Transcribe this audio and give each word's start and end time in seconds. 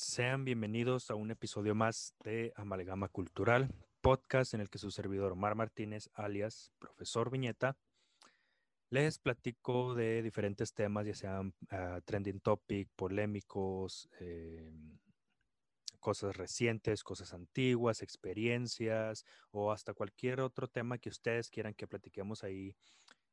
Sean 0.00 0.44
bienvenidos 0.44 1.10
a 1.10 1.16
un 1.16 1.32
episodio 1.32 1.74
más 1.74 2.14
de 2.22 2.52
Amalgama 2.54 3.08
Cultural, 3.08 3.74
podcast 4.00 4.54
en 4.54 4.60
el 4.60 4.70
que 4.70 4.78
su 4.78 4.92
servidor 4.92 5.32
Omar 5.32 5.56
Martínez, 5.56 6.08
alias 6.14 6.70
Profesor 6.78 7.32
Viñeta, 7.32 7.76
les 8.90 9.18
platico 9.18 9.96
de 9.96 10.22
diferentes 10.22 10.72
temas, 10.72 11.04
ya 11.04 11.14
sean 11.14 11.52
ah, 11.70 12.00
trending 12.04 12.38
topic, 12.38 12.88
polémicos, 12.94 14.08
eh, 14.20 14.72
cosas 15.98 16.36
recientes, 16.36 17.02
cosas 17.02 17.34
antiguas, 17.34 18.00
experiencias 18.00 19.24
o 19.50 19.72
hasta 19.72 19.94
cualquier 19.94 20.42
otro 20.42 20.68
tema 20.68 20.98
que 20.98 21.08
ustedes 21.08 21.50
quieran 21.50 21.74
que 21.74 21.88
platiquemos 21.88 22.44
ahí, 22.44 22.76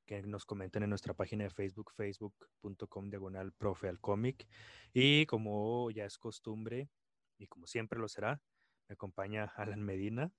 que 0.05 0.21
nos 0.21 0.45
comenten 0.45 0.83
en 0.83 0.89
nuestra 0.89 1.13
página 1.13 1.43
de 1.43 1.49
Facebook, 1.49 1.91
facebook.com 1.95 3.09
diagonal 3.09 3.51
profe 3.53 3.87
al 3.87 3.99
cómic. 3.99 4.47
Y 4.93 5.25
como 5.25 5.89
ya 5.91 6.05
es 6.05 6.17
costumbre, 6.17 6.89
y 7.37 7.47
como 7.47 7.67
siempre 7.67 7.99
lo 7.99 8.07
será, 8.07 8.41
me 8.87 8.93
acompaña 8.93 9.51
Alan 9.55 9.81
Medina. 9.81 10.31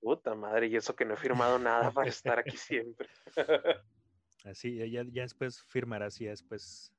Puta 0.00 0.34
madre, 0.34 0.68
y 0.68 0.76
eso 0.76 0.94
que 0.94 1.04
no 1.04 1.14
he 1.14 1.16
firmado 1.16 1.58
nada 1.58 1.90
para 1.90 2.08
estar 2.08 2.38
aquí 2.38 2.56
siempre. 2.56 3.08
Así, 4.44 4.76
ya, 4.90 5.04
ya 5.04 5.22
después 5.22 5.62
firmarás 5.64 6.20
y 6.20 6.24
ya 6.24 6.30
después 6.30 6.94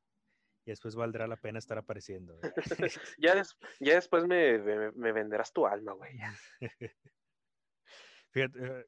y 0.64 0.70
después 0.70 0.96
valdrá 0.96 1.28
la 1.28 1.38
pena 1.38 1.58
estar 1.58 1.78
apareciendo. 1.78 2.40
ya, 3.18 3.42
ya 3.80 3.96
después 3.96 4.26
me, 4.28 4.60
me, 4.92 5.12
venderás 5.12 5.52
tu 5.52 5.66
alma, 5.66 5.94
güey. 5.94 6.20
Fíjate, 8.30 8.60
eh, 8.60 8.86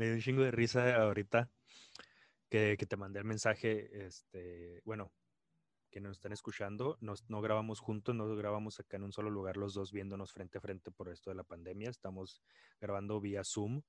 me 0.00 0.06
dio 0.06 0.14
un 0.14 0.22
chingo 0.22 0.42
de 0.42 0.50
risa 0.50 0.96
ahorita 0.96 1.50
que, 2.48 2.74
te 2.74 2.96
mandé 2.96 3.18
el 3.18 3.26
mensaje, 3.26 4.06
este, 4.06 4.80
bueno, 4.86 5.12
que 5.90 6.00
nos 6.00 6.16
están 6.16 6.32
escuchando, 6.32 6.96
nos, 7.02 7.28
no 7.28 7.42
grabamos 7.42 7.80
juntos, 7.80 8.14
no 8.14 8.34
grabamos 8.34 8.80
acá 8.80 8.96
en 8.96 9.02
un 9.02 9.12
solo 9.12 9.28
lugar 9.28 9.58
los 9.58 9.74
dos 9.74 9.92
viéndonos 9.92 10.32
frente 10.32 10.56
a 10.56 10.62
frente 10.62 10.90
por 10.90 11.10
esto 11.10 11.28
de 11.28 11.36
la 11.36 11.44
pandemia, 11.44 11.90
estamos 11.90 12.42
grabando 12.80 13.20
vía 13.20 13.44
Zoom. 13.44 13.82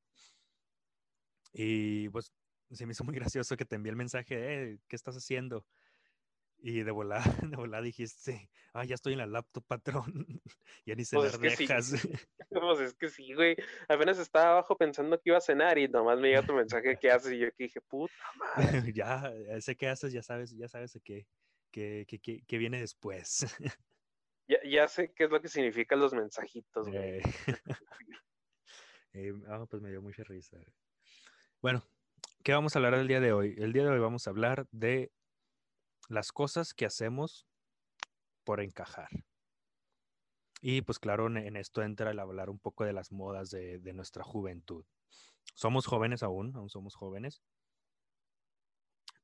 Y 1.53 2.09
pues 2.09 2.33
se 2.71 2.85
me 2.85 2.91
hizo 2.91 3.05
muy 3.05 3.15
gracioso 3.15 3.55
que 3.55 3.63
te 3.63 3.77
envié 3.77 3.91
el 3.91 3.95
mensaje, 3.95 4.35
eh, 4.73 4.79
¿qué 4.89 4.97
estás 4.97 5.15
haciendo? 5.15 5.65
Y 6.63 6.83
de 6.83 6.91
volada, 6.91 7.23
de 7.51 7.55
volada 7.55 7.81
dijiste, 7.81 8.49
ah, 8.73 8.85
ya 8.85 8.93
estoy 8.93 9.13
en 9.13 9.19
la 9.19 9.25
laptop, 9.25 9.65
patrón. 9.65 10.05
ya 10.85 10.93
ni 10.93 11.03
se 11.05 11.15
pues 11.15 11.31
las 11.31 11.41
dejas. 11.41 11.93
pues 12.49 12.79
es 12.79 12.93
que 12.93 13.09
sí, 13.09 13.33
güey. 13.33 13.55
Apenas 13.87 14.19
estaba 14.19 14.51
abajo 14.51 14.77
pensando 14.77 15.19
que 15.19 15.31
iba 15.31 15.37
a 15.37 15.41
cenar 15.41 15.79
y 15.79 15.87
nomás 15.87 16.19
me 16.19 16.29
llega 16.29 16.45
tu 16.45 16.53
mensaje, 16.53 16.97
¿qué 16.99 17.09
haces? 17.09 17.33
Y 17.33 17.39
yo 17.39 17.47
que 17.51 17.63
dije, 17.63 17.81
puta 17.81 18.13
madre. 18.37 18.93
ya, 18.93 19.33
sé 19.59 19.75
qué 19.75 19.89
haces, 19.89 20.13
ya 20.13 20.21
sabes, 20.21 20.51
ya 20.55 20.67
sabes 20.67 20.99
qué, 21.03 21.25
qué, 21.71 22.05
qué, 22.07 22.43
qué 22.45 22.57
viene 22.59 22.79
después. 22.79 23.47
ya, 24.47 24.59
ya, 24.63 24.87
sé 24.87 25.11
qué 25.13 25.23
es 25.23 25.31
lo 25.31 25.41
que 25.41 25.47
significan 25.47 25.99
los 25.99 26.13
mensajitos, 26.13 26.87
güey. 26.87 26.99
Eh, 26.99 27.21
eh, 29.13 29.33
ah, 29.47 29.65
pues 29.67 29.81
me 29.81 29.89
dio 29.89 30.01
mucha 30.03 30.23
risa. 30.23 30.57
Bueno, 31.59 31.83
¿qué 32.43 32.53
vamos 32.53 32.75
a 32.75 32.79
hablar 32.79 32.93
el 32.93 33.07
día 33.07 33.19
de 33.19 33.33
hoy? 33.33 33.55
El 33.57 33.73
día 33.73 33.83
de 33.83 33.89
hoy 33.89 33.99
vamos 33.99 34.27
a 34.27 34.29
hablar 34.29 34.67
de 34.71 35.11
las 36.11 36.33
cosas 36.33 36.73
que 36.73 36.85
hacemos 36.85 37.47
por 38.43 38.59
encajar. 38.59 39.09
Y 40.61 40.81
pues 40.81 40.99
claro, 40.99 41.27
en 41.27 41.55
esto 41.55 41.81
entra 41.81 42.11
el 42.11 42.19
hablar 42.19 42.49
un 42.49 42.59
poco 42.59 42.83
de 42.83 42.93
las 42.93 43.11
modas 43.11 43.49
de, 43.49 43.79
nuestra 43.93 44.23
juventud. 44.23 44.85
Somos 45.55 45.87
jóvenes 45.87 46.21
aún, 46.21 46.55
aún 46.55 46.69
somos 46.69 46.95
jóvenes. 46.95 47.41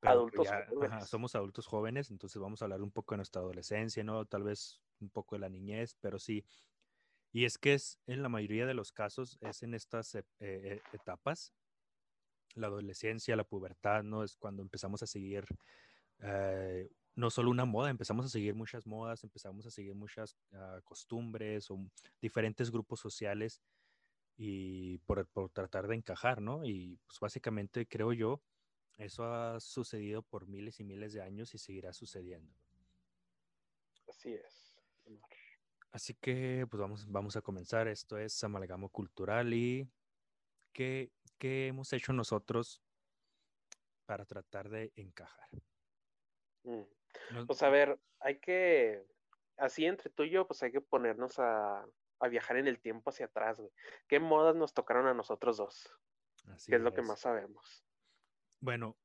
adultos 0.01 0.47
jóvenes. 0.69 1.09
somos 1.09 1.35
adultos 1.35 1.67
jóvenes, 1.67 2.09
entonces 2.09 2.41
vamos 2.41 2.61
a 2.61 2.65
hablar 2.65 2.81
un 2.81 2.91
poco 2.91 3.13
de 3.13 3.17
nuestra 3.17 3.41
adolescencia, 3.41 4.03
¿no? 4.03 4.25
Tal 4.25 4.43
vez 4.43 4.81
un 4.99 5.09
poco 5.09 5.35
de 5.35 5.41
la 5.41 5.49
niñez, 5.49 5.95
pero 5.99 6.17
sí. 6.17 6.45
Y 7.33 7.43
es 7.43 7.57
que 7.57 7.73
es 7.73 7.99
en 8.07 8.23
la 8.23 8.29
mayoría 8.29 8.65
de 8.65 8.73
los 8.73 8.93
casos, 8.93 9.37
es 9.41 9.61
en 9.61 9.73
estas 9.73 10.15
eh, 10.15 10.23
eh, 10.39 10.81
etapas 10.93 11.53
la 12.55 12.67
adolescencia, 12.67 13.35
la 13.35 13.43
pubertad, 13.43 14.03
¿no? 14.03 14.23
Es 14.23 14.35
cuando 14.37 14.63
empezamos 14.63 15.03
a 15.03 15.07
seguir 15.07 15.45
eh, 16.19 16.89
no 17.15 17.29
solo 17.29 17.49
una 17.49 17.65
moda, 17.65 17.89
empezamos 17.89 18.25
a 18.25 18.29
seguir 18.29 18.53
muchas 18.53 18.85
modas, 18.85 19.23
empezamos 19.23 19.65
a 19.65 19.71
seguir 19.71 19.95
muchas 19.95 20.37
ah, 20.53 20.79
costumbres 20.83 21.69
o 21.71 21.79
diferentes 22.21 22.71
grupos 22.71 22.99
sociales 22.99 23.61
y 24.37 24.99
por, 24.99 25.27
por, 25.27 25.49
tratar 25.49 25.87
de 25.87 25.95
encajar, 25.95 26.41
¿no? 26.41 26.63
Y 26.63 26.99
pues 27.07 27.19
básicamente 27.19 27.87
creo 27.87 28.13
yo, 28.13 28.41
eso 28.97 29.25
ha 29.25 29.59
sucedido 29.59 30.21
por 30.21 30.47
miles 30.47 30.79
y 30.79 30.83
miles 30.83 31.13
de 31.13 31.21
años 31.21 31.53
y 31.55 31.57
seguirá 31.57 31.91
sucediendo. 31.91 32.53
Así 34.07 34.33
es. 34.33 34.75
Así 35.91 36.13
que 36.13 36.67
pues 36.69 36.79
vamos, 36.79 37.09
vamos 37.09 37.35
a 37.35 37.41
comenzar. 37.41 37.87
Esto 37.87 38.17
es 38.17 38.43
Amalgamo 38.43 38.89
Cultural 38.89 39.53
y 39.53 39.89
¿qué, 40.71 41.11
¿qué 41.39 41.67
hemos 41.67 41.91
hecho 41.93 42.13
nosotros 42.13 42.81
para 44.05 44.25
tratar 44.25 44.69
de 44.69 44.91
encajar? 44.95 45.49
Mm. 46.67 47.45
Pues 47.45 47.63
a 47.63 47.69
ver, 47.69 47.99
hay 48.19 48.39
que, 48.39 49.05
así 49.57 49.85
entre 49.85 50.09
tú 50.09 50.23
y 50.23 50.29
yo, 50.29 50.45
pues 50.45 50.61
hay 50.63 50.71
que 50.71 50.81
ponernos 50.81 51.39
a, 51.39 51.85
a 52.19 52.27
viajar 52.27 52.57
en 52.57 52.67
el 52.67 52.79
tiempo 52.79 53.09
hacia 53.09 53.27
atrás, 53.27 53.57
güey. 53.57 53.71
¿Qué 54.07 54.19
modas 54.19 54.55
nos 54.55 54.73
tocaron 54.73 55.07
a 55.07 55.13
nosotros 55.13 55.57
dos? 55.57 55.97
Así 56.49 56.71
¿Qué 56.71 56.77
es, 56.77 56.81
lo 56.81 56.93
que 56.93 57.01
más 57.01 57.21
sabemos? 57.21 57.85
Bueno, 58.59 58.97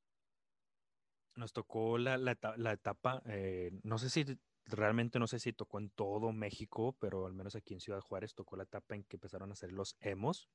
nos 1.36 1.52
tocó 1.52 1.98
la, 1.98 2.18
la, 2.18 2.36
la 2.56 2.72
etapa, 2.72 3.22
eh, 3.26 3.70
no 3.82 3.98
sé 3.98 4.10
si 4.10 4.24
realmente 4.66 5.18
no 5.18 5.26
sé 5.26 5.38
si 5.38 5.52
tocó 5.52 5.78
en 5.78 5.90
todo 5.90 6.32
México, 6.32 6.96
pero 7.00 7.26
al 7.26 7.34
menos 7.34 7.56
aquí 7.56 7.74
en 7.74 7.80
Ciudad 7.80 8.00
Juárez 8.00 8.34
tocó 8.34 8.56
la 8.56 8.64
etapa 8.64 8.94
en 8.94 9.04
que 9.04 9.16
empezaron 9.16 9.50
a 9.50 9.52
hacer 9.54 9.72
los 9.72 9.96
emos. 10.00 10.48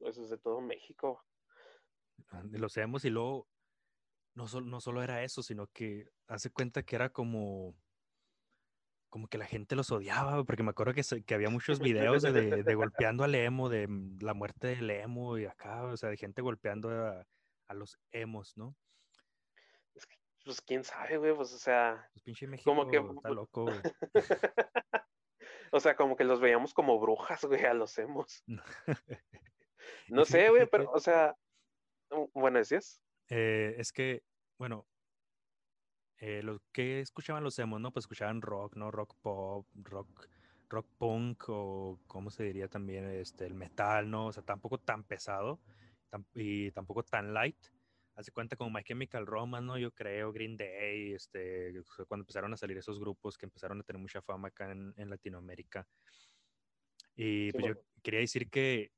Eso 0.00 0.22
es 0.22 0.30
de 0.30 0.38
todo 0.38 0.60
México. 0.60 1.24
De 2.44 2.58
los 2.58 2.76
emos 2.76 3.04
y 3.04 3.10
luego 3.10 3.48
no, 4.34 4.46
no 4.60 4.80
solo 4.80 5.02
era 5.02 5.22
eso, 5.22 5.42
sino 5.42 5.66
que 5.68 6.08
hace 6.26 6.50
cuenta 6.50 6.82
que 6.82 6.96
era 6.96 7.10
como 7.10 7.74
como 9.10 9.26
que 9.26 9.38
la 9.38 9.46
gente 9.46 9.74
los 9.74 9.90
odiaba, 9.90 10.44
porque 10.44 10.62
me 10.62 10.70
acuerdo 10.70 10.94
que, 10.94 11.02
que 11.24 11.34
había 11.34 11.50
muchos 11.50 11.80
videos 11.80 12.22
de, 12.22 12.62
de, 12.62 12.74
golpeando 12.76 13.24
al 13.24 13.34
emo, 13.34 13.68
de 13.68 13.88
mm, 13.88 14.18
la 14.20 14.34
muerte 14.34 14.68
del 14.68 14.88
emo 14.88 15.36
y 15.36 15.46
acá, 15.46 15.82
o 15.82 15.96
sea, 15.96 16.10
de 16.10 16.16
gente 16.16 16.40
golpeando 16.40 16.90
a, 16.90 17.26
a 17.66 17.74
los 17.74 17.98
emos, 18.12 18.56
¿no? 18.56 18.76
Es 19.94 20.06
que, 20.06 20.16
pues 20.44 20.60
quién 20.60 20.84
sabe, 20.84 21.16
güey, 21.18 21.34
pues 21.34 21.52
o 21.52 21.58
sea, 21.58 22.08
pues 22.12 22.22
pinche 22.22 22.46
México 22.46 22.70
como 22.70 22.88
que 22.88 22.98
está 22.98 23.30
loco, 23.30 23.64
güey. 23.64 23.80
o 25.72 25.80
sea, 25.80 25.96
como 25.96 26.16
que 26.16 26.24
los 26.24 26.40
veíamos 26.40 26.72
como 26.72 27.00
brujas, 27.00 27.44
güey, 27.44 27.64
a 27.64 27.74
los 27.74 27.98
emos. 27.98 28.44
no 30.08 30.24
sé, 30.24 30.50
güey, 30.50 30.68
pero, 30.70 30.88
o 30.92 31.00
sea, 31.00 31.34
bueno, 32.34 32.58
¿decías? 32.58 33.00
Eh, 33.30 33.76
es 33.78 33.92
que, 33.92 34.24
bueno, 34.58 34.86
eh, 36.18 36.42
lo 36.42 36.60
que 36.72 37.00
escuchaban 37.00 37.44
los 37.44 37.58
emos, 37.58 37.80
¿no? 37.80 37.92
Pues 37.92 38.02
escuchaban 38.04 38.42
rock, 38.42 38.76
¿no? 38.76 38.90
Rock 38.90 39.16
pop, 39.22 39.66
rock, 39.74 40.28
rock 40.68 40.86
punk 40.98 41.44
o, 41.48 41.98
¿cómo 42.06 42.30
se 42.30 42.42
diría 42.44 42.68
también? 42.68 43.08
Este, 43.08 43.46
el 43.46 43.54
metal, 43.54 44.10
¿no? 44.10 44.26
O 44.26 44.32
sea, 44.32 44.42
tampoco 44.42 44.78
tan 44.78 45.04
pesado 45.04 45.60
y 46.34 46.70
tampoco 46.72 47.04
tan 47.04 47.32
light. 47.32 47.56
Hace 48.16 48.32
cuenta 48.32 48.56
como 48.56 48.70
My 48.70 48.82
Chemical 48.82 49.26
Romance, 49.26 49.64
¿no? 49.64 49.78
Yo 49.78 49.92
creo, 49.92 50.32
Green 50.32 50.56
Day, 50.56 51.14
este, 51.14 51.72
cuando 52.08 52.24
empezaron 52.24 52.52
a 52.52 52.56
salir 52.56 52.76
esos 52.76 52.98
grupos 52.98 53.38
que 53.38 53.46
empezaron 53.46 53.80
a 53.80 53.82
tener 53.84 54.02
mucha 54.02 54.20
fama 54.20 54.48
acá 54.48 54.70
en, 54.72 54.92
en 54.96 55.08
Latinoamérica. 55.08 55.86
Y 57.14 57.52
pues 57.52 57.64
yo 57.64 57.74
quería 58.02 58.20
decir 58.20 58.50
que 58.50 58.92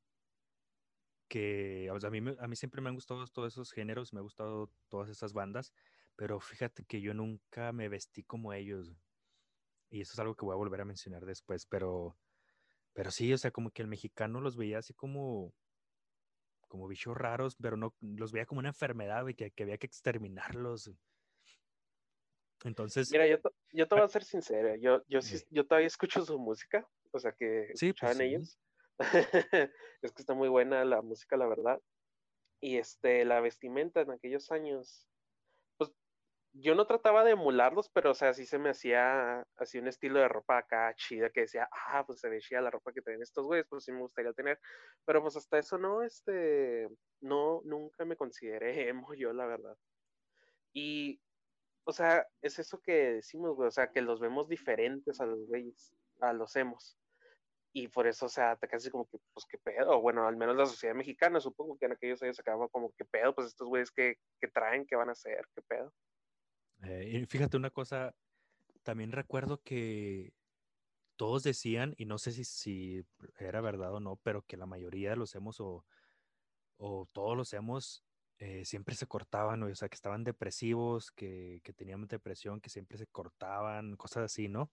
que 1.32 1.88
a, 1.90 2.10
mí, 2.10 2.20
a 2.40 2.46
mí 2.46 2.56
siempre 2.56 2.82
me 2.82 2.90
han 2.90 2.94
gustado 2.94 3.26
todos 3.26 3.54
esos 3.54 3.72
géneros, 3.72 4.12
me 4.12 4.18
han 4.18 4.24
gustado 4.24 4.70
todas 4.90 5.08
esas 5.08 5.32
bandas, 5.32 5.72
pero 6.14 6.38
fíjate 6.40 6.84
que 6.84 7.00
yo 7.00 7.14
nunca 7.14 7.72
me 7.72 7.88
vestí 7.88 8.22
como 8.22 8.52
ellos. 8.52 8.94
Y 9.88 10.02
eso 10.02 10.12
es 10.12 10.18
algo 10.18 10.34
que 10.34 10.44
voy 10.44 10.52
a 10.52 10.58
volver 10.58 10.82
a 10.82 10.84
mencionar 10.84 11.24
después, 11.24 11.64
pero, 11.64 12.18
pero 12.92 13.10
sí, 13.10 13.32
o 13.32 13.38
sea, 13.38 13.50
como 13.50 13.70
que 13.70 13.80
el 13.80 13.88
mexicano 13.88 14.42
los 14.42 14.58
veía 14.58 14.80
así 14.80 14.92
como, 14.92 15.54
como 16.68 16.86
bichos 16.86 17.16
raros, 17.16 17.56
pero 17.56 17.78
no, 17.78 17.94
los 18.02 18.30
veía 18.30 18.44
como 18.44 18.58
una 18.58 18.68
enfermedad, 18.68 19.26
y 19.26 19.32
que, 19.32 19.52
que 19.52 19.62
había 19.62 19.78
que 19.78 19.86
exterminarlos. 19.86 20.92
Entonces. 22.62 23.10
Mira, 23.10 23.26
yo, 23.26 23.38
yo 23.70 23.88
te 23.88 23.94
voy 23.94 24.04
a 24.04 24.08
ser 24.08 24.24
sincero, 24.24 24.74
yo, 24.76 25.02
yo, 25.08 25.22
sí, 25.22 25.42
yo 25.48 25.66
todavía 25.66 25.86
escucho 25.86 26.22
su 26.26 26.38
música, 26.38 26.86
o 27.10 27.18
sea, 27.18 27.32
que 27.32 27.70
sí, 27.74 27.94
pues 27.94 28.20
ellos. 28.20 28.58
es 30.02 30.12
que 30.12 30.22
está 30.22 30.34
muy 30.34 30.48
buena 30.48 30.84
la 30.84 31.02
música, 31.02 31.36
la 31.36 31.46
verdad. 31.46 31.80
Y 32.60 32.78
este, 32.78 33.24
la 33.24 33.40
vestimenta 33.40 34.00
en 34.02 34.12
aquellos 34.12 34.50
años, 34.52 35.08
pues 35.78 35.92
yo 36.52 36.74
no 36.74 36.86
trataba 36.86 37.24
de 37.24 37.32
emularlos, 37.32 37.90
pero 37.90 38.12
o 38.12 38.14
sea, 38.14 38.34
sí 38.34 38.46
se 38.46 38.58
me 38.58 38.70
hacía 38.70 39.44
así 39.56 39.78
un 39.78 39.88
estilo 39.88 40.20
de 40.20 40.28
ropa 40.28 40.58
acá 40.58 40.94
chida 40.94 41.30
que 41.30 41.42
decía, 41.42 41.68
ah, 41.72 42.04
pues 42.06 42.20
se 42.20 42.28
ve 42.28 42.40
la 42.50 42.70
ropa 42.70 42.92
que 42.92 43.02
traen 43.02 43.22
estos 43.22 43.46
güeyes, 43.46 43.66
pues 43.68 43.84
sí 43.84 43.92
me 43.92 44.00
gustaría 44.00 44.32
tener. 44.32 44.60
Pero 45.04 45.22
pues 45.22 45.36
hasta 45.36 45.58
eso 45.58 45.78
no, 45.78 46.02
este, 46.02 46.88
no, 47.20 47.62
nunca 47.64 48.04
me 48.04 48.16
consideré 48.16 48.88
emo 48.90 49.14
yo, 49.14 49.32
la 49.32 49.46
verdad. 49.46 49.76
Y 50.74 51.20
o 51.84 51.92
sea, 51.92 52.26
es 52.40 52.58
eso 52.58 52.80
que 52.80 52.92
decimos, 53.14 53.58
o 53.58 53.70
sea, 53.70 53.90
que 53.90 54.02
los 54.02 54.20
vemos 54.20 54.48
diferentes 54.48 55.20
a 55.20 55.26
los 55.26 55.46
güeyes, 55.46 55.92
a 56.20 56.32
los 56.32 56.54
hemos. 56.56 56.96
Y 57.74 57.88
por 57.88 58.06
eso, 58.06 58.26
o 58.26 58.28
sea, 58.28 58.56
te 58.56 58.68
casi 58.68 58.90
como 58.90 59.06
que, 59.06 59.18
pues, 59.32 59.46
qué 59.46 59.58
pedo, 59.58 60.00
bueno, 60.00 60.26
al 60.26 60.36
menos 60.36 60.56
la 60.56 60.66
sociedad 60.66 60.94
mexicana, 60.94 61.40
supongo 61.40 61.78
que 61.78 61.86
en 61.86 61.92
aquellos 61.92 62.22
años 62.22 62.36
se 62.36 62.42
acababa 62.42 62.68
como, 62.68 62.92
qué 62.92 63.04
pedo, 63.04 63.34
pues 63.34 63.48
estos 63.48 63.66
güeyes 63.66 63.90
que, 63.90 64.18
que 64.40 64.48
traen, 64.48 64.86
qué 64.86 64.94
van 64.94 65.08
a 65.08 65.12
hacer, 65.12 65.46
qué 65.54 65.62
pedo. 65.62 65.92
Eh, 66.82 67.20
y 67.22 67.26
fíjate 67.26 67.56
una 67.56 67.70
cosa, 67.70 68.14
también 68.82 69.12
recuerdo 69.12 69.62
que 69.62 70.34
todos 71.16 71.42
decían, 71.44 71.94
y 71.96 72.04
no 72.04 72.18
sé 72.18 72.32
si, 72.32 72.44
si 72.44 73.06
era 73.38 73.60
verdad 73.60 73.94
o 73.94 74.00
no, 74.00 74.16
pero 74.16 74.42
que 74.42 74.56
la 74.56 74.66
mayoría 74.66 75.10
de 75.10 75.16
los 75.16 75.34
hemos 75.34 75.60
o, 75.60 75.86
o 76.76 77.08
todos 77.12 77.36
los 77.36 77.52
hemos 77.52 78.04
eh, 78.38 78.64
siempre 78.64 78.96
se 78.96 79.06
cortaban, 79.06 79.62
o 79.62 79.74
sea, 79.74 79.88
que 79.88 79.94
estaban 79.94 80.24
depresivos, 80.24 81.12
que, 81.12 81.60
que, 81.62 81.72
tenían 81.72 82.06
depresión, 82.08 82.60
que 82.60 82.70
siempre 82.70 82.98
se 82.98 83.06
cortaban, 83.06 83.96
cosas 83.96 84.24
así, 84.24 84.48
¿no? 84.48 84.70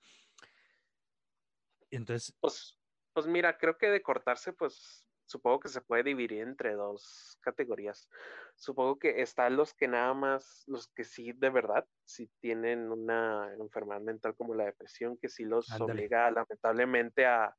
Entonces... 1.92 2.36
Pues, 2.40 2.79
pues 3.19 3.27
mira, 3.27 3.57
creo 3.57 3.77
que 3.77 3.89
de 3.89 4.01
cortarse, 4.01 4.54
pues 4.54 5.06
supongo 5.25 5.60
que 5.60 5.68
se 5.68 5.81
puede 5.81 6.04
dividir 6.04 6.42
entre 6.42 6.71
dos 6.71 7.38
categorías. 7.42 8.07
Supongo 8.56 8.98
que 8.98 9.21
están 9.21 9.57
los 9.57 9.74
que 9.74 9.89
nada 9.89 10.13
más, 10.13 10.63
los 10.68 10.88
que 10.88 11.04
sí 11.04 11.33
de 11.33 11.50
verdad, 11.50 11.86
si 12.06 12.27
tienen 12.39 12.89
una 12.89 13.54
enfermedad 13.60 14.00
mental 14.00 14.38
como 14.38 14.56
la 14.56 14.63
depresión, 14.63 15.18
que 15.18 15.27
sí 15.27 15.44
los 15.44 15.69
obliga 15.81 16.31
lamentablemente 16.31 17.25
a, 17.25 17.54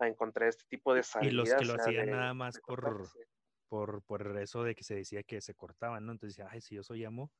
a, 0.00 0.06
encontrar 0.06 0.50
este 0.50 0.64
tipo 0.68 0.92
de 0.92 1.02
salidas. 1.02 1.32
Y 1.32 1.36
los 1.36 1.54
que 1.54 1.64
lo 1.64 1.74
hacían 1.80 2.10
nada 2.10 2.34
más 2.34 2.60
por, 2.60 3.08
por, 3.68 4.02
por 4.02 4.36
eso 4.38 4.64
de 4.64 4.74
que 4.74 4.84
se 4.84 4.96
decía 4.96 5.22
que 5.22 5.40
se 5.40 5.54
cortaban, 5.54 6.04
¿no? 6.04 6.12
Entonces 6.12 6.44
ay, 6.46 6.60
si 6.60 6.74
yo 6.74 6.82
soy 6.82 7.06
amo, 7.06 7.32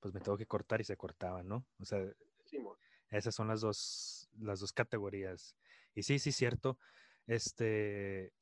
pues 0.00 0.12
me 0.12 0.20
tengo 0.20 0.36
que 0.36 0.44
cortar 0.44 0.82
y 0.82 0.84
se 0.84 0.98
cortaban, 0.98 1.48
¿no? 1.48 1.64
O 1.80 1.86
sea, 1.86 2.06
esas 3.08 3.34
son 3.34 3.48
las 3.48 3.62
dos, 3.62 4.28
las 4.38 4.60
dos 4.60 4.74
categorías. 4.74 5.56
Y 5.94 6.02
sí, 6.02 6.18
sí, 6.18 6.30
cierto. 6.30 6.78
Este, 7.26 8.32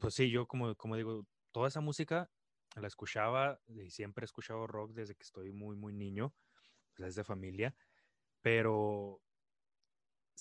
pues 0.00 0.14
sí, 0.14 0.30
yo 0.30 0.46
como, 0.46 0.74
como 0.76 0.96
digo, 0.96 1.26
toda 1.52 1.68
esa 1.68 1.80
música 1.80 2.30
la 2.76 2.86
escuchaba 2.88 3.60
y 3.66 3.90
siempre 3.90 4.24
he 4.24 4.26
escuchado 4.26 4.66
rock 4.66 4.92
desde 4.92 5.14
que 5.14 5.24
estoy 5.24 5.52
muy, 5.52 5.76
muy 5.76 5.92
niño, 5.92 6.34
desde 6.96 7.24
familia, 7.24 7.76
pero 8.42 9.22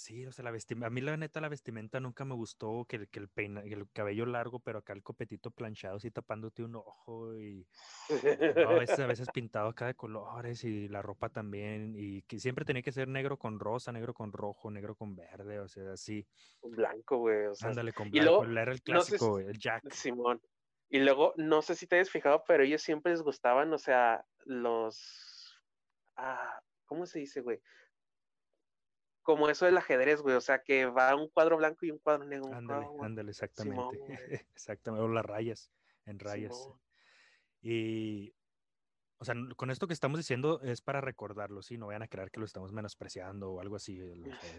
sí, 0.07 0.25
o 0.25 0.31
sea, 0.31 0.45
la 0.45 0.51
vestimenta, 0.51 0.88
a 0.88 0.89
mí 0.89 1.01
la 1.01 1.18
neta 1.18 1.42
la 1.42 1.50
vestimenta 1.50 2.00
nunca 2.00 2.24
me 2.24 2.33
gustó, 2.33 2.86
que, 2.88 2.95
el, 2.95 3.09
que 3.09 3.19
el, 3.19 3.27
peina, 3.27 3.62
el 3.62 3.89
cabello 3.92 4.25
largo, 4.25 4.59
pero 4.59 4.80
acá 4.80 4.94
el 4.94 5.04
copetito 5.04 5.51
planchado, 5.51 5.98
así 5.98 6.12
tapándote 6.12 6.63
un 6.63 6.75
ojo 6.75 7.38
y 7.38 7.68
a, 8.09 8.74
veces, 8.74 9.00
a 9.00 9.07
veces 9.07 9.27
pintado 9.33 9.68
acá 9.68 9.88
de 9.88 9.95
colores 9.95 10.63
y 10.63 10.88
la 10.88 11.01
ropa 11.01 11.30
también, 11.30 11.94
y 11.98 12.21
que 12.21 12.39
siempre 12.39 12.63
tenía 12.63 12.81
que 12.81 12.94
ser 12.94 13.09
negro 13.09 13.38
con 13.38 13.59
rosa, 13.59 13.92
negro 13.92 14.13
con 14.13 14.31
rojo, 14.31 14.71
negro 14.71 14.95
con 14.95 15.15
verde, 15.15 15.59
o 15.59 15.68
sea, 15.68 15.92
así. 15.92 16.25
Blanco, 16.63 17.18
güey, 17.18 17.48
o 17.48 17.56
sea. 17.56 17.69
Ándale, 17.69 17.92
con 17.92 18.09
blanco, 18.09 18.45
era 18.45 18.71
el 18.71 18.81
clásico, 18.81 19.39
el 19.39 19.59
Jack. 19.59 19.92
Simón. 19.92 20.42
Y 20.89 21.00
luego, 21.00 21.33
no 21.36 21.62
sé 21.62 21.75
si 21.75 21.86
te 21.86 22.00
has 22.00 22.09
fijado, 22.09 22.45
pero 22.48 22.63
ellos 22.63 22.81
siempre 22.81 23.12
les 23.12 23.21
gustaban, 23.21 23.74
o 23.74 23.77
sea, 23.77 24.25
los... 24.45 25.62
Ah, 26.15 26.62
¿Cómo 26.86 27.06
se 27.06 27.19
dice, 27.19 27.42
güey? 27.42 27.59
Como 29.28 29.50
eso 29.50 29.66
del 29.66 29.78
ajedrez, 29.78 30.22
güey, 30.22 30.38
o 30.38 30.42
sea, 30.42 30.64
que 30.64 30.86
va 30.86 31.14
un 31.14 31.28
cuadro 31.28 31.58
blanco 31.58 31.86
y 31.86 31.92
un 31.92 31.98
cuadro 31.98 32.24
negro. 32.24 32.54
Ándale, 32.54 32.88
ándale, 33.02 33.32
exactamente. 33.32 34.00
exactamente, 34.56 35.04
o 35.04 35.10
las 35.10 35.26
rayas, 35.26 35.70
en 36.06 36.18
rayas. 36.18 36.70
Y, 37.62 38.34
o 39.18 39.26
sea, 39.26 39.36
con 39.58 39.70
esto 39.70 39.86
que 39.86 39.92
estamos 39.92 40.18
diciendo 40.18 40.62
es 40.62 40.80
para 40.80 41.02
recordarlo, 41.02 41.62
sí, 41.62 41.78
no 41.78 41.88
vayan 41.88 42.04
a 42.04 42.08
creer 42.08 42.32
que 42.32 42.40
lo 42.40 42.46
estamos 42.46 42.72
menospreciando 42.72 43.52
o 43.52 43.60
algo 43.60 43.76
así. 43.76 44.00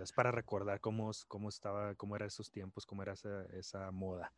Es 0.02 0.12
para 0.12 0.32
recordar 0.32 0.80
cómo, 0.80 1.12
cómo 1.28 1.48
estaba, 1.48 1.94
cómo 1.94 2.16
eran 2.16 2.26
esos 2.26 2.50
tiempos, 2.50 2.84
cómo 2.84 3.02
era 3.02 3.14
esa, 3.14 3.46
esa 3.54 3.90
moda. 3.90 4.34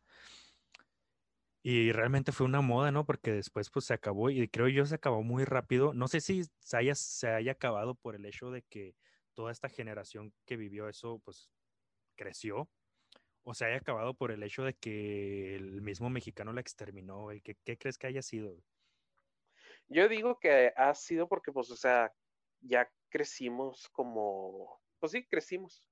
Y 1.61 1.91
realmente 1.91 2.31
fue 2.31 2.45
una 2.45 2.61
moda, 2.61 2.89
¿no? 2.93 3.05
Porque 3.05 3.33
después 3.33 3.69
pues 3.69 3.83
se 3.83 3.93
acabó 3.93 4.29
y 4.29 4.47
creo 4.47 4.69
yo 4.69 4.85
se 4.85 4.95
acabó 4.95 5.23
muy 5.23 5.43
rápido. 5.43 5.93
No 5.93 6.07
sé 6.07 6.21
si 6.21 6.45
se 6.61 6.77
haya, 6.77 6.95
se 6.95 7.27
haya 7.27 7.51
acabado 7.51 7.95
por 7.95 8.15
el 8.15 8.25
hecho 8.25 8.49
de 8.49 8.61
que 8.61 8.95
toda 9.33 9.51
esta 9.51 9.69
generación 9.69 10.33
que 10.45 10.57
vivió 10.57 10.87
eso, 10.89 11.19
pues 11.23 11.49
creció 12.15 12.69
o 13.43 13.53
se 13.53 13.65
haya 13.65 13.77
acabado 13.77 14.13
por 14.13 14.31
el 14.31 14.43
hecho 14.43 14.63
de 14.63 14.73
que 14.73 15.55
el 15.55 15.81
mismo 15.81 16.09
mexicano 16.09 16.53
la 16.53 16.61
exterminó, 16.61 17.29
¿Qué, 17.43 17.55
¿Qué, 17.63 17.77
crees 17.77 17.97
que 17.97 18.07
haya 18.07 18.21
sido? 18.21 18.55
Yo 19.87 20.07
digo 20.07 20.39
que 20.39 20.71
ha 20.75 20.93
sido 20.93 21.27
porque, 21.27 21.51
pues, 21.51 21.69
o 21.71 21.75
sea, 21.75 22.13
ya 22.61 22.89
crecimos 23.09 23.89
como, 23.89 24.79
pues 24.99 25.11
sí, 25.11 25.25
crecimos. 25.25 25.83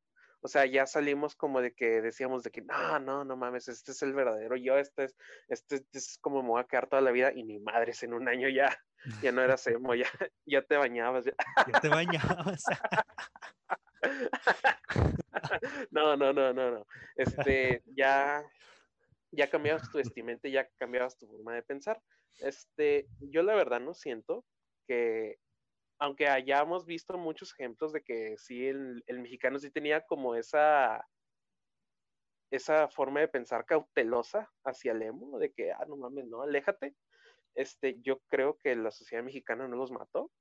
O 0.41 0.47
sea, 0.47 0.65
ya 0.65 0.85
salimos 0.85 1.35
como 1.35 1.61
de 1.61 1.73
que 1.73 2.01
decíamos 2.01 2.43
de 2.43 2.51
que, 2.51 2.61
no, 2.61 2.99
no, 2.99 3.25
no 3.25 3.35
mames, 3.35 3.67
este 3.67 3.91
es 3.91 4.01
el 4.01 4.13
verdadero 4.13 4.55
yo, 4.55 4.77
este 4.77 5.05
es, 5.05 5.15
este, 5.49 5.75
este 5.75 5.97
es 5.97 6.17
como 6.21 6.41
me 6.41 6.49
voy 6.49 6.61
a 6.61 6.65
quedar 6.65 6.87
toda 6.87 7.01
la 7.01 7.11
vida 7.11 7.31
y 7.33 7.43
ni 7.43 7.59
madres, 7.59 8.03
en 8.03 8.13
un 8.13 8.27
año 8.29 8.47
ya, 8.47 8.77
ya 9.21 9.31
no 9.31 9.41
eras 9.41 9.67
emo, 9.67 9.95
ya, 9.95 10.07
ya 10.45 10.61
te 10.61 10.77
bañabas. 10.77 11.25
Ya, 11.25 11.33
ya 11.73 11.81
te 11.81 11.89
bañabas. 11.89 12.63
no, 15.91 16.15
no, 16.15 16.31
no, 16.31 16.53
no, 16.53 16.71
no. 16.71 16.85
Este, 17.15 17.83
ya, 17.85 18.43
ya 19.31 19.49
cambiabas 19.49 19.91
tu 19.91 19.97
vestimenta, 19.97 20.47
ya 20.47 20.67
cambiabas 20.77 21.17
tu 21.17 21.27
forma 21.27 21.53
de 21.53 21.63
pensar. 21.63 22.01
Este, 22.39 23.07
yo 23.19 23.43
la 23.43 23.55
verdad 23.55 23.81
no 23.81 23.93
siento 23.93 24.45
que 24.87 25.37
aunque 25.99 26.27
hayamos 26.27 26.85
visto 26.85 27.17
muchos 27.17 27.51
ejemplos 27.51 27.91
de 27.91 28.01
que 28.01 28.37
sí, 28.37 28.65
el, 28.65 29.03
mexicano 29.07 29.59
sí 29.59 29.69
tenía 29.69 30.05
como 30.05 30.33
esa, 30.35 31.05
esa 32.51 32.87
forma 32.87 33.19
de 33.19 33.27
pensar 33.27 33.65
cautelosa 33.65 34.49
hacia 34.63 34.93
el 34.93 35.01
emo, 35.01 35.37
de 35.37 35.51
que, 35.51 35.73
ah, 35.73 35.85
no 35.87 35.97
mames, 35.97 36.25
no, 36.27 36.41
aléjate. 36.41 36.95
Este, 37.53 37.99
yo 38.01 38.21
creo 38.29 38.57
que 38.57 38.75
la 38.75 38.91
sociedad 38.91 39.23
mexicana 39.23 39.67
no 39.67 39.75
los 39.75 39.91
mató, 39.91 40.31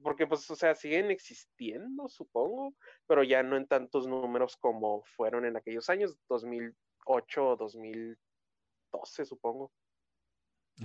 porque 0.00 0.28
pues, 0.28 0.48
o 0.50 0.54
sea, 0.54 0.76
siguen 0.76 1.10
existiendo, 1.10 2.08
supongo, 2.08 2.74
pero 3.06 3.24
ya 3.24 3.42
no 3.42 3.56
en 3.56 3.66
tantos 3.66 4.06
números 4.06 4.56
como 4.56 5.02
fueron 5.16 5.44
en 5.44 5.56
aquellos 5.56 5.90
años, 5.90 6.16
2008 6.28 7.48
o 7.48 7.56
2012, 7.56 9.24
supongo. 9.24 9.72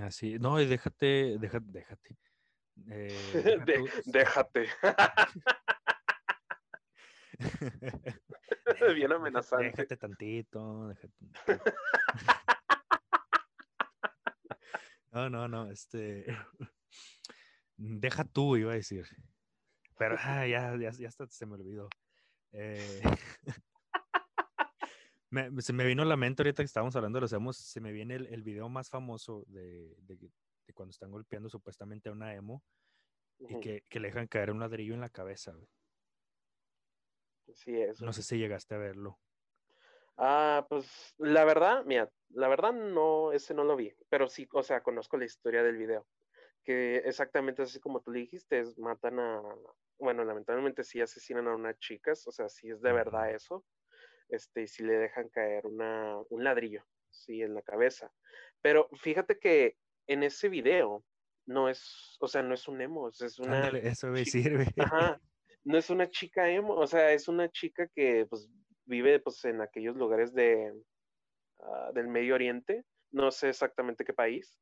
Así, 0.01 0.39
no, 0.39 0.57
déjate, 0.57 1.37
déjate, 1.39 1.65
déjate. 1.67 2.28
Eh, 2.89 3.09
déjate. 4.05 4.67
Bien 8.95 9.11
amenazante. 9.11 9.65
Déjate 9.65 9.97
tantito, 9.97 10.87
déjate 10.89 11.13
No, 15.11 15.29
no, 15.29 15.47
no, 15.47 15.71
este. 15.71 16.25
Deja 17.77 18.23
tú, 18.25 18.57
iba 18.57 18.73
a 18.73 18.75
decir. 18.75 19.05
Pero 19.97 20.15
ah, 20.19 20.45
ya, 20.45 20.75
ya, 20.77 20.91
ya 20.91 21.07
hasta 21.07 21.27
se 21.27 21.45
me 21.45 21.55
olvidó. 21.55 21.89
Eh, 22.51 23.01
se 25.59 25.73
me 25.73 25.85
vino 25.85 26.03
a 26.03 26.05
la 26.05 26.17
mente 26.17 26.41
ahorita 26.41 26.63
que 26.63 26.67
estábamos 26.67 26.95
hablando 26.95 27.17
de 27.17 27.21
los 27.21 27.33
emos, 27.33 27.57
se 27.57 27.81
me 27.81 27.91
viene 27.91 28.15
el, 28.15 28.27
el 28.27 28.43
video 28.43 28.69
más 28.69 28.89
famoso 28.89 29.43
de, 29.47 29.95
de, 30.01 30.17
cuando 30.73 30.91
están 30.91 31.11
golpeando 31.11 31.49
supuestamente 31.49 32.09
a 32.09 32.11
una 32.11 32.33
emo 32.33 32.63
y 33.39 33.59
que, 33.59 33.83
que, 33.87 33.99
le 33.99 34.09
dejan 34.09 34.27
caer 34.27 34.51
un 34.51 34.59
ladrillo 34.59 34.93
en 34.93 35.01
la 35.01 35.09
cabeza. 35.09 35.53
Sí, 37.53 37.79
eso. 37.79 38.05
No 38.05 38.13
sé 38.13 38.23
si 38.23 38.37
llegaste 38.37 38.75
a 38.75 38.77
verlo. 38.77 39.19
Ah, 40.17 40.65
pues 40.67 41.15
la 41.17 41.45
verdad, 41.45 41.85
mira, 41.85 42.11
la 42.31 42.49
verdad 42.49 42.73
no, 42.73 43.31
ese 43.31 43.53
no 43.53 43.63
lo 43.63 43.77
vi, 43.77 43.93
pero 44.09 44.27
sí, 44.27 44.47
o 44.51 44.63
sea, 44.63 44.83
conozco 44.83 45.17
la 45.17 45.23
historia 45.23 45.63
del 45.63 45.77
video, 45.77 46.05
que 46.65 46.97
exactamente 46.97 47.61
así 47.61 47.79
como 47.79 48.01
tú 48.01 48.11
dijiste, 48.11 48.59
es, 48.59 48.77
matan 48.77 49.19
a, 49.19 49.41
bueno, 49.97 50.25
lamentablemente 50.25 50.83
sí 50.83 50.99
asesinan 50.99 51.47
a 51.47 51.55
unas 51.55 51.79
chicas, 51.79 52.27
o 52.27 52.31
sea, 52.33 52.49
sí 52.49 52.69
es 52.69 52.81
de 52.81 52.91
verdad 52.91 53.31
eso, 53.33 53.65
este, 54.27 54.63
y 54.63 54.67
sí 54.67 54.83
le 54.83 54.97
dejan 54.97 55.29
caer 55.29 55.65
una, 55.65 56.17
un 56.29 56.43
ladrillo, 56.43 56.83
sí, 57.09 57.41
en 57.41 57.53
la 57.53 57.61
cabeza. 57.61 58.11
Pero 58.61 58.89
fíjate 59.01 59.39
que 59.39 59.77
en 60.09 60.23
ese 60.23 60.49
video 60.49 61.05
no 61.45 61.69
es, 61.69 62.17
o 62.19 62.27
sea, 62.27 62.41
no 62.41 62.53
es 62.53 62.67
un 62.67 62.81
emo, 62.81 63.09
es 63.09 63.39
una... 63.39 63.69
eso 63.69 64.07
me 64.07 64.25
sirve. 64.25 64.65
Ajá, 64.77 65.21
no 65.63 65.77
es 65.77 65.89
una 65.89 66.09
chica 66.09 66.49
emo, 66.49 66.73
o 66.73 66.87
sea, 66.87 67.11
es 67.11 67.27
una 67.27 67.49
chica 67.49 67.87
que 67.87 68.25
pues 68.27 68.49
vive 68.85 69.19
pues 69.19 69.45
en 69.45 69.61
aquellos 69.61 69.95
lugares 69.95 70.33
de, 70.33 70.73
ah, 71.59 71.91
del 71.93 72.07
Medio 72.07 72.35
Oriente, 72.35 72.85
no 73.11 73.31
sé 73.31 73.49
exactamente 73.49 74.03
qué 74.03 74.13
país, 74.13 74.59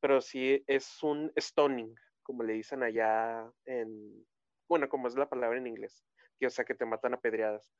pero 0.00 0.20
sí 0.20 0.62
es 0.66 1.02
un 1.02 1.32
stoning, 1.38 1.94
como 2.24 2.42
le 2.42 2.54
dicen 2.54 2.82
allá 2.82 3.48
en, 3.64 4.26
bueno, 4.68 4.88
como 4.88 5.06
es 5.06 5.14
la 5.14 5.28
palabra 5.28 5.58
en 5.58 5.68
inglés, 5.68 6.04
que 6.40 6.46
o 6.46 6.50
sea 6.50 6.64
que 6.64 6.74
te 6.74 6.86
matan 6.86 7.14
a 7.14 7.20
pedreadas. 7.20 7.72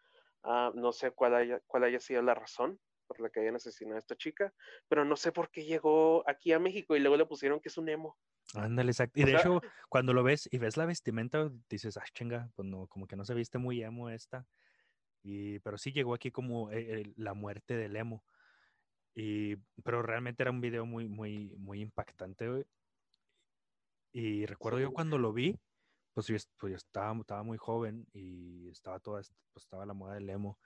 Ah, 0.44 0.70
no 0.74 0.92
sé 0.92 1.10
cuál 1.10 1.34
haya, 1.34 1.60
cuál 1.66 1.82
haya 1.82 1.98
sido 1.98 2.22
la 2.22 2.34
razón, 2.34 2.78
por 3.08 3.20
la 3.20 3.30
que 3.30 3.40
habían 3.40 3.56
asesinado 3.56 3.96
a 3.96 3.98
esta 3.98 4.14
chica, 4.14 4.54
pero 4.86 5.04
no 5.04 5.16
sé 5.16 5.32
por 5.32 5.50
qué 5.50 5.64
llegó 5.64 6.22
aquí 6.28 6.52
a 6.52 6.60
México 6.60 6.94
y 6.94 7.00
luego 7.00 7.16
le 7.16 7.26
pusieron 7.26 7.58
que 7.58 7.70
es 7.70 7.78
un 7.78 7.88
emo. 7.88 8.16
Ándale, 8.54 8.90
exacto. 8.92 9.18
Y 9.20 9.24
de 9.24 9.34
hecho, 9.34 9.60
cuando 9.88 10.12
lo 10.12 10.22
ves 10.22 10.48
y 10.50 10.58
ves 10.58 10.76
la 10.76 10.86
vestimenta, 10.86 11.50
dices, 11.68 11.96
ah, 11.96 12.04
chinga, 12.14 12.50
pues 12.54 12.68
no, 12.68 12.86
como 12.86 13.06
que 13.06 13.16
no 13.16 13.24
se 13.24 13.34
viste 13.34 13.58
muy 13.58 13.82
emo 13.82 14.10
esta. 14.10 14.46
Y, 15.22 15.58
pero 15.60 15.76
sí 15.76 15.92
llegó 15.92 16.14
aquí 16.14 16.30
como 16.30 16.70
eh, 16.70 17.12
la 17.16 17.34
muerte 17.34 17.76
del 17.76 17.96
emo. 17.96 18.24
Y, 19.14 19.56
pero 19.82 20.02
realmente 20.02 20.42
era 20.42 20.50
un 20.50 20.60
video 20.60 20.86
muy, 20.86 21.08
muy, 21.08 21.54
muy 21.58 21.80
impactante, 21.80 22.66
Y 24.12 24.46
recuerdo 24.46 24.78
yo 24.78 24.92
cuando 24.92 25.18
lo 25.18 25.32
vi, 25.32 25.58
pues 26.14 26.26
yo, 26.26 26.36
pues 26.58 26.74
estaba, 26.74 27.18
estaba 27.20 27.42
muy 27.42 27.58
joven 27.58 28.06
y 28.12 28.68
estaba 28.70 28.98
toda, 29.00 29.20
pues 29.52 29.64
estaba 29.64 29.84
la 29.84 29.94
moda 29.94 30.14
del 30.14 30.30
emo. 30.30 30.58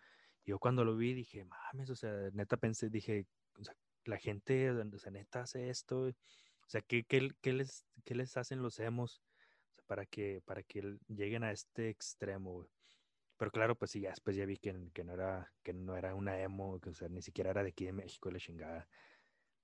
Yo 0.45 0.59
cuando 0.59 0.85
lo 0.85 0.97
vi 0.97 1.15
dije, 1.15 1.45
mames, 1.45 1.91
o 1.91 1.97
sea, 1.97 2.13
neta 2.33 2.57
pensé, 2.57 2.89
dije, 2.89 3.27
o 3.59 3.65
sea, 3.65 3.75
la 4.05 4.19
gente, 4.19 4.71
o 4.71 4.99
sea, 4.99 5.13
neta 5.13 5.43
hace 5.43 5.71
esto. 5.71 6.09
O 6.09 6.69
sea, 6.69 6.81
¿qué, 6.83 7.05
qué, 7.05 7.31
qué 7.41 7.53
les, 7.53 7.85
qué 8.05 8.15
les 8.15 8.37
hacen 8.37 8.63
los 8.63 8.79
emos 8.81 9.23
para, 9.87 10.07
que, 10.07 10.43
para 10.45 10.63
que 10.63 10.99
lleguen 11.09 11.45
a 11.45 11.53
este 11.53 11.89
extremo? 11.91 12.67
Pero 13.37 13.51
claro, 13.51 13.77
pues 13.77 13.91
sí, 13.91 14.01
ya 14.01 14.11
después 14.11 14.37
ya 14.37 14.47
vi 14.47 14.57
que, 14.57 14.75
que, 14.93 15.05
no, 15.05 15.15
era, 15.15 15.53
que 15.63 15.73
no 15.73 15.97
era 15.97 16.15
una 16.15 16.41
emo, 16.41 16.81
que 16.81 16.91
o 16.91 16.95
sea, 16.95 17.09
ni 17.09 17.23
siquiera 17.23 17.51
era 17.51 17.63
de 17.63 17.71
aquí 17.71 17.87
de 17.87 17.93
México, 17.93 18.31
la 18.31 18.39
chingada. 18.39 18.89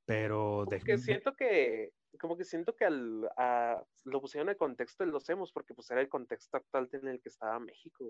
Pero 0.04 0.64
de... 0.68 0.80
que 0.80 0.98
siento 0.98 1.34
que, 1.34 1.92
como 2.18 2.36
que 2.36 2.44
siento 2.44 2.74
que 2.74 2.84
al, 2.84 3.28
a, 3.36 3.84
lo 4.04 4.20
pusieron 4.20 4.48
en 4.48 4.52
el 4.52 4.56
contexto 4.56 5.04
de 5.04 5.10
los 5.10 5.28
emos, 5.28 5.52
porque 5.52 5.74
pues 5.74 5.90
era 5.90 6.00
el 6.00 6.08
contexto 6.08 6.56
actual 6.56 6.88
en 6.92 7.08
el 7.08 7.20
que 7.20 7.28
estaba 7.28 7.60
México, 7.60 8.04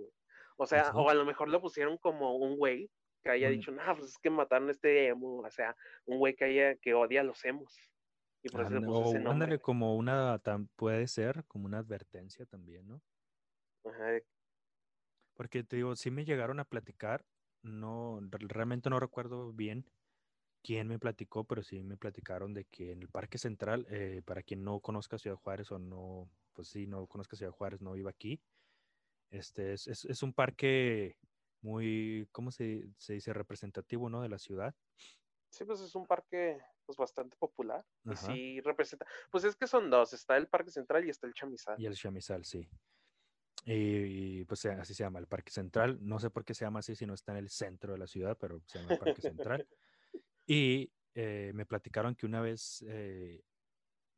O 0.61 0.67
sea, 0.67 0.91
o 0.93 1.09
a 1.09 1.15
lo 1.15 1.25
mejor 1.25 1.49
lo 1.49 1.61
pusieron 1.61 1.97
como 1.99 2.37
un 2.37 2.57
güey 2.57 2.91
que 3.23 3.31
haya 3.31 3.49
dicho, 3.49 3.71
no, 3.71 3.83
pues 3.97 4.11
es 4.11 4.19
que 4.19 4.29
mataron 4.29 4.69
a 4.69 4.73
este 4.73 5.07
emo, 5.07 5.39
o 5.39 5.51
sea, 5.51 5.77
un 6.05 6.19
güey 6.19 6.35
que 6.35 6.45
haya, 6.47 6.77
que 6.77 6.95
odia 6.95 7.21
a 7.21 7.25
los 7.25 7.45
emos. 7.45 7.79
Y 8.43 8.49
por 8.49 8.63
eso 8.63 8.71
le 8.71 8.81
puse 8.81 9.11
ese 9.11 9.21
nombre. 9.21 9.61
como 9.61 9.97
una, 9.97 10.41
puede 10.77 11.07
ser, 11.07 11.45
como 11.47 11.67
una 11.67 11.79
advertencia 11.79 12.45
también, 12.47 12.89
¿no? 12.89 13.01
Ajá. 13.85 14.19
Porque 15.35 15.63
te 15.63 15.77
digo, 15.77 15.95
sí 15.95 16.11
me 16.11 16.25
llegaron 16.25 16.59
a 16.59 16.65
platicar, 16.65 17.25
no, 17.63 18.19
realmente 18.31 18.91
no 18.91 18.99
recuerdo 18.99 19.53
bien 19.53 19.89
quién 20.65 20.89
me 20.89 20.99
platicó, 20.99 21.45
pero 21.45 21.63
sí 21.63 21.85
me 21.85 21.97
platicaron 21.97 22.53
de 22.53 22.65
que 22.65 22.91
en 22.91 23.03
el 23.03 23.09
Parque 23.09 23.39
Central, 23.39 23.87
eh, 23.91 24.23
para 24.25 24.43
quien 24.43 24.65
no 24.65 24.81
conozca 24.81 25.19
Ciudad 25.19 25.37
Juárez 25.37 25.71
o 25.71 25.79
no, 25.79 26.29
pues 26.53 26.69
sí, 26.69 26.89
no 26.89 27.07
conozca 27.07 27.37
Ciudad 27.37 27.53
Juárez, 27.53 27.81
no 27.81 27.93
viva 27.93 28.11
aquí, 28.11 28.41
este 29.31 29.75
es, 29.75 29.87
es, 29.87 30.23
un 30.23 30.33
parque 30.33 31.17
muy, 31.61 32.29
¿cómo 32.33 32.51
se, 32.51 32.89
se, 32.97 33.15
dice? 33.15 33.33
Representativo, 33.33 34.09
¿no? 34.09 34.23
De 34.23 34.29
la 34.29 34.39
ciudad. 34.39 34.75
Sí, 35.51 35.65
pues 35.65 35.81
es 35.81 35.95
un 35.95 36.07
parque 36.07 36.61
pues 36.85 36.97
bastante 36.97 37.37
popular. 37.37 37.85
Y 38.05 38.17
sí 38.17 38.61
representa. 38.61 39.07
Pues 39.31 39.45
es 39.45 39.57
que 39.57 39.67
son 39.67 39.91
dos, 39.91 40.13
está 40.13 40.37
el 40.37 40.49
Parque 40.49 40.71
Central 40.71 41.05
y 41.05 41.11
está 41.11 41.27
el 41.27 41.35
Chamizal. 41.35 41.81
Y 41.81 41.87
el 41.87 41.95
Chamizal, 41.95 42.45
sí. 42.45 42.69
Y, 43.65 44.45
pues 44.45 44.65
así 44.65 44.95
se 44.95 45.05
llama 45.05 45.19
el 45.19 45.27
Parque 45.27 45.51
Central. 45.51 45.99
No 46.01 46.19
sé 46.19 46.31
por 46.31 46.45
qué 46.45 46.55
se 46.55 46.65
llama 46.65 46.79
así 46.79 46.95
si 46.95 47.07
no 47.07 47.15
está 47.15 47.33
en 47.33 47.39
el 47.39 47.51
centro 47.51 47.93
de 47.93 47.99
la 47.99 48.07
ciudad, 48.07 48.37
pero 48.41 48.63
se 48.67 48.79
llama 48.79 48.95
el 48.95 48.99
Parque 48.99 49.21
Central. 49.23 49.67
Y 50.51 50.91
eh, 51.15 51.53
me 51.55 51.67
platicaron 51.67 52.15
que 52.15 52.25
una 52.25 52.41
vez 52.41 52.83
eh, 52.89 53.43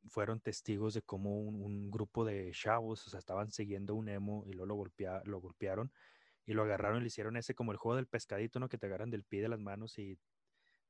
fueron 0.09 0.41
testigos 0.41 0.95
de 0.95 1.03
cómo 1.03 1.41
un, 1.41 1.91
grupo 1.91 2.25
de 2.25 2.51
chavos, 2.53 3.07
o 3.07 3.11
sea, 3.11 3.19
estaban 3.19 3.51
siguiendo 3.51 3.95
un 3.95 4.09
emo 4.09 4.45
y 4.47 4.53
luego 4.53 4.67
lo, 4.67 4.75
golpea, 4.75 5.23
lo 5.25 5.41
golpearon 5.41 5.93
y 6.47 6.55
lo 6.55 6.63
agarraron 6.63 6.99
y 6.99 7.01
le 7.03 7.07
hicieron 7.09 7.37
ese 7.37 7.55
como 7.55 7.73
el 7.73 7.79
juego 7.79 7.97
del 7.97 8.07
pescadito, 8.07 8.59
¿no? 8.61 8.69
Que 8.69 8.79
te 8.79 8.87
agarran 8.87 9.11
del 9.11 9.25
pie 9.25 9.43
de 9.43 9.49
las 9.49 9.61
manos 9.61 9.99
y 9.99 10.19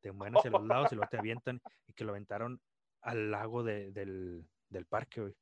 te 0.00 0.12
mueven 0.12 0.36
hacia 0.36 0.50
los 0.50 0.66
lados 0.66 0.92
y 0.92 0.94
luego 0.94 1.10
te 1.10 1.18
avientan 1.18 1.60
y 1.86 1.92
que 1.92 2.04
lo 2.04 2.12
aventaron 2.12 2.60
al 3.02 3.30
lago 3.30 3.62
del, 3.62 4.46
del 4.68 4.86
parque, 4.86 5.20
güey. 5.20 5.34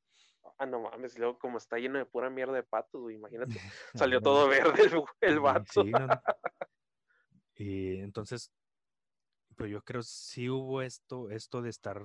Ah, 0.57 0.65
no 0.65 0.81
mames, 0.81 1.17
luego 1.17 1.37
como 1.37 1.57
está 1.57 1.77
lleno 1.77 1.99
de 1.99 2.05
pura 2.05 2.29
mierda 2.29 2.53
de 2.53 2.63
patos, 2.63 3.01
güey, 3.01 3.15
imagínate. 3.15 3.53
Salió 3.93 4.21
todo 4.21 4.47
verde 4.47 4.83
el, 4.83 5.03
el 5.21 5.39
vato. 5.39 5.83
Y 7.61 7.97
entonces 7.97 8.53
pero 9.59 9.67
yo 9.67 9.81
creo 9.83 10.01
sí 10.03 10.49
hubo 10.49 10.81
esto, 10.81 11.29
esto 11.31 11.61
de 11.61 11.69
estar 11.69 12.01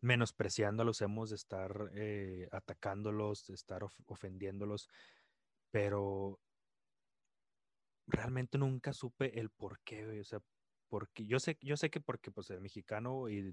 menospreciando 0.00 0.82
a 0.82 0.86
los 0.86 1.00
hemos, 1.02 1.30
de 1.30 1.36
estar 1.36 1.90
eh, 1.94 2.48
atacándolos, 2.52 3.46
de 3.46 3.54
estar 3.54 3.82
ofendiéndolos, 4.06 4.88
pero 5.70 6.40
realmente 8.06 8.58
nunca 8.58 8.92
supe 8.92 9.38
el 9.38 9.50
por 9.50 9.80
qué, 9.80 10.20
o 10.20 10.24
sea, 10.24 10.40
porque 10.88 11.26
yo 11.26 11.38
sé, 11.38 11.58
yo 11.60 11.76
sé 11.76 11.90
que 11.90 12.00
porque 12.00 12.30
pues 12.30 12.50
el 12.50 12.60
mexicano 12.60 13.28
y 13.28 13.52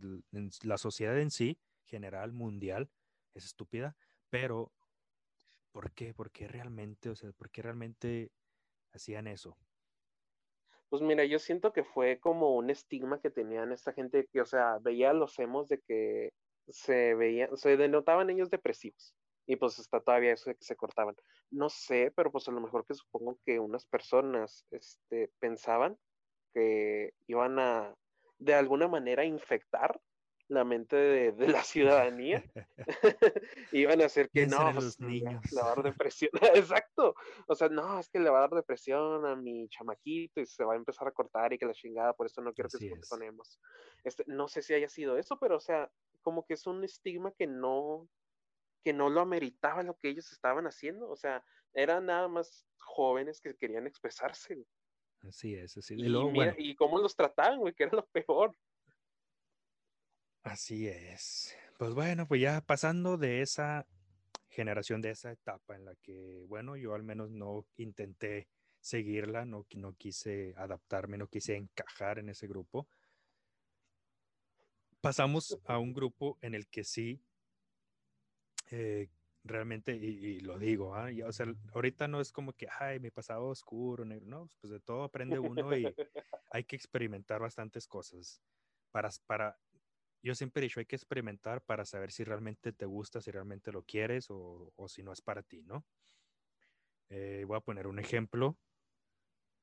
la 0.64 0.78
sociedad 0.78 1.20
en 1.20 1.32
sí, 1.32 1.60
general, 1.86 2.32
mundial, 2.32 2.90
es 3.34 3.46
estúpida, 3.46 3.98
pero 4.30 4.74
¿por 5.72 5.92
qué? 5.94 6.14
¿Por 6.14 6.32
qué 6.32 6.48
realmente, 6.48 7.10
o 7.10 7.16
sea, 7.16 7.32
por 7.34 7.52
qué 7.52 7.62
realmente 7.62 8.32
hacían 8.94 9.28
eso? 9.28 9.58
Pues 10.90 11.02
mira, 11.02 11.26
yo 11.26 11.40
siento 11.40 11.74
que 11.74 11.84
fue 11.84 12.20
como 12.20 12.56
un 12.56 12.70
estigma 12.70 13.20
que 13.20 13.30
tenían 13.30 13.72
esta 13.72 13.94
gente 13.94 14.28
que, 14.32 14.42
o 14.42 14.46
sea, 14.46 14.78
veía 14.82 15.14
los 15.14 15.38
hemos 15.40 15.68
de 15.68 15.80
que 15.82 16.32
se 16.68 17.16
veían, 17.16 17.56
se 17.58 17.78
denotaban 17.78 18.30
ellos 18.30 18.50
depresivos. 18.50 19.16
Y 19.48 19.58
pues 19.58 19.78
está 19.80 20.00
todavía 20.00 20.34
eso 20.34 20.50
de 20.50 20.56
que 20.56 20.64
se 20.64 20.76
cortaban. 20.76 21.16
No 21.52 21.70
sé, 21.70 22.12
pero 22.16 22.32
pues 22.32 22.48
a 22.48 22.52
lo 22.52 22.62
mejor 22.62 22.86
que 22.86 22.96
supongo 22.96 23.40
que 23.46 23.60
unas 23.60 23.86
personas 23.86 24.66
este, 24.72 25.32
pensaban 25.40 25.98
que 26.54 27.14
iban 27.28 27.60
a 27.60 27.96
de 28.38 28.54
alguna 28.54 28.88
manera 28.88 29.26
infectar 29.26 30.00
la 30.48 30.64
mente 30.64 30.96
de, 30.96 31.48
la 31.48 31.64
ciudadanía. 31.64 32.44
Iban 33.72 34.02
a 34.02 34.06
hacer 34.06 34.30
que 34.30 34.46
no, 34.46 34.72
pues, 34.74 35.00
le 35.00 35.24
va 35.24 35.72
a 35.72 35.76
dar 35.76 35.84
depresión. 35.84 36.32
Exacto. 36.56 37.16
O 37.48 37.56
sea, 37.56 37.70
no, 37.70 38.00
es 38.00 38.10
que 38.10 38.20
le 38.20 38.30
va 38.30 38.40
a 38.40 38.42
dar 38.42 38.52
depresión 38.52 39.26
a 39.26 39.36
mi 39.36 39.68
chamaquito 39.70 40.42
y 40.42 40.46
se 40.46 40.64
va 40.64 40.74
a 40.74 40.78
empezar 40.78 41.08
a 41.08 41.12
cortar 41.12 41.54
y 41.54 41.58
que 41.58 41.66
la 41.66 41.74
chingada, 41.74 42.14
por 42.14 42.28
eso 42.28 42.42
no 42.42 42.54
quiero 42.54 42.70
que 42.70 42.78
se 42.78 42.96
ponemos. 43.10 43.60
Este, 44.04 44.24
no 44.28 44.48
sé 44.48 44.62
si 44.62 44.74
haya 44.74 44.90
sido 44.90 45.18
eso, 45.18 45.38
pero 45.40 45.58
o 45.58 45.60
sea, 45.62 45.92
como 46.22 46.46
que 46.46 46.54
es 46.54 46.68
un 46.68 46.84
estigma 46.84 47.32
que 47.32 47.48
no, 47.48 48.08
que 48.84 48.94
no 48.94 49.10
lo 49.10 49.22
ameritaba 49.22 49.84
lo 49.84 49.98
que 49.98 50.10
ellos 50.10 50.32
estaban 50.32 50.68
haciendo. 50.68 51.10
O 51.10 51.16
sea, 51.16 51.44
eran 51.74 52.06
nada 52.06 52.28
más 52.28 52.66
jóvenes 52.78 53.42
que 53.42 53.56
querían 53.56 53.88
expresarse. 53.88 54.66
Así 55.28 55.56
es, 55.56 55.76
así. 55.78 55.96
Y, 55.98 56.70
y 56.70 56.76
cómo 56.76 57.00
los 57.00 57.16
trataban, 57.16 57.58
güey, 57.58 57.74
que 57.74 57.84
era 57.86 57.96
lo 57.96 58.06
peor. 58.06 58.56
Así 60.46 60.88
es. 60.88 61.58
Pues 61.80 61.96
bueno, 61.96 62.28
pues 62.28 62.40
ya 62.40 62.62
pasando 62.62 63.18
de 63.18 63.42
esa 63.42 63.88
generación, 64.48 65.02
de 65.02 65.10
esa 65.10 65.32
etapa 65.32 65.76
en 65.76 65.86
la 65.86 65.96
que, 65.96 66.46
bueno, 66.48 66.78
yo 66.78 66.94
al 66.94 67.02
menos 67.02 67.32
no 67.32 67.66
intenté 67.78 68.48
seguirla, 68.80 69.44
no, 69.46 69.66
no 69.76 69.94
quise 69.94 70.54
adaptarme, 70.56 71.18
no 71.18 71.28
quise 71.28 71.56
encajar 71.56 72.20
en 72.20 72.30
ese 72.30 72.46
grupo. 72.46 72.88
Pasamos 75.02 75.58
a 75.66 75.80
un 75.80 75.94
grupo 75.94 76.38
en 76.42 76.54
el 76.54 76.68
que 76.68 76.84
sí, 76.84 77.20
eh, 78.70 79.10
realmente, 79.44 79.96
y, 79.96 80.42
lo 80.42 80.60
digo, 80.60 80.96
¿ah? 80.96 81.10
o 81.26 81.32
sea, 81.32 81.48
ahorita 81.74 82.08
no 82.08 82.22
es 82.22 82.32
como 82.32 82.54
que, 82.54 82.68
ay, 82.80 83.00
mi 83.00 83.10
pasado 83.10 83.48
oscuro, 83.48 84.06
negro, 84.06 84.28
no, 84.28 84.50
pues 84.62 84.72
de 84.72 84.80
todo 84.80 85.06
aprende 85.06 85.40
uno 85.40 85.76
y 85.76 85.86
hay 86.52 86.64
que 86.66 86.76
experimentar 86.76 87.42
bastantes 87.42 87.88
cosas 87.88 88.44
para, 88.92 89.10
para 89.26 89.58
yo 90.26 90.34
siempre 90.34 90.62
he 90.62 90.64
dicho, 90.64 90.80
hay 90.80 90.88
que 90.88 90.96
experimentar 90.96 91.62
para 91.62 91.86
saber 91.86 92.12
si 92.12 92.24
realmente 92.24 92.74
te 92.74 92.88
gusta, 92.88 93.22
si 93.22 93.30
realmente 93.30 93.72
lo 93.72 93.84
quieres 93.84 94.26
o, 94.30 94.74
si 94.88 95.04
no 95.04 95.14
es 95.14 95.22
para 95.22 95.44
ti, 95.44 95.62
¿no? 95.62 95.86
Eh, 97.10 97.44
voy 97.46 97.56
a 97.56 97.62
poner 97.62 97.86
un 97.86 98.00
ejemplo. 98.00 98.58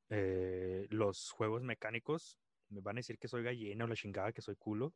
Eh, 0.09 0.87
los 0.90 1.33
juegos 1.33 1.64
mecánicos, 1.64 2.38
me 2.69 2.81
van 2.81 2.97
a 2.97 3.00
decir 3.00 3.19
que 3.19 3.26
soy 3.26 3.42
gallina 3.42 3.87
o 3.87 3.88
la 3.88 3.97
chingada, 3.97 4.33
que 4.33 4.40
soy 4.40 4.54
culo, 4.54 4.95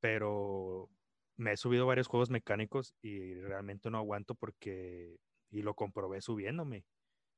pero 0.00 0.88
me 1.36 1.52
he 1.52 1.56
subido 1.58 1.84
varios 1.84 2.06
juegos 2.06 2.30
mecánicos 2.30 2.94
y 3.02 3.34
realmente 3.34 3.90
no 3.90 3.98
aguanto 3.98 4.34
porque, 4.34 5.18
y 5.50 5.60
lo 5.60 5.74
comprobé 5.74 6.22
subiéndome. 6.22 6.86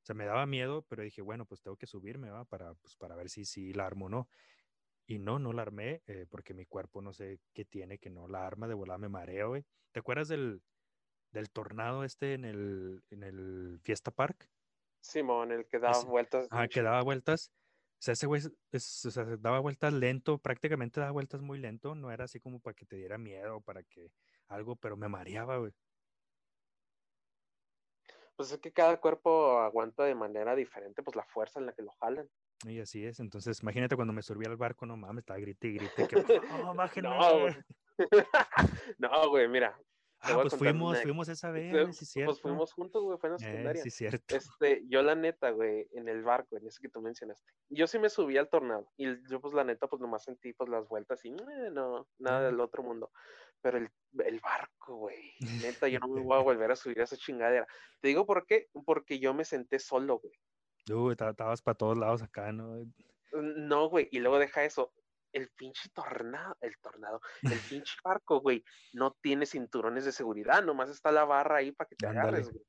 O 0.03 0.05
sea, 0.05 0.15
me 0.15 0.27
daba 0.27 0.47
miedo, 0.47 0.83
pero 0.89 1.03
dije, 1.03 1.23
bueno, 1.23 1.45
pues 1.45 1.61
tengo 1.61 1.77
que 1.77 1.89
subirme, 1.89 2.31
¿va? 2.31 2.45
Para, 2.45 2.75
pues, 2.75 2.95
para 2.95 3.17
ver 3.17 3.31
si, 3.31 3.45
si 3.45 3.73
la 3.73 3.87
armo 3.87 4.07
o 4.07 4.09
no. 4.11 4.29
Y 5.07 5.19
no, 5.19 5.39
no 5.39 5.53
la 5.53 5.63
armé 5.63 6.03
eh, 6.07 6.27
porque 6.31 6.55
mi 6.55 6.65
cuerpo 6.67 7.03
no 7.03 7.13
sé 7.13 7.41
qué 7.53 7.65
tiene, 7.65 7.99
que 7.99 8.11
no 8.11 8.29
la 8.29 8.47
arma, 8.47 8.69
de 8.69 8.75
volada 8.75 8.99
me 8.99 9.09
mareo, 9.09 9.51
güey. 9.51 9.65
¿Te 9.93 10.01
acuerdas 10.01 10.29
del, 10.29 10.63
del 11.33 11.51
tornado 11.51 12.05
este 12.05 12.35
en 12.35 12.45
el, 12.45 13.03
en 13.11 13.23
el 13.23 13.81
Fiesta 13.83 14.11
Park? 14.11 14.49
Simón, 15.01 15.51
el 15.51 15.67
que 15.67 15.79
daba 15.79 16.03
vueltas. 16.05 16.47
Ah, 16.51 16.69
que 16.69 16.83
daba 16.83 17.03
vueltas. 17.03 17.53
O 18.03 18.05
sea, 18.05 18.13
ese 18.13 18.27
güey 18.27 18.43
o 18.43 18.79
sea, 18.79 19.25
daba 19.39 19.61
vueltas 19.61 19.93
lento, 19.93 20.39
prácticamente 20.39 20.99
daba 20.99 21.13
vueltas 21.13 21.41
muy 21.41 21.59
lento, 21.59 21.95
no 21.95 22.11
era 22.11 22.25
así 22.25 22.41
como 22.41 22.59
para 22.59 22.75
que 22.75 22.85
te 22.85 22.97
diera 22.97 23.17
miedo, 23.17 23.61
para 23.61 23.83
que 23.85 24.11
algo, 24.49 24.77
pero 24.77 24.97
me 24.97 25.09
mareaba, 25.09 25.59
güey. 25.59 25.73
Pues 28.35 28.51
es 28.51 28.59
que 28.59 28.73
cada 28.73 29.01
cuerpo 29.01 29.61
aguanta 29.61 30.05
de 30.05 30.15
manera 30.15 30.57
diferente, 30.57 31.03
pues 31.03 31.15
la 31.17 31.25
fuerza 31.25 31.61
en 31.61 31.67
la 31.67 31.75
que 31.75 31.83
lo 31.83 31.93
jalan. 31.93 32.29
Y 32.65 32.81
así 32.81 33.05
es. 33.05 33.21
Entonces, 33.21 33.61
imagínate 33.63 33.97
cuando 33.97 34.13
me 34.13 34.23
subí 34.23 34.47
al 34.47 34.57
barco, 34.57 34.87
no 34.87 34.97
mames, 34.97 35.23
estaba 35.23 35.39
grite 35.41 35.69
y 35.69 35.75
grite. 35.75 36.09
Que, 36.09 36.41
oh, 36.65 36.75
No, 36.75 37.47
no, 38.99 39.29
güey, 39.31 39.49
mira, 39.49 39.79
Ah, 40.25 40.39
pues 40.41 40.55
fuimos, 40.55 41.03
fuimos 41.03 41.29
esa 41.29 41.51
vez, 41.51 41.73
sí, 41.73 41.99
pues 41.99 42.11
cierto. 42.11 42.33
Pues 42.33 42.41
fuimos 42.41 42.73
juntos, 42.73 43.03
güey, 43.03 43.19
fue 43.19 43.29
en 43.29 43.33
la 43.33 43.37
eh, 43.37 43.51
secundaria. 43.51 43.83
sí, 43.83 43.91
cierto. 43.91 44.37
Este, 44.37 44.85
yo 44.87 45.03
la 45.03 45.17
neta, 45.17 45.51
güey, 45.51 45.89
en 45.95 46.09
el 46.09 46.23
barco, 46.23 46.57
en 46.57 46.67
ese 46.69 46.81
que 46.81 46.89
tú 46.89 47.03
mencionaste, 47.03 47.53
yo 47.71 47.89
sí 47.89 47.99
me 47.99 48.09
subí 48.09 48.37
al 48.37 48.49
tornado 48.49 48.89
y 48.97 49.07
yo 49.29 49.41
pues 49.41 49.53
la 49.53 49.65
neta, 49.65 49.89
pues 49.89 50.01
nomás 50.01 50.23
sentí 50.23 50.53
pues 50.53 50.71
las 50.71 50.87
vueltas 50.87 51.25
y 51.25 51.31
eh, 51.31 51.71
no, 51.73 52.07
nada 52.19 52.43
del 52.43 52.61
otro 52.61 52.85
mundo. 52.85 53.11
Pero 53.63 53.79
el, 53.79 53.91
el 54.25 54.41
barco, 54.41 54.97
güey, 54.97 55.35
neta, 55.61 55.89
yo 55.89 55.99
no 55.99 56.09
me 56.09 56.21
voy 56.21 56.39
a 56.39 56.43
volver 56.43 56.71
a 56.71 56.77
subir 56.77 57.01
a 57.01 57.05
esa 57.05 57.17
chingadera. 57.17 57.67
Te 58.01 58.09
digo 58.09 58.25
por 58.25 58.47
qué, 58.47 58.69
porque 58.85 59.19
yo 59.19 59.35
me 59.35 59.45
senté 59.45 59.81
solo, 59.81 60.21
güey. 60.21 60.35
Uy, 60.91 61.13
estabas 61.13 61.63
para 61.63 61.77
todos 61.77 61.97
lados 61.97 62.23
acá, 62.23 62.53
¿no? 62.53 62.87
No, 63.33 63.89
güey, 63.89 64.09
y 64.11 64.19
luego 64.19 64.39
deja 64.39 64.65
eso, 64.65 64.93
el 65.33 65.49
pinche 65.51 65.89
tornado, 65.91 66.57
el 66.61 66.77
tornado, 66.79 67.21
el 67.43 67.43
pinche 67.85 67.95
barco, 68.05 68.41
güey, 68.41 68.65
no 68.93 69.17
tiene 69.21 69.47
cinturones 69.47 70.05
de 70.05 70.13
seguridad, 70.13 70.63
nomás 70.63 70.91
está 70.91 71.13
la 71.13 71.25
barra 71.25 71.57
ahí 71.59 71.73
para 71.73 71.89
que 71.89 71.97
te 71.97 72.07
agarres, 72.07 72.51
güey. 72.51 72.65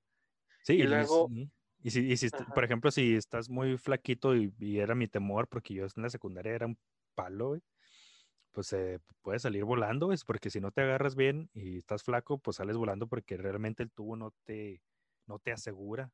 Sí, 0.64 0.74
y, 0.76 0.84
luego... 0.84 1.30
Y 1.86 1.92
si, 1.92 2.00
y 2.10 2.16
si 2.16 2.30
por 2.30 2.64
ejemplo, 2.64 2.92
si 2.92 3.14
estás 3.16 3.50
muy 3.50 3.78
flaquito 3.78 4.34
y, 4.38 4.80
era 4.80 4.96
mi 4.96 5.10
temor, 5.10 5.50
porque 5.50 5.74
yo 5.74 5.84
en 5.84 6.04
la 6.04 6.10
secundaria 6.10 6.54
era 6.54 6.66
un 6.66 6.78
palo, 7.14 7.50
güey, 7.50 7.62
pues 8.54 8.72
eh, 8.72 9.00
puedes 9.22 9.42
salir 9.42 9.66
volando, 9.66 10.06
güey, 10.06 10.18
porque 10.26 10.50
si 10.50 10.62
no 10.62 10.72
te 10.72 10.82
agarras 10.82 11.16
bien 11.16 11.50
y 11.54 11.80
estás 11.80 12.04
flaco, 12.04 12.38
pues 12.38 12.58
sales 12.58 12.78
volando 12.78 13.08
porque 13.08 13.36
realmente 13.36 13.84
el 13.84 13.92
tubo 13.92 14.16
no 14.16 14.32
te, 14.46 14.82
no 15.28 15.40
te 15.40 15.52
asegura. 15.52 16.10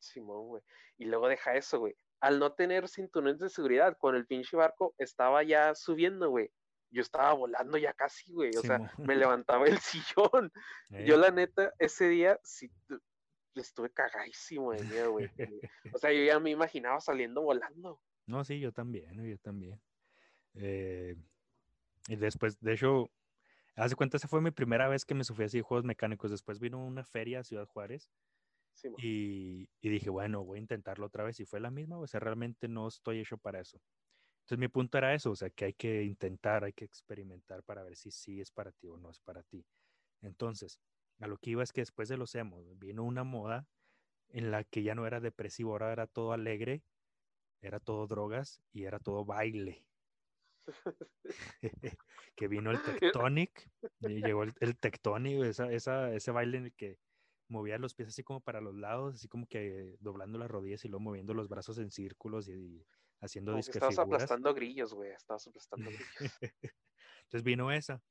Simón, 0.00 0.48
güey. 0.48 0.62
Y 0.98 1.04
luego 1.04 1.28
deja 1.28 1.54
eso, 1.54 1.78
güey 1.78 1.96
al 2.20 2.38
no 2.38 2.52
tener 2.52 2.88
cinturones 2.88 3.38
de 3.38 3.48
seguridad, 3.48 3.96
con 3.98 4.14
el 4.14 4.26
pinche 4.26 4.56
barco 4.56 4.94
estaba 4.98 5.42
ya 5.42 5.74
subiendo, 5.74 6.28
güey. 6.28 6.50
Yo 6.90 7.02
estaba 7.02 7.32
volando 7.32 7.78
ya 7.78 7.92
casi, 7.94 8.32
güey. 8.32 8.50
O 8.56 8.62
sea, 8.62 8.92
me 8.98 9.16
levantaba 9.16 9.66
el 9.66 9.78
sillón. 9.80 10.52
Yo, 11.06 11.16
la 11.16 11.30
neta, 11.30 11.72
ese 11.78 12.08
día 12.08 12.38
sí 12.42 12.70
estuve 13.54 13.90
cagadísimo 13.90 14.72
de 14.72 14.82
miedo, 14.84 15.12
güey. 15.12 15.30
o 15.92 15.98
sea, 15.98 16.12
yo 16.12 16.22
ya 16.24 16.38
me 16.38 16.50
imaginaba 16.50 17.00
saliendo 17.00 17.42
volando. 17.42 18.00
No, 18.26 18.44
sí, 18.44 18.60
yo 18.60 18.72
también, 18.72 19.24
yo 19.24 19.38
también. 19.38 19.80
Eh, 20.54 21.16
y 22.08 22.16
después, 22.16 22.60
de 22.60 22.74
hecho, 22.74 23.10
hace 23.76 23.94
cuenta, 23.94 24.16
esa 24.16 24.28
fue 24.28 24.40
mi 24.40 24.50
primera 24.50 24.88
vez 24.88 25.04
que 25.04 25.14
me 25.14 25.24
sufrí 25.24 25.44
así 25.44 25.58
de 25.58 25.62
juegos 25.62 25.84
mecánicos. 25.84 26.30
Después 26.30 26.58
vino 26.58 26.84
una 26.84 27.04
feria 27.04 27.40
a 27.40 27.44
Ciudad 27.44 27.66
Juárez 27.66 28.10
y, 28.98 29.68
dije, 29.82 30.10
bueno, 30.10 30.44
voy 30.44 30.58
a 30.58 30.62
intentarlo 30.62 31.06
otra 31.06 31.24
vez. 31.24 31.40
Y 31.40 31.44
fue 31.44 31.60
la 31.60 31.70
misma, 31.70 31.98
o 31.98 32.06
sea, 32.06 32.20
realmente 32.20 32.68
no 32.68 32.88
estoy 32.88 33.20
hecho 33.20 33.38
para 33.38 33.60
eso. 33.60 33.80
Entonces 34.40 34.58
mi 34.58 34.68
punto 34.68 34.98
era 34.98 35.14
eso, 35.14 35.30
o 35.30 35.36
sea, 35.36 35.50
que 35.50 35.66
hay 35.66 35.74
que 35.74 36.02
intentar, 36.02 36.64
hay 36.64 36.72
que 36.72 36.84
experimentar 36.84 37.62
para 37.62 37.84
ver 37.84 37.96
si 37.96 38.10
sí 38.10 38.40
es 38.40 38.50
para 38.50 38.72
ti 38.72 38.88
o 38.88 38.96
no 38.96 39.10
es 39.10 39.20
para 39.20 39.42
ti. 39.44 39.64
Entonces, 40.22 40.80
a 41.20 41.28
lo 41.28 41.36
que 41.36 41.50
iba 41.50 41.62
es 41.62 41.72
que 41.72 41.82
después 41.82 42.08
de 42.08 42.16
los 42.16 42.34
emos, 42.34 42.78
vino 42.78 43.04
una 43.04 43.22
moda 43.22 43.68
en 44.30 44.50
la 44.50 44.64
que 44.64 44.82
ya 44.82 44.94
no 44.94 45.06
era 45.06 45.20
depresivo, 45.20 45.72
ahora 45.72 45.92
era 45.92 46.06
todo 46.06 46.32
alegre, 46.32 46.82
era 47.62 47.78
todo 47.78 48.06
drogas 48.06 48.60
y 48.72 48.84
era 48.84 48.98
todo 48.98 49.24
baile. 49.24 49.84
que 52.36 52.48
vino 52.48 52.70
el 52.70 52.78
tectonic, 53.38 53.70
y 54.00 54.22
llegó 54.22 54.42
el, 54.42 54.52
el 54.60 54.76
tectonic, 54.78 55.44
esa, 55.44 55.70
esa, 55.70 56.12
ese 56.12 56.30
baile 56.32 56.58
en 56.58 56.64
el 56.66 56.72
que 56.72 56.98
movía 57.50 57.78
los 57.78 57.94
pies 57.94 58.08
así 58.08 58.22
como 58.22 58.40
para 58.40 58.60
los 58.60 58.74
lados, 58.74 59.16
así 59.16 59.28
como 59.28 59.46
que 59.46 59.96
doblando 60.00 60.38
las 60.38 60.50
rodillas 60.50 60.84
y 60.84 60.88
luego 60.88 61.02
moviendo 61.02 61.34
los 61.34 61.48
brazos 61.48 61.78
en 61.78 61.90
círculos 61.90 62.48
y, 62.48 62.86
haciendo 63.20 63.54
disque 63.54 63.72
Estabas 63.72 63.98
aplastando 63.98 64.54
grillos, 64.54 64.94
güey, 64.94 65.10
estabas 65.10 65.46
aplastando 65.46 65.90
grillos. 65.90 66.06
Entonces 67.24 67.42
vino 67.42 67.70
esa. 67.70 68.02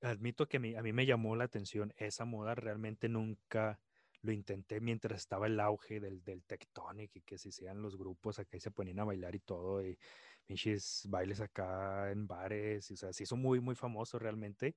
Admito 0.00 0.46
que 0.46 0.58
a 0.58 0.60
mí, 0.60 0.74
a 0.74 0.82
mí 0.82 0.92
me 0.92 1.06
llamó 1.06 1.36
la 1.36 1.44
atención 1.44 1.92
esa 1.96 2.24
moda, 2.24 2.54
realmente 2.54 3.08
nunca 3.08 3.80
lo 4.22 4.32
intenté 4.32 4.80
mientras 4.80 5.20
estaba 5.20 5.46
el 5.46 5.60
auge 5.60 6.00
del, 6.00 6.24
del 6.24 6.44
tectonic 6.44 7.14
y 7.16 7.20
que 7.22 7.36
se 7.36 7.50
hacían 7.50 7.82
los 7.82 7.96
grupos 7.96 8.38
acá 8.38 8.56
y 8.56 8.60
se 8.60 8.70
ponían 8.70 9.00
a 9.00 9.04
bailar 9.04 9.34
y 9.34 9.40
todo, 9.40 9.86
y 9.86 9.98
pinches 10.46 11.06
bailes 11.08 11.40
acá 11.40 12.10
en 12.10 12.26
bares, 12.26 12.90
y, 12.90 12.94
o 12.94 12.96
sea, 12.96 13.12
se 13.12 13.24
hizo 13.24 13.36
muy, 13.36 13.60
muy 13.60 13.74
famoso 13.74 14.18
realmente, 14.18 14.76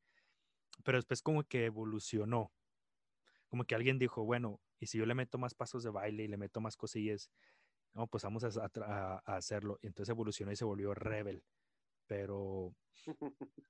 pero 0.83 0.97
después 0.97 1.21
como 1.21 1.43
que 1.43 1.65
evolucionó, 1.65 2.51
como 3.47 3.65
que 3.65 3.75
alguien 3.75 3.99
dijo, 3.99 4.23
bueno, 4.23 4.59
y 4.79 4.87
si 4.87 4.97
yo 4.97 5.05
le 5.05 5.15
meto 5.15 5.37
más 5.37 5.53
pasos 5.53 5.83
de 5.83 5.89
baile 5.89 6.23
y 6.23 6.27
le 6.27 6.37
meto 6.37 6.61
más 6.61 6.75
cosillas, 6.75 7.31
no, 7.93 8.07
pues 8.07 8.23
vamos 8.23 8.43
a, 8.43 9.17
hacerlo. 9.25 9.79
Y 9.81 9.87
entonces 9.87 10.11
evolucionó 10.11 10.51
y 10.51 10.55
se 10.55 10.65
volvió 10.65 10.93
rebel. 10.93 11.43
Pero 12.05 12.75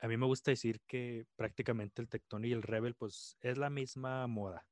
a 0.00 0.08
mí 0.08 0.16
me 0.16 0.26
gusta 0.26 0.50
decir 0.50 0.80
que 0.86 1.26
prácticamente 1.36 2.02
el 2.02 2.08
tectón 2.08 2.44
y 2.44 2.52
el 2.52 2.62
rebel, 2.62 2.94
pues 2.94 3.36
es 3.40 3.56
la 3.58 3.70
misma 3.70 4.26
moda. 4.26 4.66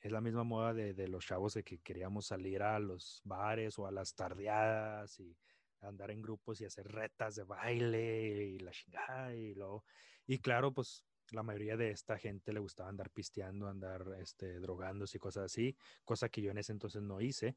Es 0.00 0.12
la 0.12 0.20
misma 0.20 0.44
moda 0.44 0.74
de, 0.74 1.08
los 1.08 1.24
chavos 1.24 1.54
de 1.54 1.64
que 1.64 1.78
queríamos 1.78 2.26
salir 2.26 2.62
a 2.62 2.78
los 2.78 3.20
bares 3.24 3.78
o 3.78 3.86
a 3.86 3.92
las 3.92 4.14
tardeadas 4.14 5.18
y 5.18 5.36
andar 5.80 6.10
en 6.10 6.22
grupos 6.22 6.60
y 6.60 6.64
hacer 6.64 6.86
retas 6.88 7.36
de 7.36 7.44
baile 7.44 8.44
y 8.44 8.58
la 8.58 8.70
chingada 8.70 9.34
y 9.34 9.54
luego. 9.54 9.84
Y 10.26 10.38
claro, 10.38 10.72
pues 10.72 11.04
la 11.30 11.42
mayoría 11.42 11.76
de 11.76 11.90
esta 11.90 12.18
gente 12.18 12.52
le 12.52 12.60
gustaba 12.60 12.88
andar 12.88 13.10
pisteando, 13.10 13.68
andar 13.68 14.04
este, 14.20 14.58
drogándose 14.60 15.18
y 15.18 15.20
cosas 15.20 15.44
así, 15.44 15.76
cosa 16.04 16.28
que 16.28 16.42
yo 16.42 16.50
en 16.50 16.58
ese 16.58 16.72
entonces 16.72 17.02
no 17.02 17.20
hice. 17.20 17.56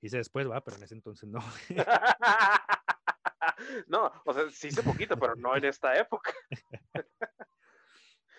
Hice 0.00 0.18
después, 0.18 0.50
va, 0.50 0.62
pero 0.62 0.76
en 0.76 0.82
ese 0.82 0.94
entonces 0.94 1.28
no. 1.28 1.40
no, 3.88 4.12
o 4.24 4.34
sea, 4.34 4.50
sí 4.50 4.68
hice 4.68 4.82
poquito, 4.82 5.18
pero 5.18 5.34
no 5.36 5.56
en 5.56 5.64
esta 5.64 5.94
época. 5.94 6.32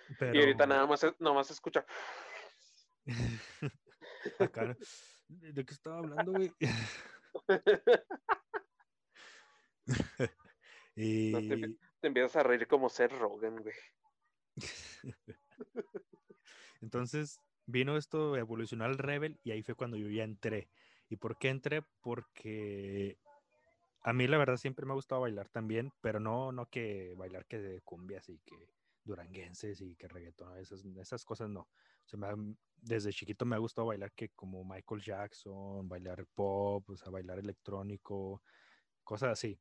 Y 0.34 0.40
ahorita 0.40 0.66
nada 0.66 0.86
más, 0.86 1.04
nada 1.20 1.36
más 1.36 1.52
escucha. 1.52 1.86
¿De 5.28 5.66
qué 5.66 5.74
estaba 5.74 6.00
hablando, 6.00 6.34
güey? 6.34 6.52
y... 10.96 11.50
te, 11.50 11.76
te, 12.00 12.08
empiezas 12.08 12.36
a 12.38 12.44
reír 12.44 12.68
como 12.68 12.90
ser 12.90 13.12
Rogan, 13.18 13.58
güey. 13.58 13.76
Entonces 16.82 17.40
vino 17.66 17.98
esto, 17.98 18.36
evolucionó 18.38 18.86
al 18.86 18.98
Rebel 18.98 19.40
y 19.44 19.52
ahí 19.52 19.64
fue 19.64 19.76
cuando 19.76 19.98
yo 19.98 20.10
ya 20.10 20.24
entré. 20.24 20.70
¿Y 21.10 21.18
por 21.18 21.38
qué 21.38 21.50
entré? 21.50 21.84
Porque 22.02 23.18
a 24.02 24.14
mí 24.14 24.28
la 24.28 24.38
verdad 24.38 24.58
siempre 24.58 24.86
me 24.86 24.92
ha 24.92 24.96
gustado 24.96 25.22
bailar 25.22 25.50
también, 25.50 25.92
pero 26.02 26.20
no, 26.20 26.52
no 26.52 26.68
que 26.68 27.16
bailar 27.18 27.46
que 27.46 27.60
de 27.60 27.82
cumbias 27.82 28.30
y 28.30 28.40
que 28.40 28.70
duranguenses 29.04 29.82
y 29.82 29.96
que 29.96 30.08
reggaetón, 30.08 30.58
esas, 30.58 30.84
esas 30.86 31.24
cosas 31.24 31.50
no. 31.50 31.70
desde 32.78 33.12
chiquito 33.12 33.46
me 33.46 33.56
ha 33.56 33.60
gustado 33.60 33.88
bailar 33.88 34.12
que 34.14 34.30
como 34.30 34.64
Michael 34.64 35.02
Jackson, 35.02 35.88
bailar 35.88 36.26
pop, 36.34 36.90
o 36.90 36.98
sea, 36.98 37.12
bailar 37.12 37.40
electrónico, 37.40 38.44
cosas 39.04 39.32
así. 39.32 39.60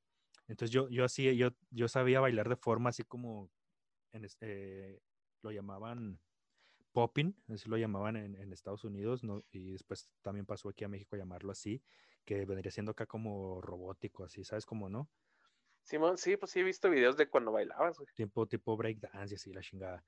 Entonces 0.49 0.71
yo, 0.73 0.89
yo 0.89 1.05
así, 1.05 1.37
yo, 1.37 1.51
yo 1.71 1.89
sabía 1.89 2.21
bailar 2.21 2.49
de 2.49 2.57
forma 2.57 2.91
así 2.91 3.03
como 3.03 3.51
en, 4.15 4.27
eh, 4.41 5.01
lo 5.43 5.51
llamaban 5.51 6.19
popping, 6.93 7.35
así 7.49 7.69
lo 7.69 7.77
llamaban 7.77 8.17
en, 8.17 8.53
Estados 8.53 8.85
Unidos, 8.85 9.25
¿no? 9.25 9.45
y 9.51 9.73
después 9.73 10.09
también 10.23 10.47
pasó 10.47 10.69
aquí 10.69 10.85
a 10.85 10.89
México 10.89 11.17
a 11.17 11.19
llamarlo 11.19 11.51
así, 11.51 11.83
que 12.25 12.47
vendría 12.47 12.71
siendo 12.71 12.93
acá 12.93 13.05
como 13.05 13.61
robótico, 13.61 14.25
así, 14.25 14.45
¿sabes 14.45 14.65
cómo 14.65 14.89
no? 14.89 15.11
Simón, 15.83 16.17
sí, 16.17 16.37
pues 16.39 16.53
sí 16.53 16.61
he 16.61 16.63
visto 16.63 16.89
videos 16.89 17.17
de 17.17 17.29
cuando 17.29 17.53
bailabas, 17.53 17.99
güey. 17.99 18.09
Tipo, 18.15 18.47
tipo 18.47 18.77
breakdance 18.77 19.35
y 19.35 19.37
así, 19.37 19.53
la 19.53 19.61
chingada. 19.61 20.03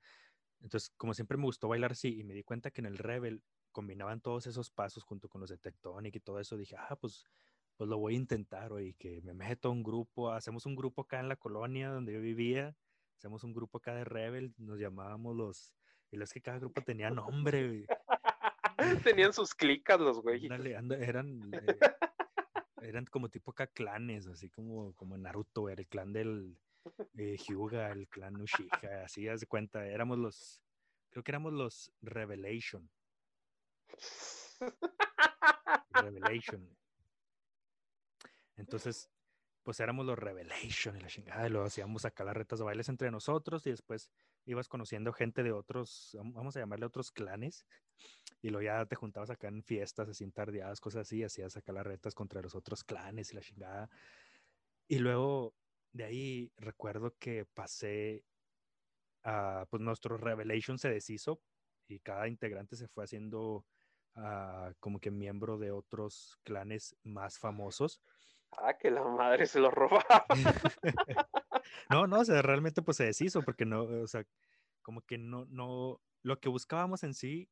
Entonces, 0.61 0.89
como 0.97 1.13
siempre 1.13 1.37
me 1.37 1.43
gustó 1.43 1.67
bailar 1.67 1.91
así, 1.91 2.19
y 2.19 2.23
me 2.23 2.33
di 2.33 2.43
cuenta 2.43 2.71
que 2.71 2.81
en 2.81 2.87
el 2.87 2.97
Rebel 2.97 3.43
combinaban 3.71 4.21
todos 4.21 4.47
esos 4.47 4.71
pasos 4.71 5.03
junto 5.03 5.29
con 5.29 5.41
los 5.41 5.51
de 5.51 5.57
Tectonic 5.57 6.15
y 6.15 6.19
todo 6.19 6.39
eso, 6.39 6.57
dije, 6.57 6.75
ah, 6.79 6.95
pues, 6.99 7.25
pues 7.75 7.87
lo 7.87 7.99
voy 7.99 8.15
a 8.15 8.17
intentar, 8.17 8.73
oye, 8.73 8.95
que 8.97 9.21
me 9.21 9.35
meto 9.35 9.67
a 9.67 9.71
un 9.71 9.83
grupo, 9.83 10.31
hacemos 10.31 10.65
un 10.65 10.75
grupo 10.75 11.03
acá 11.03 11.19
en 11.19 11.29
la 11.29 11.35
colonia 11.35 11.89
donde 11.89 12.13
yo 12.13 12.21
vivía, 12.21 12.75
hacemos 13.17 13.43
un 13.43 13.53
grupo 13.53 13.79
acá 13.79 13.95
de 13.95 14.03
Rebel, 14.03 14.53
nos 14.57 14.79
llamábamos 14.79 15.35
los, 15.35 15.73
y 16.11 16.21
es 16.21 16.31
que 16.31 16.41
cada 16.41 16.59
grupo 16.59 16.81
tenía 16.81 17.09
nombre, 17.09 17.85
Tenían 19.03 19.33
sus 19.33 19.55
clicas 19.55 19.99
los 19.99 20.21
güey. 20.21 20.45
eran, 20.45 20.91
eh, 20.91 20.99
eran 22.81 23.05
como 23.05 23.29
tipo 23.29 23.51
acá 23.51 23.67
clanes, 23.67 24.27
así 24.27 24.49
como, 24.49 24.93
como 24.93 25.17
Naruto, 25.17 25.69
era 25.69 25.81
el 25.81 25.87
clan 25.87 26.13
del 26.13 26.57
eh, 27.17 27.37
Hyuga, 27.37 27.91
el 27.91 28.07
clan 28.07 28.39
Uchiha, 28.39 29.03
así 29.03 29.27
haz 29.27 29.39
de 29.39 29.47
cuenta, 29.47 29.85
éramos 29.87 30.19
los, 30.19 30.61
creo 31.09 31.23
que 31.23 31.31
éramos 31.31 31.53
los 31.53 31.91
Revelation. 32.01 32.89
Revelation. 35.89 36.77
Entonces, 38.55 39.09
pues 39.67 39.81
éramos 39.81 40.05
los 40.05 40.17
Revelation 40.17 40.95
y 40.95 41.01
la 41.01 41.09
chingada, 41.09 41.45
y 41.45 41.49
lo 41.49 41.61
hacíamos 41.61 42.05
acá 42.05 42.23
las 42.23 42.37
retas 42.37 42.57
de 42.57 42.63
bailes 42.63 42.87
entre 42.87 43.11
nosotros 43.11 43.67
y 43.67 43.71
después 43.71 44.13
ibas 44.45 44.69
conociendo 44.69 45.11
gente 45.11 45.43
de 45.43 45.51
otros, 45.51 46.17
vamos 46.23 46.55
a 46.55 46.61
llamarle 46.61 46.85
otros 46.85 47.11
clanes, 47.11 47.65
y 48.41 48.49
luego 48.49 48.63
ya 48.63 48.85
te 48.85 48.95
juntabas 48.95 49.29
acá 49.29 49.49
en 49.49 49.61
fiestas, 49.61 50.07
así 50.07 50.25
tardeadas, 50.31 50.79
cosas 50.79 51.01
así, 51.01 51.21
hacías 51.21 51.57
acá 51.57 51.73
las 51.73 51.85
retas 51.85 52.15
contra 52.15 52.41
los 52.41 52.55
otros 52.55 52.85
clanes 52.85 53.33
y 53.33 53.35
la 53.35 53.41
chingada. 53.41 53.89
Y 54.87 54.99
luego 54.99 55.53
de 55.91 56.05
ahí 56.05 56.53
recuerdo 56.55 57.17
que 57.19 57.43
pasé 57.43 58.23
a, 59.23 59.65
pues 59.69 59.81
nuestro 59.81 60.15
Revelation 60.15 60.79
se 60.79 60.89
deshizo 60.89 61.41
y 61.89 61.99
cada 61.99 62.29
integrante 62.29 62.77
se 62.77 62.87
fue 62.87 63.03
haciendo 63.03 63.65
uh, 64.15 64.71
como 64.79 65.01
que 65.01 65.11
miembro 65.11 65.57
de 65.57 65.71
otros 65.71 66.39
clanes 66.43 66.95
más 67.03 67.37
famosos. 67.37 68.01
Ah, 68.51 68.77
que 68.77 68.89
la 68.89 69.03
madre 69.03 69.45
se 69.45 69.59
lo 69.59 69.69
robaron. 69.69 70.25
no, 71.89 72.07
no, 72.07 72.19
o 72.19 72.25
sea, 72.25 72.41
realmente 72.41 72.81
pues 72.81 72.97
se 72.97 73.05
deshizo 73.05 73.41
porque 73.41 73.65
no, 73.65 73.83
o 73.83 74.07
sea, 74.07 74.25
como 74.81 75.01
que 75.01 75.17
no, 75.17 75.45
no, 75.49 76.01
lo 76.23 76.39
que 76.39 76.49
buscábamos 76.49 77.03
en 77.03 77.13
sí 77.13 77.49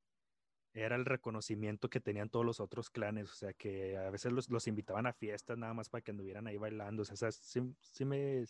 era 0.74 0.96
el 0.96 1.06
reconocimiento 1.06 1.90
que 1.90 2.02
tenían 2.02 2.30
todos 2.30 2.46
los 2.46 2.60
otros 2.60 2.90
clanes, 2.90 3.32
o 3.32 3.36
sea, 3.36 3.54
que 3.54 3.98
a 3.98 4.10
veces 4.10 4.34
los, 4.34 4.50
los 4.50 4.68
invitaban 4.68 5.08
a 5.08 5.14
fiestas 5.14 5.58
nada 5.58 5.74
más 5.74 5.90
para 5.90 6.02
que 6.02 6.12
anduvieran 6.12 6.48
ahí 6.48 6.58
bailando, 6.58 7.04
o 7.04 7.06
sea, 7.06 7.32
sí, 7.32 7.62
me 8.04 8.44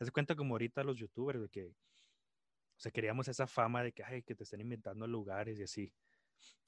hace 0.00 0.10
cuenta 0.10 0.34
como 0.34 0.54
ahorita 0.54 0.84
los 0.84 0.96
youtubers, 0.96 1.40
de 1.40 1.48
que, 1.48 1.66
o 1.66 2.78
sea, 2.78 2.90
queríamos 2.90 3.28
esa 3.28 3.46
fama 3.46 3.82
de 3.82 3.92
que, 3.92 4.02
ay, 4.04 4.22
que 4.22 4.34
te 4.34 4.44
estén 4.44 4.60
inventando 4.60 5.06
lugares 5.06 5.58
y 5.58 5.64
así. 5.64 5.92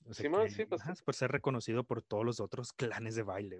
O 0.04 0.14
sea, 0.14 0.30
sí, 0.48 0.54
sí, 0.54 0.64
pues, 0.66 0.82
por 1.02 1.14
ser 1.14 1.30
reconocido 1.30 1.84
por 1.84 2.02
todos 2.02 2.24
los 2.24 2.40
otros 2.40 2.72
clanes 2.72 3.14
de 3.14 3.22
baile. 3.22 3.58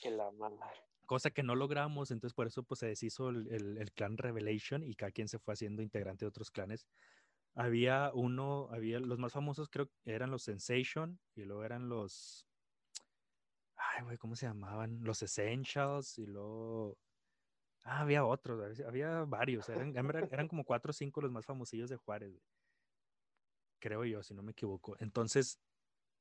Que 0.00 0.10
la 0.10 0.30
mala. 0.32 0.70
Cosa 1.06 1.30
que 1.30 1.42
no 1.42 1.54
logramos, 1.54 2.10
entonces 2.10 2.34
por 2.34 2.46
eso 2.46 2.62
pues 2.62 2.80
se 2.80 2.86
deshizo 2.86 3.30
el, 3.30 3.48
el, 3.50 3.78
el, 3.78 3.92
clan 3.92 4.18
Revelation 4.18 4.84
y 4.84 4.94
cada 4.94 5.10
quien 5.10 5.28
se 5.28 5.38
fue 5.38 5.54
haciendo 5.54 5.80
integrante 5.82 6.24
de 6.24 6.28
otros 6.28 6.50
clanes 6.50 6.86
había 7.58 8.12
uno, 8.14 8.68
había 8.70 9.00
los 9.00 9.18
más 9.18 9.32
famosos 9.32 9.68
creo 9.68 9.88
que 9.88 10.14
eran 10.14 10.30
los 10.30 10.44
Sensation 10.44 11.18
y 11.34 11.44
luego 11.44 11.64
eran 11.64 11.88
los, 11.88 12.46
ay, 13.74 14.04
güey, 14.04 14.16
¿cómo 14.16 14.36
se 14.36 14.46
llamaban? 14.46 15.02
Los 15.02 15.22
Essentials 15.22 16.18
y 16.18 16.26
luego, 16.26 16.96
ah, 17.84 18.00
había 18.00 18.24
otros, 18.24 18.80
había 18.80 19.24
varios, 19.24 19.68
eran, 19.68 19.92
eran, 19.96 20.46
como 20.46 20.64
cuatro 20.64 20.90
o 20.90 20.92
cinco 20.92 21.20
los 21.20 21.32
más 21.32 21.46
famosillos 21.46 21.90
de 21.90 21.96
Juárez, 21.96 22.32
creo 23.80 24.04
yo, 24.04 24.22
si 24.22 24.34
no 24.34 24.42
me 24.42 24.52
equivoco. 24.52 24.96
Entonces, 25.00 25.58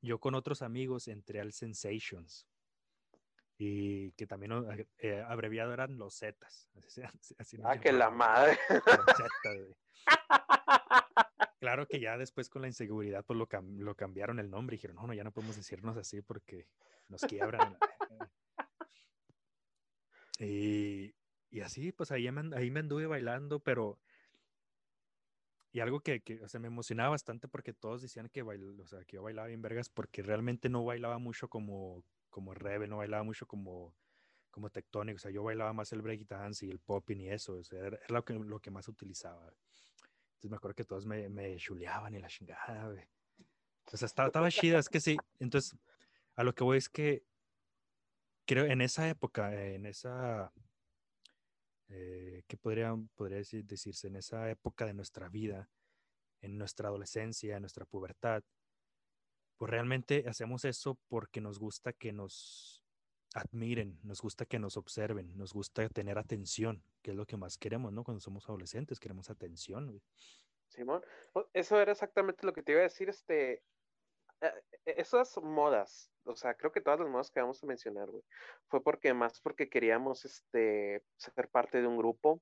yo 0.02 0.20
con 0.20 0.34
otros 0.34 0.64
amigos 0.64 1.08
entré 1.08 1.40
al 1.40 1.54
Sensations 1.54 2.48
y 3.58 4.12
que 4.12 4.28
también 4.28 4.52
eh, 5.00 5.24
abreviado 5.28 5.74
eran 5.74 5.98
los 5.98 6.18
Zetas. 6.18 6.70
ah, 7.64 7.80
que 7.80 7.92
la 7.92 8.10
madre. 8.10 8.58
Claro 11.60 11.88
que 11.88 12.00
ya 12.00 12.20
después 12.20 12.50
con 12.50 12.62
la 12.62 12.68
inseguridad 12.68 13.26
pues 13.26 13.38
lo, 13.38 13.48
lo 13.78 13.96
cambiaron 13.96 14.38
el 14.40 14.50
nombre 14.50 14.76
y 14.76 14.78
dijeron, 14.78 14.96
no, 14.96 15.08
no, 15.08 15.14
ya 15.16 15.24
no 15.24 15.32
podemos 15.32 15.56
decirnos 15.56 15.98
así 15.98 16.22
porque 16.22 16.68
nos 17.10 17.22
quiebran. 17.22 17.76
y, 20.40 21.16
y, 21.50 21.62
así, 21.62 21.92
pues 21.92 22.12
ahí 22.12 22.32
me, 22.32 22.56
ahí 22.56 22.70
me 22.70 22.82
anduve 22.82 23.08
bailando, 23.08 23.60
pero... 23.60 24.00
Y 25.72 25.80
algo 25.80 26.00
que, 26.00 26.22
que 26.22 26.44
o 26.44 26.48
sea, 26.48 26.60
me 26.60 26.68
emocionaba 26.68 27.10
bastante 27.10 27.48
porque 27.48 27.74
todos 27.74 28.04
decían 28.04 28.30
que, 28.30 28.44
bail, 28.44 28.80
o 28.80 28.88
sea, 28.88 29.04
que 29.06 29.16
yo 29.16 29.24
bailaba 29.24 29.48
bien 29.48 29.62
vergas 29.62 29.90
porque 29.90 30.22
realmente 30.22 30.70
no 30.70 30.86
bailaba 30.86 31.18
mucho 31.18 31.50
como, 31.50 32.04
como 32.38 32.54
Rebel, 32.54 32.88
no 32.88 32.98
bailaba 32.98 33.24
mucho 33.24 33.48
como, 33.48 33.96
como 34.52 34.70
Tectonic, 34.70 35.16
o 35.16 35.18
sea, 35.18 35.32
yo 35.32 35.42
bailaba 35.42 35.74
más 35.74 35.92
el 35.92 36.04
breakdance 36.04 36.68
y 36.68 36.70
el 36.70 36.78
popping 36.78 37.22
y 37.22 37.30
eso, 37.32 37.56
o 37.56 37.64
sea, 37.64 37.80
era, 37.80 38.00
lo, 38.10 38.24
que, 38.24 38.36
lo 38.36 38.60
que 38.60 38.70
más 38.70 38.88
utilizaba. 38.88 39.42
Entonces 39.42 40.52
me 40.52 40.58
acuerdo 40.58 40.76
que 40.76 40.84
todos 40.84 41.08
me, 41.08 41.30
me 41.30 41.58
chuleaban 41.58 42.14
y 42.14 42.20
la 42.20 42.28
chingada, 42.28 42.90
güey. 42.90 43.04
O 43.92 43.98
sea, 43.98 44.06
estaba, 44.06 44.28
estaba 44.28 44.52
chida, 44.52 44.78
es 44.78 44.88
que 44.88 45.00
sí. 45.00 45.18
Entonces, 45.40 45.76
a 46.36 46.44
lo 46.44 46.54
que 46.54 46.64
voy 46.64 46.78
es 46.78 46.90
que 46.90 47.24
creo 48.46 48.66
en 48.66 48.82
esa 48.82 49.10
época, 49.10 49.60
en 49.60 49.88
esa, 49.88 50.54
eh, 51.90 52.44
¿qué 52.48 52.56
podría, 52.56 52.96
podría 53.16 53.38
decir, 53.38 53.66
decirse? 53.66 54.10
En 54.10 54.18
esa 54.18 54.48
época 54.52 54.86
de 54.86 54.94
nuestra 54.94 55.28
vida, 55.28 55.72
en 56.42 56.56
nuestra 56.60 56.90
adolescencia, 56.90 57.56
en 57.56 57.64
nuestra 57.64 57.86
pubertad, 57.86 58.44
pues 59.58 59.72
realmente 59.72 60.24
hacemos 60.28 60.66
eso 60.66 61.00
porque 61.08 61.42
nos 61.42 61.60
gusta 61.60 61.94
que 61.94 62.14
nos 62.14 62.84
admiren, 63.34 64.00
nos 64.04 64.22
gusta 64.22 64.46
que 64.46 64.60
nos 64.60 64.78
observen, 64.78 65.36
nos 65.38 65.54
gusta 65.54 65.88
tener 65.90 66.18
atención, 66.18 66.84
que 67.02 67.12
es 67.12 67.18
lo 67.18 67.26
que 67.26 67.38
más 67.38 67.58
queremos, 67.58 67.92
¿no? 67.94 68.04
Cuando 68.04 68.22
somos 68.22 68.48
adolescentes, 68.48 69.00
queremos 69.00 69.30
atención. 69.30 70.02
Simón, 70.70 71.04
eso 71.54 71.80
era 71.80 71.92
exactamente 71.92 72.46
lo 72.46 72.54
que 72.54 72.64
te 72.64 72.72
iba 72.72 72.82
a 72.82 72.84
decir, 72.84 73.10
este, 73.10 73.64
eh, 74.42 74.54
esas 74.86 75.38
modas, 75.38 76.12
o 76.24 76.36
sea, 76.36 76.54
creo 76.56 76.72
que 76.72 76.82
todas 76.82 77.00
las 77.00 77.10
modas 77.10 77.32
que 77.32 77.40
vamos 77.40 77.64
a 77.64 77.68
mencionar, 77.68 78.10
güey, 78.10 78.24
fue 78.68 78.84
porque 78.84 79.14
más 79.14 79.40
porque 79.42 79.70
queríamos, 79.70 80.26
este, 80.26 81.04
ser 81.18 81.50
parte 81.50 81.82
de 81.82 81.88
un 81.88 81.98
grupo 81.98 82.42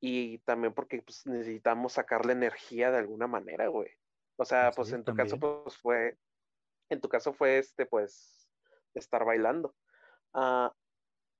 y 0.00 0.38
también 0.38 0.74
porque 0.74 1.02
pues, 1.02 1.26
necesitamos 1.26 1.94
sacarle 1.94 2.32
energía 2.32 2.90
de 2.90 2.98
alguna 2.98 3.26
manera, 3.26 3.68
güey. 3.68 3.90
O 4.36 4.44
sea, 4.44 4.70
pues 4.70 4.92
en 4.92 5.02
tu 5.02 5.14
caso, 5.14 5.38
pues 5.38 5.76
fue, 5.78 6.18
en 6.88 7.00
tu 7.00 7.08
caso 7.08 7.32
fue, 7.32 7.58
este, 7.58 7.86
pues, 7.86 8.48
estar 8.94 9.24
bailando. 9.24 9.74
Ah, 10.34 10.72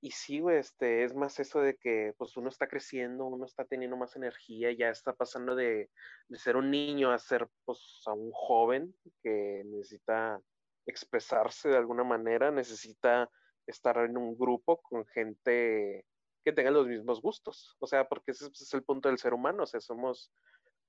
y 0.01 0.11
sí, 0.11 0.39
güey, 0.39 0.57
este, 0.57 1.03
es 1.03 1.15
más 1.15 1.39
eso 1.39 1.59
de 1.59 1.75
que 1.75 2.13
pues 2.17 2.37
uno 2.37 2.49
está 2.49 2.67
creciendo, 2.67 3.25
uno 3.25 3.45
está 3.45 3.65
teniendo 3.65 3.97
más 3.97 4.15
energía, 4.15 4.71
ya 4.71 4.89
está 4.89 5.13
pasando 5.13 5.55
de, 5.55 5.89
ser 6.35 6.55
un 6.55 6.69
niño 6.69 7.11
a 7.11 7.17
ser 7.17 7.47
pues 7.65 8.03
a 8.05 8.13
un 8.13 8.31
joven 8.31 8.95
que 9.23 9.63
necesita 9.65 10.39
expresarse 10.85 11.69
de 11.69 11.77
alguna 11.77 12.03
manera, 12.03 12.51
necesita 12.51 13.29
estar 13.65 13.97
en 13.97 14.17
un 14.17 14.37
grupo 14.37 14.81
con 14.81 15.05
gente 15.07 16.05
que 16.45 16.53
tenga 16.53 16.71
los 16.71 16.87
mismos 16.87 17.21
gustos. 17.21 17.75
O 17.79 17.87
sea, 17.87 18.07
porque 18.07 18.31
ese 18.31 18.47
es 18.47 18.73
el 18.73 18.83
punto 18.83 19.09
del 19.09 19.17
ser 19.17 19.33
humano, 19.33 19.63
o 19.63 19.67
sea, 19.67 19.79
somos, 19.81 20.31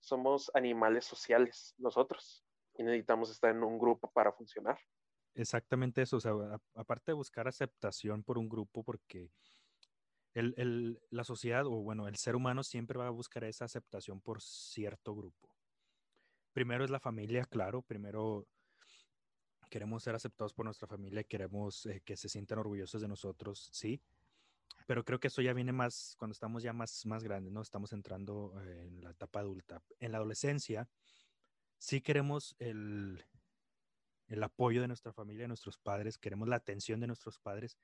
somos 0.01 0.51
animales 0.55 1.07
sociales 1.07 1.75
nosotros 1.79 2.44
y 2.79 2.83
necesitamos 2.83 3.31
estar 3.31 3.51
en 3.51 3.62
un 3.62 3.79
grupo 3.79 4.11
para 4.11 4.33
funcionar 4.33 4.79
exactamente 5.38 6.03
eso, 6.03 6.17
o 6.17 6.21
sea, 6.21 6.33
aparte 6.75 7.12
de 7.12 7.14
buscar 7.14 7.47
aceptación 7.47 8.23
por 8.25 8.38
un 8.38 8.49
grupo, 8.49 8.83
porque 8.83 9.31
el, 10.35 10.55
el, 10.57 11.01
la 11.11 11.25
sociedad, 11.25 11.64
o 11.67 11.71
bueno, 11.83 12.09
el 12.09 12.17
ser 12.17 12.37
humano 12.37 12.62
siempre 12.62 12.99
va 12.99 13.07
a 13.07 13.11
buscar 13.11 13.45
esa 13.45 13.64
aceptación 13.64 14.21
por 14.21 14.43
cierto 14.43 15.14
grupo. 15.14 15.49
Primero 16.53 16.85
es 16.85 16.91
la 16.91 17.01
familia, 17.01 17.45
claro, 17.45 17.83
primero 17.83 18.47
queremos 19.71 20.03
ser 20.03 20.14
aceptados 20.14 20.55
por 20.55 20.64
nuestra 20.64 20.88
familia, 20.88 21.23
queremos 21.23 21.87
eh, 21.87 22.03
que 22.05 22.17
se 22.17 22.29
sientan 22.29 22.59
orgullosos 22.59 23.01
de 23.01 23.09
nosotros, 23.09 23.69
sí, 23.73 24.03
pero 24.87 25.05
creo 25.05 25.21
que 25.21 25.29
eso 25.29 25.43
ya 25.43 25.53
viene 25.53 25.73
más 25.73 26.17
cuando 26.19 26.33
estamos 26.33 26.62
ya 26.62 26.73
más, 26.73 27.05
más 27.07 27.23
grandes, 27.23 27.53
¿no? 27.53 27.61
Estamos 27.62 27.93
entrando 27.93 28.55
en 28.62 29.03
la 29.03 29.11
etapa 29.11 29.41
adulta. 29.41 29.83
En 29.99 30.12
la 30.12 30.19
adolescencia, 30.19 30.88
sí 31.79 32.01
queremos 32.01 32.57
el, 32.59 33.25
el 34.29 34.43
apoyo 34.43 34.81
de 34.83 34.88
nuestra 34.88 35.12
familia, 35.12 35.45
de 35.45 35.49
nuestros 35.49 35.79
padres, 35.79 36.19
queremos 36.19 36.49
la 36.49 36.57
atención 36.57 37.01
de 37.01 37.07
nuestros 37.07 37.38
padres, 37.38 37.79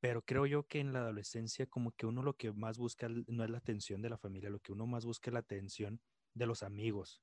pero 0.00 0.22
creo 0.22 0.46
yo 0.46 0.66
que 0.66 0.80
en 0.80 0.92
la 0.92 1.00
adolescencia 1.00 1.66
como 1.66 1.92
que 1.92 2.06
uno 2.06 2.22
lo 2.22 2.36
que 2.36 2.52
más 2.52 2.76
busca 2.78 3.08
no 3.08 3.44
es 3.44 3.50
la 3.50 3.58
atención 3.58 4.02
de 4.02 4.10
la 4.10 4.18
familia, 4.18 4.50
lo 4.50 4.58
que 4.58 4.72
uno 4.72 4.86
más 4.86 5.04
busca 5.04 5.30
es 5.30 5.34
la 5.34 5.40
atención 5.40 6.00
de 6.34 6.46
los 6.46 6.62
amigos, 6.62 7.22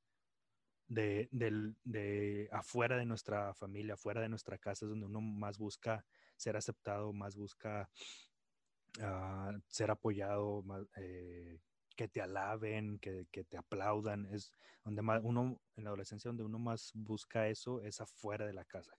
de, 0.87 1.27
de 1.31 2.49
afuera 2.51 2.97
de 2.97 3.05
nuestra 3.05 3.53
familia, 3.53 3.95
afuera 3.95 4.21
de 4.21 4.29
nuestra 4.29 4.57
casa, 4.57 4.85
es 4.85 4.89
donde 4.89 5.05
uno 5.07 5.21
más 5.21 5.57
busca 5.57 6.05
ser 6.37 6.55
aceptado, 6.55 7.11
más 7.11 7.35
busca 7.35 7.89
ah, 9.01 9.51
ser 9.67 9.91
apoyado, 9.91 10.63
más, 10.63 10.85
eh, 10.95 11.59
que 11.99 12.07
te 12.07 12.21
alaben, 12.21 12.97
que, 12.99 13.27
que, 13.29 13.43
te 13.43 13.57
aplaudan, 13.57 14.25
es 14.33 14.53
donde 14.85 15.01
más 15.01 15.19
uno, 15.21 15.59
en 15.75 15.83
la 15.83 15.89
adolescencia, 15.89 16.29
donde 16.29 16.45
uno 16.45 16.57
más 16.57 16.93
busca 16.95 17.49
eso, 17.49 17.81
es 17.81 17.99
afuera 17.99 18.45
de 18.45 18.53
la 18.53 18.63
casa. 18.63 18.97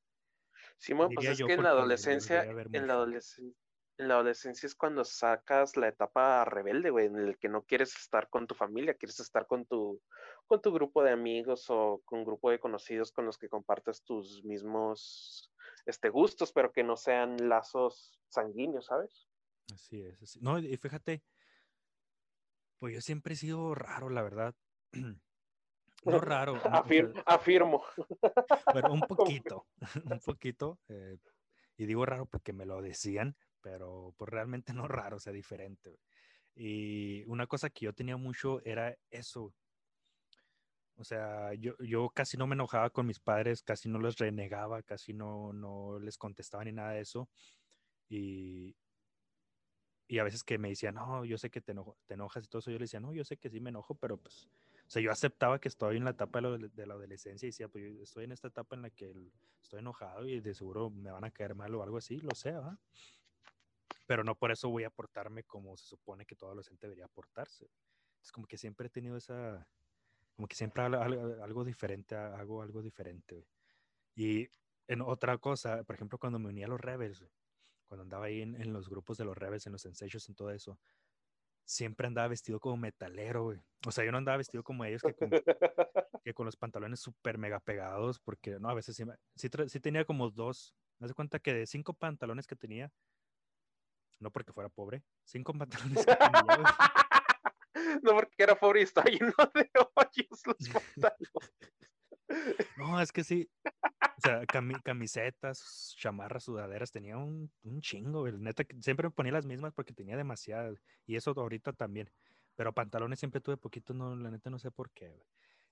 Simón, 0.76 1.10
pues 1.14 1.26
es 1.26 1.38
que 1.38 1.54
en 1.54 1.62
la 1.62 1.70
adolescencia, 1.70 2.44
en 2.44 2.86
la 2.86 2.92
adolescencia, 2.92 3.56
en 3.96 4.08
la 4.08 4.14
adolescencia 4.16 4.66
es 4.66 4.74
cuando 4.74 5.02
sacas 5.04 5.78
la 5.78 5.88
etapa 5.88 6.44
rebelde, 6.44 6.90
güey, 6.90 7.06
en 7.06 7.16
el 7.16 7.38
que 7.38 7.48
no 7.48 7.62
quieres 7.62 7.96
estar 7.96 8.28
con 8.28 8.46
tu 8.46 8.54
familia, 8.54 8.92
quieres 8.92 9.18
estar 9.18 9.46
con 9.46 9.64
tu, 9.64 10.02
con 10.46 10.60
tu 10.60 10.70
grupo 10.70 11.02
de 11.02 11.12
amigos 11.12 11.70
o 11.70 12.02
con 12.04 12.18
un 12.18 12.26
grupo 12.26 12.50
de 12.50 12.60
conocidos 12.60 13.12
con 13.12 13.24
los 13.24 13.38
que 13.38 13.48
compartes 13.48 14.02
tus 14.02 14.44
mismos 14.44 15.50
este, 15.86 16.10
gustos, 16.10 16.52
pero 16.52 16.70
que 16.70 16.84
no 16.84 16.98
sean 16.98 17.48
lazos 17.48 18.20
sanguíneos, 18.28 18.84
¿sabes? 18.84 19.26
Así 19.72 20.02
es. 20.02 20.22
Así. 20.22 20.38
No, 20.42 20.58
y 20.58 20.76
fíjate, 20.76 21.22
pues 22.80 22.94
yo 22.94 23.00
siempre 23.00 23.34
he 23.34 23.36
sido 23.36 23.74
raro, 23.76 24.10
la 24.10 24.22
verdad. 24.22 24.54
No 26.02 26.18
raro. 26.20 26.56
afirmo. 26.64 27.84
Pero 28.72 28.92
un 28.92 29.00
poquito, 29.08 29.66
un 30.06 30.18
poquito. 30.20 30.80
Eh, 30.88 31.18
y 31.76 31.84
digo 31.84 32.06
raro 32.06 32.24
porque 32.24 32.54
me 32.54 32.64
lo 32.64 32.80
decían, 32.80 33.36
pero 33.60 34.14
pues 34.16 34.30
realmente 34.30 34.72
no 34.72 34.88
raro, 34.88 35.16
o 35.16 35.20
sea, 35.20 35.34
diferente. 35.34 36.00
Y 36.54 37.22
una 37.26 37.46
cosa 37.46 37.68
que 37.68 37.84
yo 37.84 37.92
tenía 37.92 38.16
mucho 38.16 38.62
era 38.64 38.96
eso, 39.10 39.54
O 40.96 41.04
sea, 41.04 41.54
yo, 41.54 41.74
yo 41.78 42.10
casi 42.10 42.36
no 42.36 42.46
me 42.46 42.54
enojaba 42.54 42.90
con 42.90 43.06
mis 43.06 43.20
padres, 43.20 43.62
casi 43.62 43.88
no 43.88 43.98
les 43.98 44.16
renegaba, 44.18 44.82
casi 44.82 45.14
no, 45.14 45.52
no 45.52 45.98
les 45.98 46.18
contestaba 46.18 46.64
ni 46.64 46.72
nada 46.72 46.92
de 46.92 47.00
eso. 47.00 47.30
Y, 48.10 48.76
y 50.10 50.18
a 50.18 50.24
veces 50.24 50.42
que 50.42 50.58
me 50.58 50.70
decían, 50.70 50.96
no, 50.96 51.24
yo 51.24 51.38
sé 51.38 51.50
que 51.50 51.60
te, 51.60 51.72
te 52.06 52.14
enojas 52.14 52.44
y 52.44 52.48
todo 52.48 52.58
eso, 52.58 52.72
yo 52.72 52.78
le 52.78 52.84
decía, 52.84 52.98
no, 52.98 53.12
yo 53.12 53.24
sé 53.24 53.36
que 53.36 53.48
sí 53.48 53.60
me 53.60 53.70
enojo, 53.70 53.94
pero 53.94 54.16
pues, 54.16 54.48
o 54.84 54.90
sea, 54.90 55.00
yo 55.00 55.12
aceptaba 55.12 55.60
que 55.60 55.68
estoy 55.68 55.98
en 55.98 56.04
la 56.04 56.10
etapa 56.10 56.40
de, 56.40 56.84
la 56.84 56.94
adolescencia 56.94 57.46
y 57.46 57.50
decía, 57.50 57.68
pues 57.68 57.84
yo 57.96 58.02
estoy 58.02 58.24
en 58.24 58.32
esta 58.32 58.48
etapa 58.48 58.74
en 58.74 58.82
la 58.82 58.90
que 58.90 59.14
estoy 59.62 59.78
enojado 59.78 60.26
y 60.26 60.40
de 60.40 60.52
seguro 60.52 60.90
me 60.90 61.12
van 61.12 61.22
a 61.22 61.30
caer 61.30 61.54
mal 61.54 61.72
o 61.76 61.84
algo 61.84 61.96
así, 61.96 62.18
lo 62.18 62.34
sé, 62.34 62.50
¿verdad? 62.50 62.76
Pero 64.08 64.24
no 64.24 64.34
por 64.34 64.50
eso 64.50 64.68
voy 64.68 64.82
a 64.82 64.90
portarme 64.90 65.44
como 65.44 65.76
se 65.76 65.86
supone 65.86 66.26
que 66.26 66.34
todo 66.34 66.50
adolescente 66.50 66.88
debería 66.88 67.06
portarse. 67.06 67.70
Es 68.20 68.32
como 68.32 68.48
que 68.48 68.58
siempre 68.58 68.88
he 68.88 68.90
tenido 68.90 69.16
esa, 69.16 69.64
como 70.34 70.48
que 70.48 70.56
siempre 70.56 70.82
algo, 70.82 71.40
algo 71.40 71.64
diferente, 71.64 72.16
hago 72.16 72.62
algo 72.62 72.82
diferente. 72.82 73.46
Y 74.16 74.48
en 74.88 75.02
otra 75.02 75.38
cosa, 75.38 75.84
por 75.84 75.94
ejemplo, 75.94 76.18
cuando 76.18 76.40
me 76.40 76.48
unía 76.48 76.66
a 76.66 76.68
los 76.68 76.80
Rebels, 76.80 77.24
cuando 77.90 78.04
andaba 78.04 78.26
ahí 78.26 78.40
en, 78.40 78.72
los 78.72 78.88
grupos 78.88 79.18
de 79.18 79.24
los 79.24 79.36
Rebels, 79.36 79.66
en 79.66 79.72
los 79.72 79.84
ensayos, 79.84 80.28
en 80.28 80.36
todo 80.36 80.52
eso, 80.52 80.78
siempre 81.64 82.06
andaba 82.06 82.28
vestido 82.28 82.60
como 82.60 82.76
metalero, 82.76 83.42
güey. 83.42 83.58
O 83.84 83.90
sea, 83.90 84.04
yo 84.04 84.12
no 84.12 84.18
andaba 84.18 84.38
vestido 84.38 84.62
como 84.62 84.84
ellos, 84.84 85.02
que 85.02 85.12
con, 85.12 85.28
que 86.24 86.32
con 86.32 86.46
los 86.46 86.56
pantalones 86.56 87.00
súper 87.00 87.36
mega 87.36 87.58
pegados, 87.58 88.20
porque 88.20 88.60
no, 88.60 88.68
a 88.68 88.74
veces 88.74 88.94
sí, 88.94 89.04
sí, 89.34 89.80
tenía 89.80 90.04
como 90.04 90.30
dos. 90.30 90.72
Me 91.00 91.08
das 91.08 91.14
cuenta 91.16 91.40
que 91.40 91.52
de 91.52 91.66
cinco 91.66 91.92
pantalones 91.92 92.46
que 92.46 92.54
tenía, 92.54 92.92
no 94.20 94.30
porque 94.30 94.52
fuera 94.52 94.68
pobre, 94.68 95.02
cinco 95.24 95.52
pantalones 95.58 96.06
que 96.06 96.14
tenía, 96.14 96.62
No 98.04 98.12
porque 98.12 98.42
era 98.44 98.54
pobre 98.54 98.80
y 98.80 98.84
estaba 98.84 99.10
lleno 99.10 99.32
de 99.52 99.68
hoyos 99.96 100.46
los 100.46 100.68
pantalones. 100.68 101.30
No, 102.76 103.00
es 103.00 103.12
que 103.12 103.24
sí, 103.24 103.50
o 103.64 104.20
sea, 104.20 104.46
camisetas, 104.46 105.94
chamarras, 105.96 106.44
sudaderas, 106.44 106.92
tenía 106.92 107.16
un, 107.16 107.50
un 107.62 107.80
chingo, 107.80 108.26
el 108.26 108.42
neta, 108.42 108.64
siempre 108.80 109.08
me 109.08 109.10
ponía 109.10 109.32
las 109.32 109.46
mismas 109.46 109.72
porque 109.72 109.92
tenía 109.92 110.16
demasiadas, 110.16 110.80
y 111.06 111.16
eso 111.16 111.32
ahorita 111.36 111.72
también, 111.72 112.10
pero 112.54 112.72
pantalones 112.72 113.18
siempre 113.18 113.40
tuve 113.40 113.56
poquito, 113.56 113.94
no, 113.94 114.14
la 114.16 114.30
neta 114.30 114.50
no 114.50 114.58
sé 114.58 114.70
por 114.70 114.90
qué, 114.90 115.24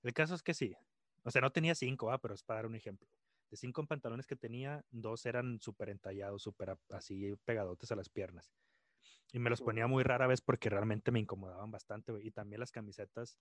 El 0.03 0.13
caso 0.13 0.35
es 0.35 0.43
que 0.43 0.53
sí, 0.53 0.75
o 1.23 1.31
sea, 1.31 1.41
no 1.41 1.51
tenía 1.51 1.75
cinco, 1.75 2.11
ah, 2.11 2.19
pero 2.19 2.33
es 2.33 2.43
para 2.43 2.59
dar 2.59 2.65
un 2.65 2.75
ejemplo. 2.75 3.07
De 3.49 3.57
cinco 3.57 3.85
pantalones 3.85 4.27
que 4.27 4.35
tenía, 4.35 4.85
dos 4.91 5.25
eran 5.25 5.59
súper 5.59 5.89
entallados, 5.89 6.43
súper 6.43 6.77
así 6.91 7.35
pegadotes 7.45 7.91
a 7.91 7.95
las 7.95 8.09
piernas. 8.09 8.51
Y 9.31 9.39
me 9.39 9.49
los 9.49 9.61
ponía 9.61 9.87
muy 9.87 10.03
rara 10.03 10.27
vez 10.27 10.41
porque 10.41 10.69
realmente 10.69 11.11
me 11.11 11.19
incomodaban 11.19 11.71
bastante, 11.71 12.13
Y 12.21 12.31
también 12.31 12.59
las 12.59 12.71
camisetas, 12.71 13.37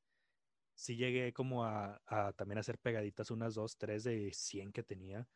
sí 0.79 0.95
llegué 0.97 1.33
como 1.33 1.65
a, 1.65 2.01
a, 2.07 2.33
también 2.35 2.59
hacer 2.59 2.79
pegaditas 2.79 3.33
unas 3.33 3.55
dos, 3.57 3.77
tres 3.77 4.05
de 4.05 4.31
100 4.33 4.73
que 4.73 4.85
tenía. 4.85 5.27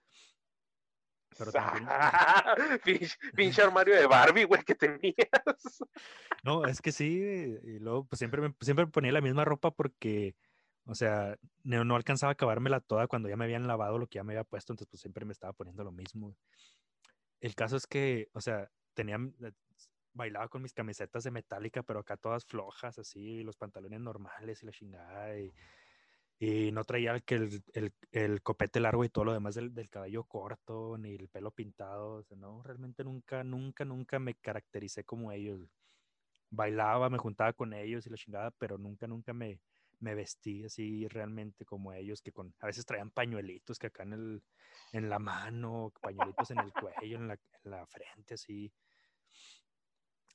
Pero 1.37 1.51
también... 1.51 1.89
pinche, 3.35 3.63
armario 3.63 3.97
de 3.97 4.07
Barbie, 4.07 4.45
güey, 4.45 4.63
que 4.63 4.77
tenías. 4.77 5.17
No, 6.45 6.65
es 6.65 6.81
que 6.81 6.93
sí, 6.93 7.05
y 7.65 7.79
luego 7.81 8.05
pues 8.05 8.19
siempre 8.19 8.41
me, 8.41 8.55
siempre 8.61 8.87
ponía 8.87 9.11
la 9.11 9.21
misma 9.21 9.45
ropa 9.45 9.73
porque, 9.73 10.37
o 10.85 10.95
sea, 10.95 11.37
no, 11.65 11.85
no, 11.85 11.97
alcanzaba 11.97 12.31
a 12.31 12.35
acabármela 12.35 12.81
toda 12.81 13.09
cuando 13.09 13.29
ya 13.29 13.37
me 13.37 13.45
habían 13.45 13.67
lavado 13.67 13.99
lo 13.99 14.07
que 14.07 14.17
ya 14.17 14.25
me 14.25 14.35
había 14.35 14.45
puesto, 14.45 14.73
entonces 14.73 14.91
pues 14.91 15.01
siempre 15.01 15.25
me 15.25 15.33
estaba 15.33 15.53
poniendo 15.55 15.83
lo 15.83 15.91
mismo. 15.91 16.37
El 17.41 17.57
caso 17.57 17.77
es 17.77 17.89
que, 17.89 18.29
o 18.33 18.41
sea, 18.41 18.71
tenía, 18.95 19.19
bailaba 20.14 20.48
con 20.48 20.62
mis 20.62 20.72
camisetas 20.72 21.25
de 21.25 21.31
metálica, 21.31 21.83
pero 21.83 22.01
acá 22.01 22.16
todas 22.16 22.44
flojas, 22.44 22.98
así, 22.98 23.42
los 23.42 23.57
pantalones 23.57 24.01
normales 24.01 24.62
y 24.62 24.66
la 24.66 24.72
chingada. 24.72 25.38
Y, 25.38 25.53
no 26.72 26.83
traía 26.83 27.12
el, 27.12 27.22
el, 27.29 27.62
el, 27.72 27.92
el, 28.11 28.42
copete 28.42 28.81
largo 28.81 29.05
y 29.05 29.09
todo 29.09 29.27
lo 29.27 29.33
demás 29.33 29.55
del, 29.55 29.72
del, 29.72 29.88
cabello 29.88 30.25
corto, 30.25 30.98
ni 30.98 31.14
el 31.14 31.29
pelo 31.29 31.53
pintado. 31.53 32.25
No, 32.37 32.62
realmente 32.64 33.05
nunca, 33.05 33.44
nunca, 33.44 33.85
nunca 33.85 34.18
me 34.18 34.35
caractericé 34.35 35.05
como 35.05 35.31
ellos. 35.31 35.61
Bailaba, 36.51 37.09
me 37.11 37.18
juntaba 37.18 37.53
con 37.53 37.72
ellos 37.72 38.07
y 38.07 38.11
la 38.11 38.16
chingada, 38.16 38.51
pero 38.51 38.77
nunca, 38.77 39.07
nunca 39.07 39.33
me, 39.33 39.61
me 40.03 40.14
vestí 40.14 40.64
así 40.64 41.07
realmente 41.09 41.64
como 41.64 41.92
ellos, 41.92 42.20
que 42.20 42.33
con, 42.33 42.53
a 42.59 42.66
veces 42.66 42.85
traían 42.85 43.11
pañuelitos 43.11 43.79
que 43.79 43.87
acá 43.87 44.03
en, 44.03 44.12
el, 44.14 44.42
en 44.92 45.09
la 45.09 45.18
mano, 45.18 45.92
pañuelitos 46.01 46.51
en 46.51 46.59
el 46.59 46.72
cuello, 46.72 47.18
en 47.18 47.29
la, 47.29 47.35
en 47.35 47.70
la 47.70 47.87
frente, 47.87 48.35
así. 48.35 48.70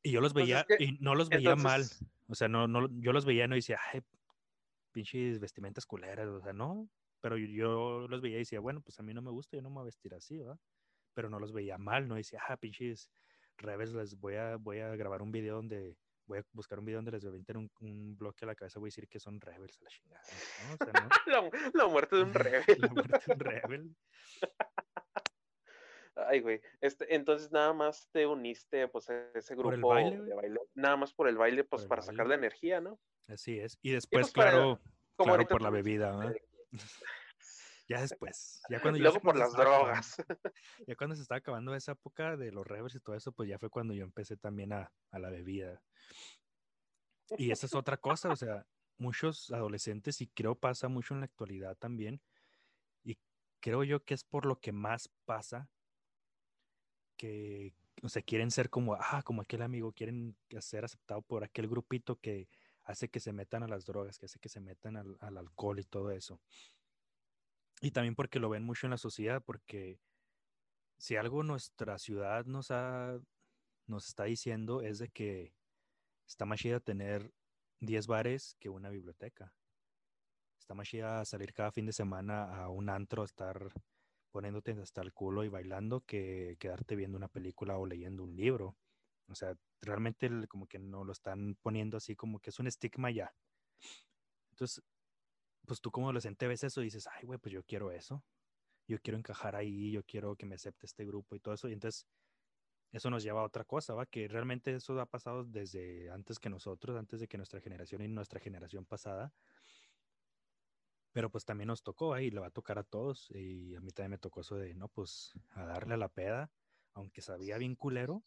Y 0.04 0.12
yo 0.12 0.22
los 0.22 0.34
pues 0.34 0.46
veía 0.46 0.66
y 0.80 0.98
no 1.00 1.16
los 1.16 1.30
veía 1.30 1.56
mal. 1.56 1.84
O 2.28 2.36
sea, 2.36 2.48
no, 2.48 2.68
no, 2.68 2.88
yo 3.00 3.14
los 3.14 3.26
veía 3.26 3.46
y 3.46 3.48
no 3.48 3.56
decía, 3.56 3.80
ay, 3.92 4.02
pinches 4.92 5.40
vestimentas 5.40 5.86
culeras. 5.86 6.28
O 6.28 6.42
sea, 6.42 6.54
no. 6.54 6.90
Pero 7.22 7.38
yo, 7.38 8.08
los 8.08 8.22
veía 8.22 8.38
y 8.38 8.40
decía, 8.40 8.60
bueno, 8.60 8.82
pues 8.82 9.00
a 9.00 9.04
mí 9.04 9.14
no 9.14 9.22
me 9.22 9.32
gusta, 9.32 9.58
yo 9.58 9.64
no 9.64 9.70
me 9.70 9.76
voy 9.76 9.82
a 9.82 9.86
vestir 9.86 10.14
así, 10.14 10.38
¿verdad? 10.38 10.60
Pero 11.14 11.30
no 11.30 11.40
los 11.40 11.52
veía 11.52 11.78
mal, 11.78 12.08
no 12.08 12.16
decía, 12.16 12.40
ah, 12.48 12.58
pinches 12.58 13.10
revés, 13.58 13.92
les 13.94 14.20
voy 14.20 14.36
a, 14.36 14.56
voy 14.58 14.80
a 14.80 14.96
grabar 14.96 15.22
un 15.24 15.32
video 15.32 15.56
donde 15.56 15.98
voy 16.28 16.40
a 16.40 16.44
buscar 16.52 16.78
un 16.78 16.86
video 16.86 17.00
donde 17.00 17.12
les 17.12 17.24
voy 17.24 17.34
a 17.34 17.38
meter 17.38 17.58
un, 17.58 17.72
un, 17.80 18.16
bloque 18.18 18.46
a 18.46 18.48
la 18.48 18.56
cabeza, 18.56 18.80
voy 18.80 18.88
a 18.88 18.90
decir 18.90 19.08
que 19.08 19.20
son 19.20 19.40
rebels 19.40 19.80
a 19.80 19.84
la 19.84 19.90
chingada. 19.90 20.22
¿no? 20.68 20.74
O 20.74 20.78
sea, 20.78 20.94
¿no? 21.02 21.10
la, 21.26 21.72
la, 21.74 21.88
muerte 21.88 22.16
de 22.18 22.24
un 22.24 22.34
rebel. 22.34 22.66
la 22.78 22.88
muerte 22.90 23.20
de 23.26 23.34
un 23.34 23.40
rebel. 23.40 23.96
Ay, 26.26 26.40
güey. 26.40 26.62
Este, 26.82 27.14
entonces 27.14 27.52
nada 27.52 27.74
más 27.74 28.10
te 28.12 28.26
uniste 28.26 28.88
pues 28.88 29.10
a 29.10 29.30
ese 29.36 29.56
grupo 29.56 29.94
de 29.94 30.34
baile. 30.34 30.60
Nada 30.74 30.98
más 30.98 31.14
por 31.14 31.28
el 31.28 31.38
baile, 31.38 31.64
pues 31.64 31.86
para 31.86 32.02
sacar 32.02 32.28
la 32.28 32.36
energía, 32.36 32.82
¿no? 32.82 33.00
Así 33.28 33.60
es. 33.60 33.78
Y 33.82 33.92
después, 33.92 34.32
pues, 34.32 34.34
claro, 34.34 34.82
claro 35.16 35.46
por 35.48 35.62
la 35.62 35.70
bebida, 35.70 36.34
ya 37.88 38.02
después. 38.02 38.62
Ya 38.70 38.82
cuando 38.82 39.00
Luego 39.00 39.20
por 39.20 39.38
las 39.38 39.54
drogas. 39.54 40.16
ya 40.88 40.96
cuando 40.96 41.16
se 41.16 41.22
estaba 41.22 41.40
acabando 41.40 41.76
esa 41.76 41.92
época 41.92 42.36
de 42.36 42.52
los 42.52 42.66
revers 42.66 42.96
y 42.96 43.00
todo 43.00 43.16
eso, 43.16 43.32
pues 43.32 43.50
ya 43.50 43.60
fue 43.60 43.70
cuando 43.70 43.94
yo 43.94 44.04
empecé 44.04 44.38
también 44.38 44.74
a, 44.74 44.92
a 45.12 45.20
la 45.20 45.30
bebida. 45.30 45.82
Y 47.38 47.52
esa 47.52 47.66
es 47.66 47.76
otra 47.76 47.98
cosa, 47.98 48.30
o 48.30 48.36
sea, 48.38 48.66
muchos 48.98 49.52
adolescentes, 49.52 50.22
y 50.22 50.28
creo 50.28 50.56
pasa 50.56 50.88
mucho 50.88 51.14
en 51.14 51.20
la 51.20 51.26
actualidad 51.26 51.76
también, 51.76 52.22
y 53.04 53.20
creo 53.60 53.84
yo 53.84 54.04
que 54.06 54.14
es 54.14 54.24
por 54.24 54.46
lo 54.46 54.62
que 54.62 54.72
más 54.72 55.10
pasa 55.26 55.70
que, 57.18 57.74
o 58.04 58.10
sea, 58.10 58.22
quieren 58.22 58.52
ser 58.52 58.70
como, 58.70 58.94
ah, 58.96 59.22
como 59.24 59.42
aquel 59.42 59.62
amigo, 59.62 59.92
quieren 59.92 60.38
ser 60.60 60.86
aceptado 60.86 61.22
por 61.22 61.44
aquel 61.44 61.68
grupito 61.68 62.20
que 62.20 62.48
hace 62.84 63.10
que 63.10 63.20
se 63.20 63.34
metan 63.34 63.64
a 63.64 63.68
las 63.68 63.86
drogas, 63.86 64.18
que 64.18 64.28
hace 64.28 64.40
que 64.40 64.50
se 64.50 64.62
metan 64.62 64.96
al, 64.96 65.38
alcohol 65.38 65.80
y 65.80 65.84
todo 65.84 66.12
eso. 66.12 66.40
Y 67.82 67.92
también 67.92 68.16
porque 68.16 68.40
lo 68.40 68.50
ven 68.50 68.64
mucho 68.64 68.88
en 68.88 68.92
la 68.92 68.98
sociedad, 68.98 69.44
porque 69.44 70.00
si 70.98 71.16
algo 71.16 71.44
nuestra 71.44 72.00
ciudad 72.00 72.46
nos 72.46 72.72
ha, 72.72 73.20
nos 73.86 74.08
está 74.08 74.24
diciendo 74.24 74.82
es 74.82 75.00
de 75.00 75.10
que 75.10 75.54
está 76.26 76.46
más 76.46 76.60
chida 76.60 76.80
tener 76.80 77.32
10 77.82 78.08
bares 78.08 78.56
que 78.60 78.70
una 78.70 78.90
biblioteca. 78.90 79.54
Está 80.60 80.74
más 80.74 80.88
chida 80.88 81.24
salir 81.26 81.54
cada 81.54 81.72
fin 81.72 81.86
de 81.86 81.94
semana 81.94 82.64
a 82.64 82.70
un 82.70 82.90
antro, 82.90 83.24
estar 83.24 83.72
poniéndote 84.38 84.72
hasta 84.80 85.02
el 85.02 85.14
culo 85.14 85.44
y 85.44 85.50
bailando 85.50 86.02
que 86.02 86.58
quedarte 86.60 86.96
viendo 86.96 87.18
una 87.18 87.28
película 87.28 87.76
o 87.80 87.88
leyendo 87.88 88.24
un 88.24 88.36
libro. 88.36 88.78
O 89.28 89.34
sea, 89.34 89.56
realmente 89.82 90.30
como 90.48 90.68
que 90.68 90.78
no 90.78 91.04
lo 91.04 91.12
están 91.12 91.56
poniendo 91.64 91.98
así 91.98 92.16
como 92.16 92.40
que 92.40 92.52
es 92.52 92.60
un 92.60 92.68
estigma 92.68 93.10
ya. 93.10 93.34
Entonces, 94.52 94.84
pues 95.66 95.82
tú 95.82 95.90
como 95.90 96.06
adolescente 96.06 96.48
ves 96.48 96.64
eso 96.64 96.82
y 96.82 96.86
dices, 96.86 97.08
ay, 97.08 97.26
güey, 97.26 97.40
pues 97.40 97.52
yo 97.52 97.64
quiero 97.64 97.90
eso. 97.92 98.24
Yo 98.88 99.00
quiero 99.00 99.18
encajar 99.18 99.56
ahí, 99.56 99.92
yo 99.92 100.04
quiero 100.04 100.36
que 100.36 100.46
me 100.46 100.54
acepte 100.54 100.86
este 100.86 101.04
grupo 101.04 101.36
y 101.36 101.40
todo 101.40 101.56
eso. 101.56 101.68
Y 101.68 101.74
entonces, 101.74 102.06
eso 102.92 103.10
nos 103.10 103.24
lleva 103.24 103.42
a 103.42 103.46
otra 103.46 103.66
cosa, 103.66 103.96
¿va? 103.96 104.06
Que 104.06 104.28
realmente 104.28 104.72
eso 104.76 105.02
ha 105.02 105.08
pasado 105.08 105.46
desde 105.46 106.12
antes 106.12 106.38
que 106.38 106.52
nosotros, 106.52 106.96
antes 106.96 107.20
de 107.20 107.28
que 107.28 107.38
nuestra 107.38 107.60
generación 107.60 108.04
y 108.04 108.08
nuestra 108.08 108.40
generación 108.40 108.86
pasada 108.86 109.34
pero 111.18 111.32
pues 111.32 111.46
también 111.46 111.70
nos 111.70 111.82
tocó 111.82 112.14
ahí, 112.14 112.30
le 112.30 112.40
va 112.40 112.46
a 112.46 112.52
tocar 112.52 112.78
a 112.78 112.84
todos. 112.84 113.32
Y 113.32 113.76
a 113.76 113.80
mí 113.82 113.90
también 113.90 114.12
me 114.12 114.18
tocó 114.20 114.42
eso 114.42 114.56
de, 114.56 114.76
no, 114.76 114.88
pues 114.88 115.34
a 115.50 115.66
darle 115.66 115.96
a 115.96 115.98
la 115.98 116.10
peda, 116.10 116.52
aunque 116.94 117.24
sabía 117.24 117.58
bien 117.58 117.76
culero, 117.76 118.22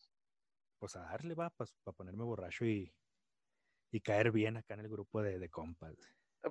pues 0.80 0.96
a 0.96 1.02
darle 1.02 1.36
va, 1.36 1.50
para 1.50 1.96
ponerme 1.96 2.24
borracho 2.24 2.64
y, 2.64 2.92
y, 3.92 4.00
caer 4.00 4.32
bien 4.32 4.56
acá 4.56 4.74
en 4.74 4.80
el 4.80 4.88
grupo 4.88 5.22
de, 5.22 5.38
de 5.38 5.48
compas. 5.48 5.94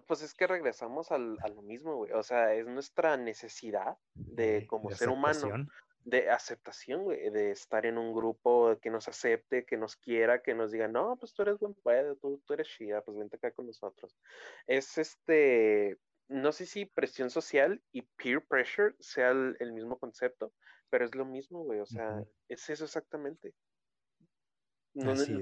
Pues 0.08 0.22
es 0.22 0.34
que 0.34 0.48
regresamos 0.48 1.12
al, 1.12 1.38
a 1.42 1.50
lo 1.50 1.62
mismo, 1.62 1.98
güey. 1.98 2.14
O 2.14 2.24
sea, 2.24 2.54
es 2.54 2.66
nuestra 2.66 3.18
necesidad 3.18 3.98
de, 4.14 4.66
como 4.66 4.92
ser 4.92 5.10
humano, 5.10 5.68
de 6.06 6.30
aceptación, 6.30 7.04
güey, 7.04 7.32
de 7.32 7.52
estar 7.52 7.86
en 7.86 7.98
un 7.98 8.14
grupo 8.14 8.78
que 8.82 8.90
nos 8.90 9.10
acepte, 9.10 9.66
que 9.66 9.76
nos 9.76 9.98
quiera, 9.98 10.42
que 10.42 10.54
nos 10.54 10.72
diga, 10.72 10.88
no, 10.88 11.18
pues 11.18 11.34
tú 11.34 11.42
eres 11.42 11.60
buen 11.60 11.74
pedo, 11.74 12.16
tú, 12.16 12.42
tú 12.46 12.54
eres 12.54 12.70
chida, 12.70 13.02
pues 13.02 13.18
vente 13.18 13.36
acá 13.36 13.52
con 13.52 13.68
nosotros. 13.68 14.18
Es 14.66 14.98
este, 14.98 16.00
no 16.30 16.52
sé 16.52 16.66
si 16.66 16.86
presión 16.86 17.30
social 17.30 17.82
y 17.92 18.04
peer 18.04 18.46
pressure 18.46 18.96
sea 19.00 19.32
el, 19.32 19.74
mismo 19.74 19.98
concepto, 19.98 20.54
pero 20.90 21.04
es 21.04 21.16
lo 21.16 21.26
mismo, 21.26 21.64
güey, 21.64 21.80
o 21.80 21.86
sea, 21.86 22.24
es 22.48 22.70
eso 22.70 22.86
exactamente. 22.86 23.54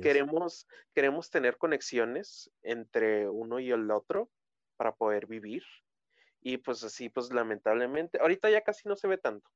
queremos, 0.01 0.65
queremos 0.95 1.29
tener 1.29 1.57
conexiones 1.57 2.49
entre 2.63 3.27
uno 3.29 3.59
y 3.59 3.71
el 3.71 3.91
otro 3.91 4.31
para 4.77 4.95
poder 4.95 5.27
vivir, 5.27 5.63
Y 6.41 6.57
pues 6.57 6.83
así, 6.83 7.09
pues 7.09 7.33
lamentablemente, 7.33 8.19
ahorita 8.19 8.49
ya 8.49 8.61
casi 8.61 8.87
no 8.87 8.95
se 8.95 9.07
ve 9.07 9.17
tanto. 9.17 9.49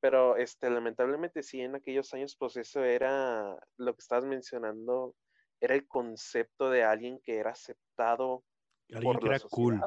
Pero 0.00 0.36
este, 0.36 0.70
lamentablemente 0.70 1.42
sí, 1.42 1.60
en 1.60 1.74
aquellos 1.74 2.14
años, 2.14 2.36
pues 2.38 2.56
eso 2.56 2.84
era 2.84 3.58
lo 3.76 3.94
que 3.94 4.00
estabas 4.00 4.24
mencionando, 4.24 5.16
era 5.60 5.74
el 5.74 5.88
concepto 5.88 6.70
de 6.70 6.84
alguien 6.84 7.18
que 7.24 7.38
era 7.38 7.50
aceptado. 7.50 8.44
Alguien 8.92 9.18
que 9.18 9.26
era 9.26 9.40
cool. 9.40 9.80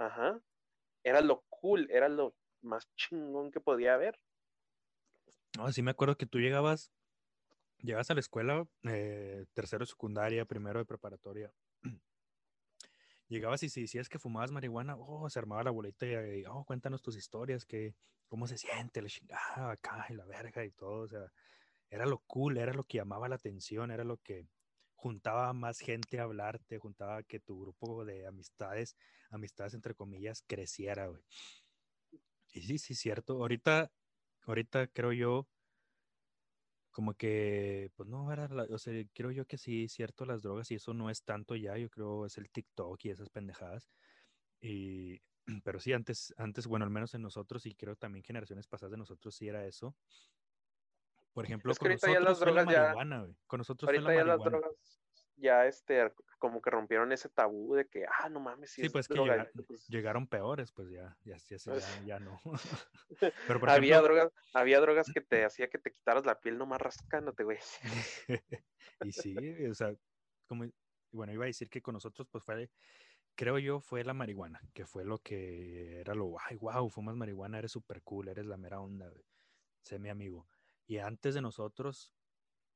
Ajá. 0.00 0.40
Era 1.04 1.20
lo 1.20 1.44
cool, 1.50 1.86
era 1.90 2.08
lo 2.08 2.34
más 2.62 2.88
chingón 2.96 3.50
que 3.50 3.60
podía 3.60 3.94
haber. 3.94 4.18
No, 5.58 5.70
sí 5.72 5.82
me 5.82 5.90
acuerdo 5.90 6.16
que 6.16 6.26
tú 6.26 6.38
llegabas, 6.38 6.90
llegabas 7.78 8.10
a 8.10 8.14
la 8.14 8.20
escuela, 8.20 8.66
eh, 8.84 9.44
tercero 9.52 9.84
de 9.84 9.90
secundaria, 9.90 10.46
primero 10.46 10.78
de 10.78 10.86
preparatoria. 10.86 11.52
Llegabas 13.28 13.62
y 13.62 13.68
si 13.68 13.82
decías 13.82 14.08
que 14.08 14.18
fumabas 14.18 14.50
marihuana, 14.50 14.96
oh, 14.96 15.28
se 15.28 15.38
armaba 15.38 15.62
la 15.62 15.70
bolita 15.70 16.06
y, 16.06 16.44
oh, 16.46 16.64
cuéntanos 16.64 17.02
tus 17.02 17.16
historias, 17.16 17.64
que, 17.64 17.94
cómo 18.26 18.46
se 18.46 18.58
siente, 18.58 19.02
la 19.02 19.08
chingada 19.08 19.70
acá 19.70 20.06
y 20.08 20.14
la 20.14 20.24
verga 20.24 20.64
y 20.64 20.70
todo, 20.72 21.02
o 21.02 21.08
sea, 21.08 21.30
era 21.90 22.06
lo 22.06 22.18
cool, 22.26 22.56
era 22.58 22.72
lo 22.72 22.84
que 22.84 22.98
llamaba 22.98 23.28
la 23.28 23.36
atención, 23.36 23.90
era 23.90 24.02
lo 24.02 24.16
que 24.16 24.48
juntaba 25.00 25.52
más 25.54 25.80
gente 25.80 26.20
a 26.20 26.24
hablarte, 26.24 26.78
juntaba 26.78 27.22
que 27.22 27.40
tu 27.40 27.60
grupo 27.60 28.04
de 28.04 28.26
amistades, 28.26 28.96
amistades 29.30 29.74
entre 29.74 29.94
comillas, 29.94 30.42
creciera, 30.46 31.06
güey. 31.08 31.22
Y 32.52 32.62
sí, 32.62 32.78
sí, 32.78 32.94
cierto. 32.94 33.34
Ahorita, 33.34 33.92
ahorita 34.46 34.88
creo 34.88 35.12
yo, 35.12 35.48
como 36.90 37.14
que, 37.14 37.90
pues 37.96 38.08
no, 38.08 38.32
era, 38.32 38.48
o 38.70 38.78
sea, 38.78 38.92
creo 39.14 39.30
yo 39.30 39.46
que 39.46 39.58
sí, 39.58 39.88
cierto, 39.88 40.24
las 40.26 40.42
drogas 40.42 40.70
y 40.70 40.74
eso 40.76 40.92
no 40.94 41.08
es 41.10 41.22
tanto 41.24 41.54
ya, 41.56 41.76
yo 41.78 41.88
creo 41.90 42.26
es 42.26 42.36
el 42.38 42.50
TikTok 42.50 43.04
y 43.04 43.10
esas 43.10 43.30
pendejadas. 43.30 43.90
Y, 44.60 45.20
pero 45.64 45.80
sí, 45.80 45.92
antes, 45.94 46.34
antes, 46.38 46.66
bueno, 46.66 46.84
al 46.86 46.90
menos 46.92 47.14
en 47.14 47.22
nosotros 47.22 47.66
y 47.66 47.74
creo 47.76 47.96
también 47.96 48.24
generaciones 48.24 48.68
pasadas 48.68 48.92
de 48.92 48.98
nosotros 48.98 49.34
sí 49.36 49.48
era 49.48 49.66
eso. 49.66 49.96
Por 51.32 51.44
ejemplo, 51.44 51.72
con 51.74 51.90
nosotros 51.90 52.12
ya 52.12 52.20
las 52.20 52.40
drogas 52.40 52.68
ya, 52.68 52.94
Con 53.46 53.58
nosotros 53.58 53.88
ahorita 53.88 54.14
ya 54.14 54.24
las 54.24 54.42
drogas 54.42 55.00
ya 55.40 55.66
este, 55.66 56.12
como 56.38 56.60
que 56.60 56.70
rompieron 56.70 57.12
ese 57.12 57.28
tabú 57.28 57.74
de 57.74 57.86
que, 57.86 58.04
ah, 58.06 58.28
no 58.28 58.40
mames. 58.40 58.70
sí, 58.70 58.88
pues 58.88 59.08
que 59.08 59.16
pues 59.66 59.88
llegaron 59.88 60.26
peores, 60.26 60.70
pues 60.72 60.90
ya, 60.90 61.16
ya, 61.24 61.36
ya, 61.36 61.56
pues 61.64 61.84
ya, 62.06 62.20
no. 62.20 62.40
Pero 63.48 63.70
había, 63.70 64.00
drogas, 64.00 64.32
había 64.54 64.80
drogas 64.80 65.10
que 65.12 65.20
te 65.20 65.44
hacía 65.44 65.68
que 65.68 65.78
te 65.78 65.90
quitaras 65.90 66.24
la 66.26 66.38
piel 66.40 66.58
nomás 66.58 66.80
rascándote, 66.80 67.44
güey. 67.44 67.58
y 69.02 69.12
sí, 69.12 69.36
o 69.66 69.74
sea, 69.74 69.94
como, 70.46 70.66
bueno, 71.10 71.32
iba 71.32 71.44
a 71.44 71.46
decir 71.46 71.68
que 71.68 71.82
con 71.82 71.94
nosotros, 71.94 72.28
pues 72.30 72.44
fue, 72.44 72.70
creo 73.34 73.58
yo, 73.58 73.80
fue 73.80 74.04
la 74.04 74.14
marihuana, 74.14 74.60
que 74.74 74.86
fue 74.86 75.04
lo 75.04 75.18
que 75.18 76.00
era 76.00 76.14
lo, 76.14 76.36
ay, 76.48 76.56
wow, 76.56 76.88
fumas 76.90 77.16
marihuana, 77.16 77.58
eres 77.58 77.72
súper 77.72 78.02
cool, 78.02 78.28
eres 78.28 78.46
la 78.46 78.56
mera 78.56 78.80
onda, 78.80 79.08
güey. 79.08 79.24
Sé 79.82 79.98
mi 79.98 80.10
amigo. 80.10 80.46
Y 80.90 80.98
antes 80.98 81.36
de 81.36 81.40
nosotros, 81.40 82.12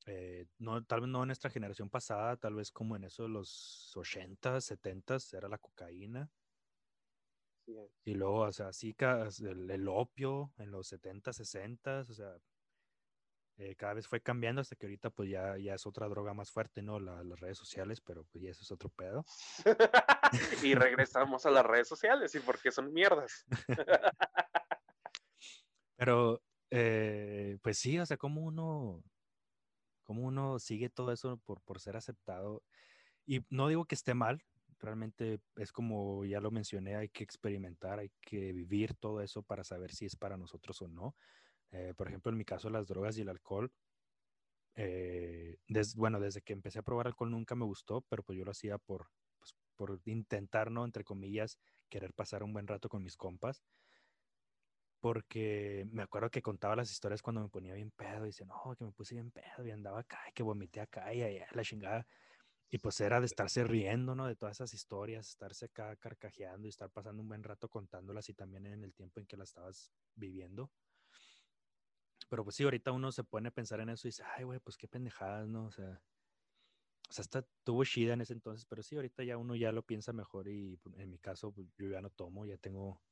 eh, 0.07 0.47
no, 0.59 0.85
tal 0.85 1.01
vez 1.01 1.11
no 1.11 1.25
en 1.25 1.27
nuestra 1.27 1.51
generación 1.51 1.91
pasada, 1.91 2.37
tal 2.37 2.55
vez 2.55 2.71
como 2.71 2.95
en 2.95 3.03
eso 3.03 3.25
de 3.25 3.31
los 3.31 3.93
80, 3.97 4.61
70 4.61 5.17
era 5.33 5.49
la 5.49 5.59
cocaína. 5.59 6.31
Y 8.05 8.15
luego, 8.15 8.43
o 8.43 8.53
sea, 8.53 8.73
sí, 8.73 8.95
el, 9.01 9.89
opio 9.89 10.53
en 10.59 10.71
los 10.71 10.87
70, 10.87 11.33
60, 11.33 11.99
o 11.99 12.05
sea, 12.05 12.37
eh, 13.57 13.75
cada 13.75 13.95
vez 13.95 14.07
fue 14.07 14.21
cambiando 14.21 14.61
hasta 14.61 14.77
que 14.77 14.87
ahorita 14.87 15.11
pues 15.11 15.29
ya, 15.31 15.59
ya 15.59 15.75
es 15.75 15.85
otra 15.85 16.07
droga 16.07 16.35
más 16.35 16.53
fuerte, 16.53 16.83
¿no? 16.83 17.01
las 17.01 17.41
redes 17.41 17.59
sociales, 17.59 18.01
pero 18.01 18.23
pues 18.31 18.45
ya 18.45 18.51
eso 18.53 18.63
es 18.63 18.71
otro 18.71 18.91
pedo. 18.91 19.25
y 20.63 20.77
regresamos 20.77 21.47
a 21.47 21.51
las 21.51 21.67
redes 21.67 21.89
sociales 21.89 22.33
y 22.37 22.39
porque 22.39 22.71
son 22.71 22.93
mierdas. 22.93 23.45
pero, 25.97 26.41
eh, 26.71 27.59
pues 27.63 27.79
sí, 27.79 27.99
o 27.99 28.07
sea, 28.07 28.17
como 28.17 28.43
uno, 28.43 29.03
cómo 30.03 30.23
uno 30.23 30.59
sigue 30.59 30.91
todo 30.91 31.13
eso 31.13 31.39
por, 31.39 31.61
por 31.63 31.81
ser 31.81 31.97
aceptado. 31.97 32.63
Y 33.27 33.41
no 33.51 33.69
digo 33.69 33.87
que 33.87 33.95
esté 33.95 34.15
mal, 34.15 34.43
realmente 34.79 35.41
es 35.57 35.73
como 35.73 36.25
ya 36.25 36.41
lo 36.41 36.51
mencioné, 36.51 36.97
hay 36.97 37.09
que 37.09 37.25
experimentar, 37.25 37.99
hay 37.99 38.11
que 38.21 38.53
vivir 38.53 38.95
todo 38.95 39.23
eso 39.23 39.43
para 39.43 39.65
saber 39.65 39.93
si 39.93 40.07
es 40.07 40.17
para 40.17 40.37
nosotros 40.37 40.83
o 40.83 40.89
no. 40.89 41.17
Eh, 41.71 41.95
por 41.97 42.09
ejemplo, 42.09 42.31
en 42.33 42.39
mi 42.39 42.45
caso, 42.45 42.71
las 42.71 42.89
drogas 42.89 43.19
y 43.19 43.23
el 43.23 43.29
alcohol, 43.31 43.73
eh, 44.77 45.59
bueno, 45.97 46.21
desde 46.21 46.43
que 46.43 46.53
empecé 46.53 46.81
a 46.81 46.83
probar 46.83 47.07
alcohol 47.07 47.31
nunca 47.31 47.55
me 47.55 47.65
gustó, 47.65 48.03
pero 48.03 48.23
pues 48.23 48.39
yo 48.39 48.45
lo 48.45 48.51
hacía 48.51 48.79
por, 48.79 49.09
pues, 49.39 49.55
por 49.77 50.01
intentar, 50.05 50.71
¿no? 50.71 50.85
Entre 50.85 51.05
comillas, 51.05 51.59
querer 51.89 52.13
pasar 52.13 52.43
un 52.43 52.53
buen 52.53 52.67
rato 52.67 52.89
con 52.89 53.03
mis 53.03 53.17
compas 53.17 53.63
porque 55.05 55.87
me 55.93 56.03
acuerdo 56.03 56.31
que 56.31 56.41
contaba 56.41 56.77
las 56.77 56.91
historias 56.91 57.21
cuando 57.21 57.43
me 57.43 57.51
ponía 57.51 57.75
bien 57.75 57.91
pedo, 57.91 58.25
y 58.25 58.29
dice, 58.29 58.47
no, 58.47 58.75
que 58.79 58.87
me 58.87 58.91
puse 58.91 59.15
bien 59.15 59.31
pedo 59.31 59.67
y 59.67 59.71
andaba 59.71 60.01
acá, 60.01 60.19
y 60.31 60.33
que 60.33 60.43
vomité 60.43 60.81
acá 60.81 61.13
y 61.13 61.23
allá, 61.23 61.47
la 61.53 61.63
chingada. 61.63 62.07
Y 62.71 62.79
pues 62.79 62.99
era 63.03 63.21
de 63.21 63.27
estarse 63.27 63.65
riendo, 63.65 64.15
¿no? 64.15 64.27
De 64.27 64.35
todas 64.35 64.57
esas 64.57 64.73
historias, 64.73 65.29
estarse 65.29 65.67
acá 65.67 65.95
carcajeando 65.97 66.67
y 66.67 66.71
estar 66.71 66.89
pasando 66.89 67.21
un 67.21 67.29
buen 67.29 67.43
rato 67.43 67.69
contándolas 67.69 68.31
y 68.31 68.33
también 68.33 68.65
en 68.65 68.83
el 68.83 68.95
tiempo 68.95 69.21
en 69.21 69.27
que 69.27 69.37
las 69.37 69.51
estabas 69.51 69.93
viviendo. 70.15 70.71
Pero 72.31 72.43
pues 72.43 72.57
sí, 72.57 72.65
ahorita 72.65 72.91
uno 72.91 73.13
se 73.13 73.25
pone 73.25 73.49
a 73.49 73.53
pensar 73.53 73.81
en 73.81 73.91
eso 73.91 74.09
y 74.09 74.11
dice, 74.11 74.23
ay, 74.39 74.45
güey, 74.45 74.59
pues 74.59 74.79
qué 74.79 74.89
pendejadas, 74.89 75.47
¿no? 75.47 75.67
O 75.67 75.71
sea, 75.71 76.01
o 77.11 77.13
sea, 77.13 77.21
hasta 77.25 77.43
tuvo 77.63 77.85
shida 77.85 78.15
en 78.15 78.23
ese 78.23 78.33
entonces, 78.33 78.65
pero 78.65 78.83
sí, 78.83 78.97
ahorita 78.97 79.23
ya 79.23 79.37
uno 79.37 79.55
ya 79.55 79.71
lo 79.71 79.83
piensa 79.83 80.15
mejor 80.15 80.49
y 80.49 80.79
pues, 80.79 80.97
en 80.97 81.11
mi 81.11 81.19
caso 81.19 81.53
pues, 81.53 81.69
yo 81.77 81.91
ya 81.91 82.01
no 82.01 82.09
tomo, 82.09 82.47
ya 82.47 82.57
tengo 82.57 83.03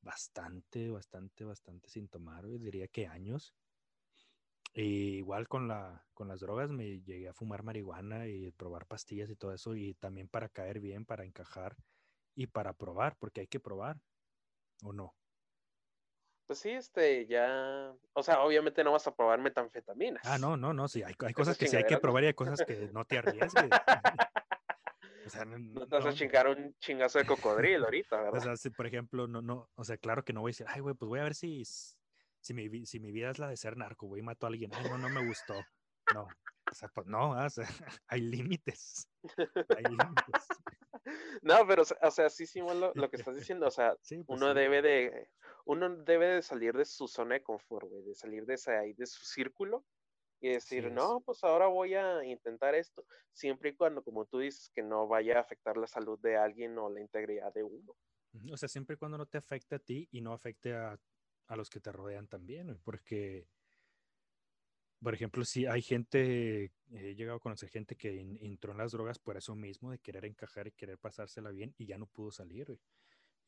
bastante, 0.00 0.90
bastante, 0.90 1.44
bastante 1.44 1.88
sin 1.88 2.08
tomar, 2.08 2.46
diría 2.46 2.88
que 2.88 3.06
años. 3.06 3.54
Y 4.74 5.16
igual 5.16 5.48
con, 5.48 5.68
la, 5.68 6.06
con 6.12 6.28
las 6.28 6.40
drogas 6.40 6.70
me 6.70 7.00
llegué 7.00 7.28
a 7.28 7.34
fumar 7.34 7.62
marihuana 7.62 8.26
y 8.26 8.50
probar 8.52 8.86
pastillas 8.86 9.30
y 9.30 9.36
todo 9.36 9.52
eso, 9.52 9.74
y 9.74 9.94
también 9.94 10.28
para 10.28 10.48
caer 10.48 10.80
bien, 10.80 11.06
para 11.06 11.24
encajar 11.24 11.76
y 12.34 12.46
para 12.46 12.74
probar, 12.74 13.16
porque 13.18 13.40
hay 13.40 13.46
que 13.46 13.60
probar, 13.60 13.96
¿o 14.82 14.92
no? 14.92 15.14
Pues 16.46 16.60
sí, 16.60 16.70
este, 16.70 17.26
ya, 17.26 17.92
o 18.12 18.22
sea, 18.22 18.42
obviamente 18.42 18.84
no 18.84 18.92
vas 18.92 19.06
a 19.06 19.14
probar 19.14 19.40
metanfetaminas. 19.40 20.24
Ah, 20.24 20.38
no, 20.38 20.56
no, 20.56 20.72
no, 20.72 20.86
sí, 20.86 21.02
hay, 21.02 21.14
hay 21.18 21.32
cosas 21.32 21.58
que 21.58 21.66
sí 21.66 21.76
hay 21.76 21.84
que 21.84 21.98
probar 21.98 22.22
y 22.22 22.26
hay 22.28 22.34
cosas 22.34 22.62
que 22.62 22.88
no 22.92 23.04
te 23.04 23.18
arriesgues. 23.18 23.70
no, 25.46 25.86
te 25.86 25.96
vas 25.96 26.06
a 26.06 26.12
chingar 26.12 26.48
un 26.48 26.74
chingazo 26.78 27.18
de 27.18 27.26
cocodrilo 27.26 27.84
ahorita, 27.84 28.16
¿verdad? 28.22 28.36
O 28.36 28.40
sea, 28.40 28.56
si, 28.56 28.70
por 28.70 28.86
ejemplo, 28.86 29.26
no, 29.26 29.42
no, 29.42 29.70
o 29.74 29.84
sea, 29.84 29.96
claro 29.96 30.24
que 30.24 30.32
no 30.32 30.40
voy 30.40 30.50
a 30.50 30.52
decir, 30.52 30.66
ay, 30.68 30.80
güey, 30.80 30.94
pues 30.94 31.08
voy 31.08 31.20
a 31.20 31.24
ver 31.24 31.34
si, 31.34 31.64
si, 31.64 32.54
mi, 32.54 32.86
si 32.86 33.00
mi 33.00 33.10
vida 33.10 33.30
es 33.30 33.38
la 33.38 33.48
de 33.48 33.56
ser 33.56 33.76
narco, 33.76 34.06
güey, 34.06 34.22
mato 34.22 34.46
a 34.46 34.48
alguien, 34.48 34.70
ay, 34.74 34.88
no, 34.88 34.98
no 34.98 35.08
me 35.08 35.26
gustó. 35.26 35.54
No, 36.14 36.22
o 36.70 36.74
sea, 36.74 36.88
pues 36.88 37.06
no, 37.06 37.30
o 37.30 37.50
sea, 37.50 37.66
hay 38.08 38.20
límites. 38.20 39.08
Hay 39.76 39.84
límites. 39.84 40.46
No, 41.42 41.64
pero, 41.68 41.82
o 41.82 42.10
sea, 42.10 42.28
sí, 42.28 42.46
sí, 42.46 42.58
lo, 42.58 42.92
lo 42.92 43.10
que 43.10 43.16
estás 43.16 43.36
diciendo, 43.36 43.68
o 43.68 43.70
sea, 43.70 43.94
pues 43.94 44.24
uno 44.26 44.54
debe 44.54 44.82
de, 44.82 45.28
uno 45.64 45.88
debe 45.98 46.26
de 46.26 46.42
salir 46.42 46.76
de 46.76 46.84
su 46.84 47.06
zona 47.06 47.34
de 47.34 47.44
confort, 47.44 47.88
güey, 47.88 48.02
de 48.02 48.14
salir 48.16 48.44
de 48.44 48.54
ese, 48.54 48.76
ahí, 48.76 48.92
de 48.94 49.06
su 49.06 49.24
círculo 49.24 49.84
y 50.40 50.48
decir, 50.48 50.90
no, 50.92 51.20
pues 51.20 51.42
ahora 51.44 51.66
voy 51.66 51.94
a 51.94 52.24
intentar 52.24 52.74
esto, 52.74 53.04
siempre 53.32 53.70
y 53.70 53.74
cuando, 53.74 54.02
como 54.02 54.26
tú 54.26 54.38
dices, 54.38 54.70
que 54.70 54.82
no 54.82 55.06
vaya 55.08 55.38
a 55.38 55.40
afectar 55.40 55.76
la 55.76 55.86
salud 55.86 56.18
de 56.20 56.36
alguien 56.36 56.76
o 56.78 56.90
la 56.90 57.00
integridad 57.00 57.52
de 57.54 57.62
uno. 57.62 57.96
O 58.52 58.56
sea, 58.56 58.68
siempre 58.68 58.94
y 58.94 58.98
cuando 58.98 59.16
no 59.16 59.26
te 59.26 59.38
afecte 59.38 59.76
a 59.76 59.78
ti 59.78 60.08
y 60.12 60.20
no 60.20 60.32
afecte 60.32 60.74
a, 60.74 60.98
a 61.46 61.56
los 61.56 61.70
que 61.70 61.80
te 61.80 61.90
rodean 61.92 62.28
también, 62.28 62.78
porque, 62.84 63.48
por 65.00 65.14
ejemplo, 65.14 65.44
si 65.44 65.66
hay 65.66 65.80
gente, 65.80 66.72
he 66.90 67.14
llegado 67.14 67.38
a 67.38 67.40
conocer 67.40 67.70
gente 67.70 67.96
que 67.96 68.20
entró 68.20 68.72
en 68.72 68.78
las 68.78 68.92
drogas 68.92 69.18
por 69.18 69.36
eso 69.36 69.54
mismo, 69.54 69.90
de 69.90 69.98
querer 69.98 70.26
encajar 70.26 70.66
y 70.66 70.72
querer 70.72 70.98
pasársela 70.98 71.50
bien 71.50 71.74
y 71.78 71.86
ya 71.86 71.98
no 71.98 72.06
pudo 72.06 72.30
salir. 72.30 72.78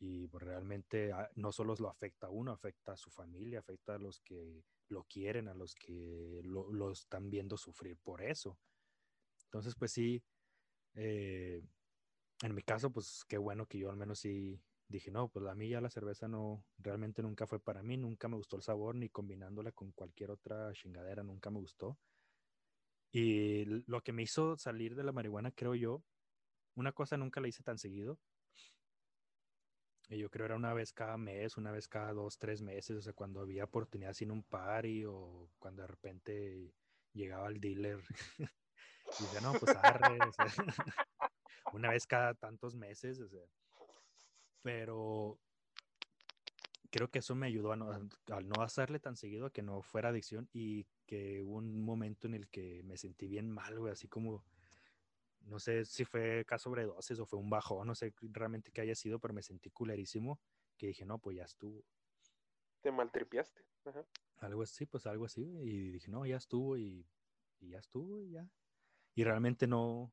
Y 0.01 0.29
pues, 0.29 0.45
realmente 0.45 1.13
ah, 1.13 1.29
no 1.35 1.53
solo 1.53 1.75
lo 1.79 1.91
afecta 1.91 2.29
a 2.29 2.31
uno, 2.31 2.53
afecta 2.53 2.93
a 2.93 2.97
su 2.97 3.11
familia, 3.11 3.59
afecta 3.59 3.97
a 3.97 3.99
los 3.99 4.21
que 4.21 4.65
lo 4.89 5.05
quieren, 5.05 5.49
a 5.49 5.55
los 5.55 5.75
que 5.75 6.41
lo, 6.45 6.91
están 6.93 7.31
viendo 7.31 7.57
sufrir 7.57 7.97
por 7.99 8.23
eso. 8.23 8.59
Entonces, 9.45 9.75
pues 9.77 9.93
sí, 9.93 10.23
eh, 10.95 11.63
en 12.43 12.55
mi 12.55 12.63
caso, 12.63 12.91
pues 12.91 13.25
qué 13.29 13.39
bueno 13.39 13.67
que 13.67 13.79
yo 13.79 13.91
al 13.91 13.97
menos 13.97 14.21
sí 14.21 14.61
dije, 14.89 15.11
no, 15.11 15.29
pues 15.29 15.47
a 15.47 15.55
mí 15.55 15.69
ya 15.69 15.81
la 15.81 15.91
cerveza 15.91 16.29
no, 16.29 16.65
realmente 16.79 17.23
nunca 17.23 17.47
fue 17.47 17.61
para 17.61 17.83
mí, 17.83 17.97
nunca 17.97 18.29
me 18.29 18.37
gustó 18.37 18.57
el 18.57 18.63
sabor, 18.63 18.95
ni 18.95 19.09
combinándola 19.09 19.73
con 19.73 19.93
cualquier 19.93 20.31
otra 20.31 20.73
chingadera, 20.73 21.23
nunca 21.23 21.51
me 21.51 21.59
gustó. 21.59 21.99
Y 23.11 23.65
lo 23.87 24.03
que 24.03 24.13
me 24.13 24.23
hizo 24.23 24.57
salir 24.57 24.95
de 24.95 25.05
la 25.05 25.13
marihuana, 25.13 25.51
creo 25.51 25.75
yo, 25.75 26.03
una 26.75 26.93
cosa 26.93 27.17
nunca 27.17 27.41
la 27.41 27.49
hice 27.49 27.63
tan 27.63 27.79
seguido, 27.79 28.19
yo 30.17 30.31
creo 30.31 30.47
era 30.47 30.57
una 30.57 30.73
vez 30.73 30.93
cada 30.93 31.19
mes, 31.19 31.57
una 31.57 31.71
vez 31.71 31.87
cada 31.87 32.13
dos, 32.13 32.39
tres 32.39 32.63
meses, 32.63 32.97
o 32.97 33.03
sea, 33.03 33.13
cuando 33.13 33.41
había 33.41 33.65
oportunidad 33.65 34.15
sin 34.15 34.31
un 34.31 34.43
party 34.43 35.05
o 35.05 35.51
cuando 35.59 35.83
de 35.83 35.89
repente 35.89 36.73
llegaba 37.13 37.49
el 37.49 37.61
dealer 37.61 38.01
y 39.19 39.23
decía, 39.23 39.41
no, 39.43 39.53
pues 39.53 39.77
arre, 39.77 40.19
una 41.73 41.91
vez 41.91 42.07
cada 42.07 42.35
tantos 42.35 42.75
meses, 42.75 43.21
o 43.21 43.29
sea. 43.29 43.45
Pero 44.63 45.39
creo 46.91 47.11
que 47.11 47.19
eso 47.19 47.35
me 47.35 47.47
ayudó 47.47 47.73
a 47.73 47.77
no, 47.77 47.93
no 47.93 48.63
hacerle 48.63 48.99
tan 48.99 49.17
seguido 49.17 49.47
a 49.47 49.53
que 49.53 49.63
no 49.63 49.83
fuera 49.83 50.09
adicción 50.09 50.49
y 50.53 50.87
que 51.07 51.43
hubo 51.43 51.57
un 51.57 51.83
momento 51.83 52.27
en 52.27 52.35
el 52.35 52.49
que 52.49 52.83
me 52.85 52.97
sentí 52.97 53.29
bien 53.29 53.51
mal, 53.51 53.79
güey, 53.79 53.93
así 53.93 54.09
como, 54.09 54.43
no 55.49 55.59
sé 55.59 55.85
si 55.85 56.05
fue 56.05 56.45
caso 56.45 56.65
sobredosis 56.65 57.19
o 57.19 57.27
fue 57.27 57.39
un 57.39 57.51
bajón, 57.51 57.87
no 57.87 57.95
sé 57.95 58.15
realmente 58.21 58.71
qué 58.73 58.83
haya 58.83 58.95
sido, 58.95 59.19
pero 59.19 59.35
me 59.35 59.43
sentí 59.43 59.71
culerísimo, 59.71 60.41
que 60.77 60.89
dije, 60.89 61.05
no, 61.05 61.19
pues 61.19 61.37
ya 61.37 61.45
estuvo. 61.45 61.85
Te 62.81 62.93
maltripiaste. 62.93 63.65
Algo 64.39 64.63
así, 64.63 64.87
pues 64.87 65.07
algo 65.07 65.25
así, 65.25 65.43
y 65.43 65.91
dije, 65.91 66.11
no, 66.11 66.27
ya 66.27 66.37
estuvo 66.37 66.77
y, 66.77 67.07
y 67.61 67.71
ya 67.71 67.79
estuvo 67.79 68.21
y 68.21 68.33
ya. 68.33 68.49
Y 69.15 69.25
realmente 69.25 69.67
no, 69.67 70.13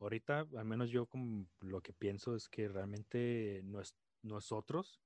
ahorita, 0.00 0.46
al 0.56 0.64
menos 0.64 0.90
yo 0.90 1.06
como 1.06 1.46
lo 1.60 1.80
que 1.80 1.92
pienso 1.92 2.34
es 2.34 2.48
que 2.48 2.68
realmente 2.68 3.62
nosotros 4.22 5.00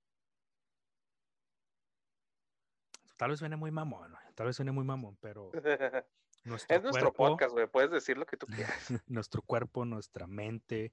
Tal 3.18 3.30
vez 3.30 3.40
suene 3.40 3.56
muy 3.56 3.72
mamón, 3.72 4.14
tal 4.36 4.46
vez 4.46 4.54
suene 4.54 4.70
muy 4.70 4.84
mamón, 4.84 5.18
pero. 5.20 5.50
Nuestro 6.48 6.76
es 6.76 6.82
nuestro 6.82 7.12
podcast, 7.12 7.52
güey. 7.52 7.66
Puedes 7.66 7.90
decir 7.90 8.16
lo 8.16 8.26
que 8.26 8.36
tú 8.36 8.46
quieras. 8.46 8.74
nuestro 9.06 9.42
cuerpo, 9.42 9.84
nuestra 9.84 10.26
mente, 10.26 10.92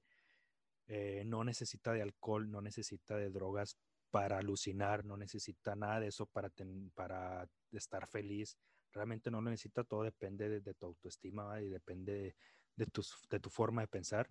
eh, 0.86 1.22
no 1.26 1.44
necesita 1.44 1.92
de 1.92 2.02
alcohol, 2.02 2.50
no 2.50 2.60
necesita 2.60 3.16
de 3.16 3.30
drogas 3.30 3.76
para 4.10 4.38
alucinar, 4.38 5.04
no 5.04 5.16
necesita 5.16 5.74
nada 5.74 6.00
de 6.00 6.08
eso 6.08 6.26
para, 6.26 6.50
para 6.94 7.48
estar 7.72 8.06
feliz. 8.06 8.56
Realmente 8.92 9.30
no 9.30 9.40
lo 9.40 9.50
necesita, 9.50 9.84
todo 9.84 10.02
depende 10.02 10.60
de, 10.60 10.74
tu 10.74 10.86
autoestima 10.86 11.60
y 11.60 11.68
depende 11.68 12.34
de, 12.76 12.86
de 13.30 13.40
tu 13.40 13.50
forma 13.50 13.82
de 13.82 13.88
pensar. 13.88 14.26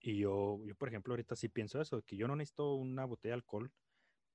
Y 0.00 0.18
yo, 0.18 0.60
yo, 0.64 0.74
por 0.74 0.88
ejemplo, 0.88 1.12
ahorita 1.12 1.36
sí 1.36 1.48
pienso 1.48 1.80
eso, 1.80 2.02
que 2.02 2.16
yo 2.16 2.28
no 2.28 2.36
necesito 2.36 2.74
una 2.74 3.04
botella 3.04 3.32
de 3.32 3.40
alcohol 3.40 3.72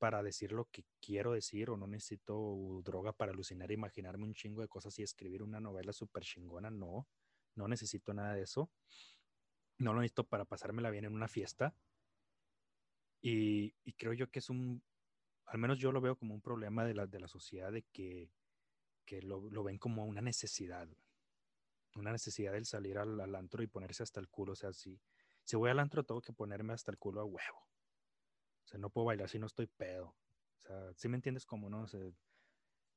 para 0.02 0.24
decir 0.24 0.52
lo 0.52 0.66
que 0.72 0.84
quiero 1.00 1.34
decir 1.34 1.70
o 1.70 1.78
no 1.78 1.86
necesito 1.86 2.82
droga 2.84 3.14
para 3.14 3.34
alucinar, 3.34 3.70
e 3.70 3.76
imaginarme 3.76 4.26
un 4.26 4.34
chingo 4.34 4.62
de 4.62 4.68
cosas 4.68 4.98
y 4.98 5.04
escribir 5.04 5.44
una 5.44 5.60
novela 5.60 5.94
súper 5.94 6.24
chingona, 6.24 6.72
no, 6.72 7.08
no 7.54 7.68
necesito 7.68 8.12
nada 8.12 8.34
de 8.34 8.42
eso. 8.42 8.72
No 9.78 9.94
lo 9.94 10.00
necesito 10.02 10.24
para 10.24 10.46
pasármela 10.46 10.90
bien 10.90 11.06
en 11.06 11.14
una 11.14 11.28
fiesta. 11.28 11.76
Y, 13.22 13.74
creo 13.96 14.14
yo 14.14 14.32
que 14.32 14.40
es 14.40 14.50
un, 14.50 14.82
al 15.46 15.60
menos 15.60 15.78
yo 15.78 15.92
lo 15.92 16.02
veo 16.02 16.16
como 16.16 16.34
un 16.34 16.42
problema 16.42 16.84
de 16.84 16.96
la, 16.96 17.06
de 17.06 17.20
la 17.20 17.28
sociedad 17.28 17.72
de 17.72 17.84
que, 17.94 18.32
que 19.06 19.22
lo, 19.22 19.64
ven 19.64 19.78
como 19.78 20.08
una 20.08 20.22
necesidad, 20.22 20.90
una 21.94 22.12
necesidad 22.12 22.54
del 22.54 22.66
salir 22.66 22.98
al, 22.98 23.22
al, 23.22 23.36
antro 23.36 23.62
y 23.62 23.68
ponerse 23.68 24.02
hasta 24.02 24.20
el 24.20 24.30
culo. 24.30 24.54
O 24.54 24.56
sea, 24.56 24.74
si, 24.74 25.00
si 25.44 25.56
voy 25.58 25.70
al 25.70 25.78
antro 25.78 26.04
tengo 26.04 26.24
que 26.24 26.34
ponerme 26.34 26.74
hasta 26.74 26.90
el 26.90 26.98
culo 26.98 27.22
a 27.22 27.26
huevo 27.26 27.72
sea, 28.72 28.80
no 28.80 28.90
puedo 28.90 29.06
bailar 29.06 29.30
si 29.30 29.40
no 29.40 29.48
estoy 29.48 29.68
pedo. 29.68 30.08
O 30.08 30.62
sea, 30.62 30.94
si 30.94 31.08
me 31.10 31.18
entiendes 31.18 31.46
cómo, 31.46 31.70
no? 31.70 31.86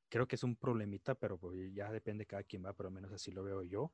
creo 0.08 0.28
que 0.28 0.36
es 0.36 0.44
un 0.44 0.56
problemita, 0.56 1.14
pero 1.14 1.38
pues 1.38 1.74
ya 1.74 1.90
depende 1.90 2.26
cada 2.26 2.44
quien 2.44 2.64
va, 2.64 2.72
pero 2.72 2.88
al 2.88 2.94
menos 2.94 3.12
así 3.12 3.32
lo 3.32 3.42
veo 3.42 3.62
yo. 3.62 3.92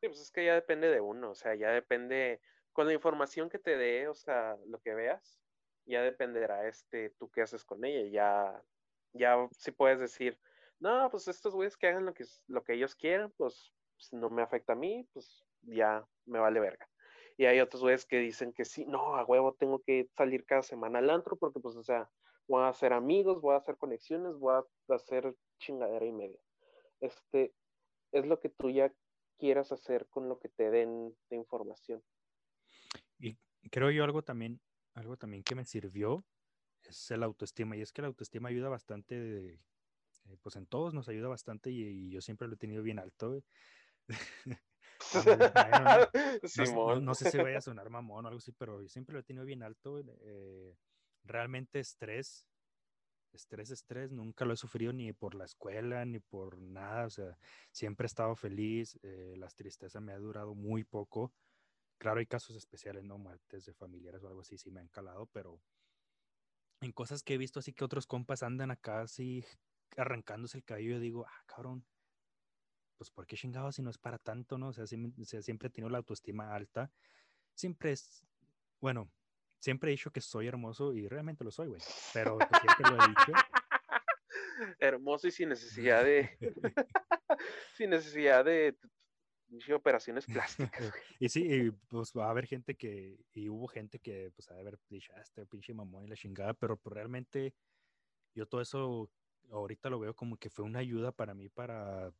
Sí, 0.00 0.06
pues 0.06 0.20
es 0.20 0.30
que 0.30 0.44
ya 0.44 0.54
depende 0.54 0.88
de 0.88 1.00
uno, 1.00 1.32
o 1.32 1.34
sea, 1.34 1.56
ya 1.56 1.70
depende, 1.72 2.40
con 2.72 2.86
la 2.86 2.92
información 2.92 3.50
que 3.50 3.58
te 3.58 3.76
dé, 3.76 4.06
o 4.06 4.14
sea, 4.14 4.56
lo 4.66 4.78
que 4.78 4.94
veas, 4.94 5.40
ya 5.84 6.02
dependerá 6.02 6.68
este, 6.68 7.10
tú 7.18 7.28
qué 7.30 7.42
haces 7.42 7.64
con 7.64 7.84
ella, 7.84 8.08
ya, 8.08 8.62
ya 9.14 9.48
si 9.50 9.72
puedes 9.72 9.98
decir, 9.98 10.38
no, 10.78 11.10
pues 11.10 11.26
estos 11.26 11.54
güeyes 11.54 11.76
que 11.76 11.88
hagan 11.88 12.04
lo 12.04 12.14
que, 12.14 12.24
lo 12.46 12.62
que 12.62 12.74
ellos 12.74 12.94
quieran, 12.94 13.32
pues, 13.36 13.72
pues 13.96 14.12
no 14.12 14.30
me 14.30 14.42
afecta 14.42 14.74
a 14.74 14.76
mí, 14.76 15.08
pues 15.12 15.44
ya 15.62 16.06
me 16.26 16.38
vale 16.38 16.60
verga. 16.60 16.88
Y 17.38 17.46
hay 17.46 17.60
otros 17.60 17.80
güeyes 17.80 18.04
que 18.04 18.18
dicen 18.18 18.52
que 18.52 18.66
sí, 18.66 18.84
no, 18.84 19.16
a 19.16 19.24
huevo 19.24 19.54
tengo 19.54 19.78
que 19.78 20.10
salir 20.16 20.44
cada 20.44 20.62
semana 20.62 20.98
al 20.98 21.08
antro 21.08 21.36
porque 21.36 21.60
pues, 21.60 21.76
o 21.76 21.82
sea, 21.82 22.10
voy 22.48 22.64
a 22.64 22.68
hacer 22.68 22.92
amigos, 22.92 23.40
voy 23.40 23.54
a 23.54 23.58
hacer 23.58 23.76
conexiones, 23.78 24.36
voy 24.36 24.54
a 24.54 24.94
hacer 24.94 25.34
chingadera 25.60 26.04
y 26.04 26.12
media. 26.12 26.40
Este, 27.00 27.54
es 28.12 28.26
lo 28.26 28.40
que 28.40 28.48
tú 28.48 28.70
ya 28.70 28.92
quieras 29.38 29.70
hacer 29.72 30.08
con 30.08 30.28
lo 30.28 30.38
que 30.40 30.48
te 30.48 30.70
den 30.70 31.16
de 31.30 31.36
información. 31.36 32.02
Y 33.20 33.38
creo 33.70 33.90
yo 33.90 34.04
algo 34.04 34.22
también, 34.22 34.60
algo 34.94 35.16
también 35.16 35.44
que 35.44 35.54
me 35.54 35.64
sirvió 35.64 36.24
es 36.82 37.10
el 37.10 37.22
autoestima. 37.22 37.76
Y 37.76 37.82
es 37.82 37.92
que 37.92 38.02
la 38.02 38.08
autoestima 38.08 38.48
ayuda 38.48 38.68
bastante, 38.68 39.54
eh, 39.54 40.36
pues 40.42 40.56
en 40.56 40.66
todos 40.66 40.94
nos 40.94 41.08
ayuda 41.08 41.28
bastante 41.28 41.70
y, 41.70 42.10
yo 42.10 42.20
siempre 42.20 42.48
lo 42.48 42.54
he 42.54 42.58
tenido 42.58 42.82
bien 42.82 42.98
alto. 42.98 43.42
no, 47.00 47.14
sé 47.14 47.30
si 47.30 47.38
vaya 47.38 47.58
a 47.58 47.60
sonar 47.60 47.90
mamón 47.90 48.24
o 48.24 48.28
algo 48.28 48.38
así, 48.38 48.52
pero 48.52 48.82
yo 48.82 48.88
siempre 48.88 49.14
lo 49.14 49.20
he 49.20 49.24
tenido 49.24 49.44
bien 49.44 49.62
alto. 49.62 50.00
Eh, 50.00 50.76
realmente 51.24 51.78
estrés, 51.78 52.46
estrés, 53.32 53.70
estrés, 53.70 54.10
nunca 54.10 54.44
lo 54.44 54.54
he 54.54 54.56
sufrido 54.56 54.92
ni 54.92 55.12
por 55.12 55.34
la 55.34 55.44
escuela 55.44 56.04
ni 56.04 56.18
por 56.18 56.60
nada. 56.60 57.06
O 57.06 57.10
sea, 57.10 57.38
siempre 57.70 58.06
he 58.06 58.08
estado 58.08 58.34
feliz. 58.34 58.98
Eh, 59.02 59.34
las 59.36 59.54
tristezas 59.54 60.02
me 60.02 60.12
ha 60.12 60.18
durado 60.18 60.54
muy 60.54 60.84
poco. 60.84 61.32
Claro, 61.98 62.20
hay 62.20 62.26
casos 62.26 62.56
especiales, 62.56 63.04
¿no? 63.04 63.18
Muertes 63.18 63.64
de 63.64 63.74
familiares 63.74 64.22
o 64.22 64.28
algo 64.28 64.40
así, 64.40 64.56
sí 64.56 64.70
me 64.70 64.80
han 64.80 64.88
calado, 64.88 65.26
pero 65.32 65.60
en 66.80 66.92
cosas 66.92 67.22
que 67.22 67.34
he 67.34 67.38
visto 67.38 67.58
así 67.58 67.72
que 67.72 67.84
otros 67.84 68.06
compas 68.06 68.44
andan 68.44 68.70
acá 68.70 69.00
así 69.00 69.44
arrancándose 69.96 70.58
el 70.58 70.64
cabello, 70.64 70.92
yo 70.92 71.00
digo, 71.00 71.26
ah, 71.26 71.42
cabrón, 71.46 71.84
pues 72.98 73.10
¿por 73.10 73.26
qué 73.26 73.36
chingado 73.36 73.70
si 73.72 73.80
no 73.80 73.90
es 73.90 73.96
para 73.96 74.18
tanto, 74.18 74.58
no? 74.58 74.68
O 74.68 74.72
sea, 74.72 74.86
siempre 74.86 75.68
he 75.68 75.70
tenido 75.70 75.88
la 75.88 75.98
autoestima 75.98 76.52
alta. 76.54 76.90
Siempre 77.54 77.92
es, 77.92 78.26
bueno, 78.80 79.10
siempre 79.60 79.90
he 79.90 79.92
dicho 79.92 80.10
que 80.10 80.20
soy 80.20 80.48
hermoso 80.48 80.92
y 80.92 81.08
realmente 81.08 81.44
lo 81.44 81.50
soy, 81.50 81.68
güey. 81.68 81.80
Pero 82.12 82.36
pues, 82.38 82.60
siempre 82.60 82.90
lo 82.90 83.04
he 83.04 83.08
dicho. 83.08 83.32
Hermoso 84.80 85.28
y 85.28 85.30
sin 85.30 85.50
necesidad 85.50 86.04
de, 86.04 86.36
sin 87.76 87.90
necesidad 87.90 88.44
de, 88.44 88.76
operaciones 89.72 90.26
plásticas. 90.26 90.92
y 91.20 91.28
sí, 91.28 91.70
pues 91.88 92.12
va 92.12 92.26
a 92.26 92.30
haber 92.30 92.46
gente 92.46 92.74
que, 92.74 93.16
y 93.32 93.48
hubo 93.48 93.68
gente 93.68 94.00
que, 94.00 94.32
pues, 94.34 94.50
a 94.50 94.58
haber 94.58 94.78
dicho, 94.88 95.12
ah, 95.16 95.20
este 95.20 95.46
pinche 95.46 95.72
mamón 95.72 96.04
y 96.04 96.08
la 96.08 96.16
chingada, 96.16 96.52
pero 96.54 96.76
pues, 96.76 96.92
realmente 96.92 97.54
yo 98.34 98.46
todo 98.46 98.60
eso 98.60 99.08
ahorita 99.50 99.88
lo 99.88 100.00
veo 100.00 100.14
como 100.14 100.36
que 100.36 100.50
fue 100.50 100.64
una 100.64 100.80
ayuda 100.80 101.12
para 101.12 101.34
mí 101.34 101.48
para 101.48 102.12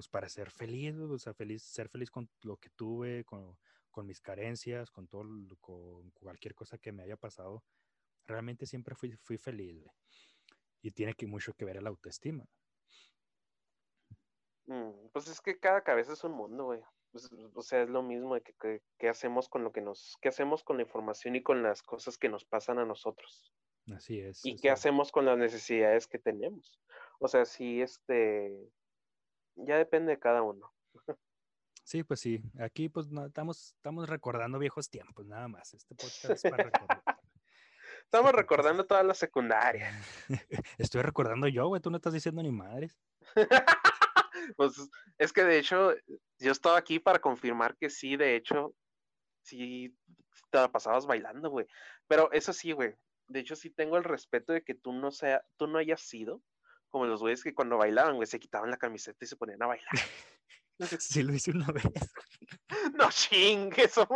pues 0.00 0.08
para 0.08 0.30
ser 0.30 0.50
feliz, 0.50 0.96
o 0.96 1.18
sea, 1.18 1.34
feliz, 1.34 1.62
ser 1.62 1.90
feliz 1.90 2.10
con 2.10 2.26
lo 2.40 2.56
que 2.56 2.70
tuve, 2.70 3.22
con, 3.26 3.58
con 3.90 4.06
mis 4.06 4.18
carencias, 4.18 4.90
con 4.90 5.06
todo, 5.06 5.24
con 5.60 6.10
cualquier 6.12 6.54
cosa 6.54 6.78
que 6.78 6.90
me 6.90 7.02
haya 7.02 7.18
pasado. 7.18 7.62
Realmente 8.26 8.64
siempre 8.64 8.94
fui, 8.94 9.14
fui 9.18 9.36
feliz, 9.36 9.84
Y 10.80 10.90
tiene 10.92 11.12
que 11.12 11.26
mucho 11.26 11.52
que 11.52 11.66
ver 11.66 11.76
el 11.76 11.86
autoestima. 11.86 12.46
Mm, 14.64 15.10
pues 15.12 15.28
es 15.28 15.38
que 15.42 15.58
cada 15.58 15.82
cabeza 15.82 16.14
es 16.14 16.24
un 16.24 16.32
mundo, 16.32 16.64
güey. 16.64 16.80
Pues, 17.12 17.28
o 17.52 17.60
sea, 17.60 17.82
es 17.82 17.90
lo 17.90 18.02
mismo 18.02 18.36
de 18.36 18.40
que, 18.40 18.80
que, 18.96 19.08
hacemos 19.10 19.50
con 19.50 19.64
lo 19.64 19.70
que 19.70 19.82
nos, 19.82 20.16
qué 20.22 20.30
hacemos 20.30 20.64
con 20.64 20.78
la 20.78 20.84
información 20.84 21.36
y 21.36 21.42
con 21.42 21.62
las 21.62 21.82
cosas 21.82 22.16
que 22.16 22.30
nos 22.30 22.46
pasan 22.46 22.78
a 22.78 22.86
nosotros. 22.86 23.52
Así 23.94 24.18
es. 24.18 24.46
Y 24.46 24.56
qué 24.56 24.70
hacemos 24.70 25.12
con 25.12 25.26
las 25.26 25.36
necesidades 25.36 26.06
que 26.06 26.18
tenemos. 26.18 26.80
O 27.18 27.28
sea, 27.28 27.44
si 27.44 27.82
este, 27.82 28.72
ya 29.66 29.76
depende 29.76 30.12
de 30.12 30.18
cada 30.18 30.42
uno. 30.42 30.72
Sí, 31.84 32.04
pues 32.04 32.20
sí. 32.20 32.40
Aquí 32.60 32.88
pues 32.88 33.08
no, 33.08 33.26
estamos, 33.26 33.74
estamos 33.74 34.08
recordando 34.08 34.58
viejos 34.58 34.88
tiempos, 34.88 35.26
nada 35.26 35.48
más. 35.48 35.74
Este 35.74 35.94
podcast 35.94 36.30
es 36.30 36.42
para 36.42 36.64
recordar. 36.64 37.02
Estamos 38.04 38.32
recordando 38.32 38.86
toda 38.86 39.04
la 39.04 39.14
secundaria. 39.14 39.92
Estoy 40.78 41.02
recordando 41.02 41.46
yo, 41.46 41.68
güey. 41.68 41.80
Tú 41.80 41.90
no 41.90 41.96
estás 41.96 42.12
diciendo 42.12 42.42
ni 42.42 42.50
madres. 42.50 42.98
pues 44.56 44.72
es 45.18 45.32
que 45.32 45.44
de 45.44 45.58
hecho, 45.58 45.94
yo 46.38 46.50
estaba 46.50 46.76
aquí 46.76 46.98
para 46.98 47.20
confirmar 47.20 47.76
que 47.76 47.88
sí, 47.88 48.16
de 48.16 48.34
hecho, 48.34 48.74
sí 49.42 49.96
te 50.50 50.58
la 50.58 50.72
pasabas 50.72 51.06
bailando, 51.06 51.50
güey. 51.50 51.66
Pero 52.08 52.32
eso 52.32 52.52
sí, 52.52 52.72
güey. 52.72 52.94
De 53.28 53.40
hecho, 53.40 53.54
sí 53.54 53.70
tengo 53.70 53.96
el 53.96 54.04
respeto 54.04 54.52
de 54.52 54.62
que 54.62 54.74
tú 54.74 54.92
no 54.92 55.12
sea, 55.12 55.44
tú 55.56 55.68
no 55.68 55.78
hayas 55.78 56.00
sido 56.00 56.42
como 56.90 57.06
los 57.06 57.20
güeyes 57.20 57.42
que 57.42 57.54
cuando 57.54 57.78
bailaban, 57.78 58.16
güey, 58.16 58.26
se 58.26 58.38
quitaban 58.38 58.70
la 58.70 58.76
camiseta 58.76 59.24
y 59.24 59.28
se 59.28 59.36
ponían 59.36 59.62
a 59.62 59.66
bailar. 59.66 59.88
Sí, 60.98 61.22
lo 61.22 61.34
hice 61.34 61.50
una 61.50 61.66
vez. 61.66 61.84
No 62.94 63.10
chingues, 63.10 63.96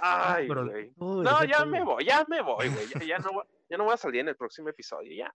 Ay, 0.00 0.48
güey. 0.48 0.92
No, 0.96 1.44
ya 1.44 1.64
me 1.64 1.84
voy, 1.84 2.04
ya 2.04 2.26
me 2.28 2.42
voy, 2.42 2.68
güey. 2.68 2.88
Ya, 3.06 3.18
no, 3.20 3.44
ya 3.70 3.76
no 3.78 3.84
voy 3.84 3.94
a 3.94 3.96
salir 3.96 4.22
en 4.22 4.28
el 4.28 4.36
próximo 4.36 4.68
episodio, 4.70 5.12
ya, 5.14 5.32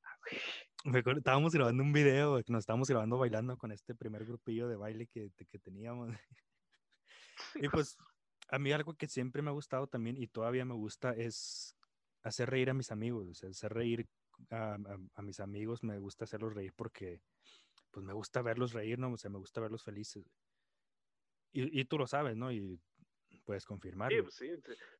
Estábamos 1.16 1.54
grabando 1.54 1.82
un 1.82 1.94
video, 1.94 2.44
que 2.44 2.52
nos 2.52 2.64
estábamos 2.64 2.90
grabando 2.90 3.18
bailando 3.18 3.58
con 3.58 3.72
este 3.72 3.96
primer 3.96 4.26
grupillo 4.26 4.68
de 4.68 4.76
baile 4.76 5.08
que, 5.08 5.32
que 5.50 5.60
teníamos. 5.60 6.14
Y 7.56 7.70
pues, 7.70 7.98
a 8.50 8.60
mí 8.60 8.72
algo 8.72 8.96
que 8.96 9.08
siempre 9.08 9.42
me 9.42 9.50
ha 9.50 9.54
gustado 9.54 9.88
también 9.88 10.18
y 10.18 10.28
todavía 10.28 10.66
me 10.66 10.74
gusta 10.74 11.14
es 11.14 11.79
hacer 12.24 12.50
reír 12.50 12.70
a 12.70 12.74
mis 12.74 12.92
amigos, 12.92 13.44
hacer 13.44 13.74
reír 13.74 14.08
a, 14.52 14.78
mis 15.22 15.40
amigos, 15.40 15.84
me 15.84 16.00
gusta 16.00 16.26
hacerlos 16.26 16.54
reír 16.54 16.74
porque 16.76 17.22
pues 17.92 18.06
me 18.06 18.14
gusta 18.14 18.42
verlos 18.42 18.74
reír, 18.74 19.00
¿no? 19.00 19.12
O 19.12 19.18
sea, 19.18 19.30
me 19.30 19.40
gusta 19.40 19.62
verlos 19.62 19.84
felices. 19.84 20.26
Y, 21.52 21.80
y, 21.80 21.86
tú 21.86 21.98
lo 21.98 22.06
sabes, 22.06 22.38
¿no? 22.38 22.52
Y 22.52 22.80
puedes 23.50 23.66
confirmar. 23.66 24.12
Sí, 24.12 24.22
pues 24.22 24.36
sí, 24.36 24.48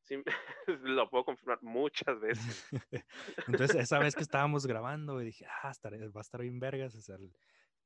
sí, 0.02 0.16
lo 0.84 1.08
puedo 1.10 1.26
confirmar 1.26 1.62
muchas 1.62 2.20
veces. 2.20 2.68
Entonces, 3.48 3.76
esa 3.76 4.00
vez 4.00 4.16
que 4.16 4.24
estábamos 4.30 4.66
grabando, 4.66 5.20
dije, 5.20 5.46
ah, 5.46 5.72
va 5.86 6.20
a 6.20 6.22
estar 6.22 6.42
bien 6.42 6.60
vergas, 6.60 6.96
o 6.96 7.02
sea, 7.02 7.18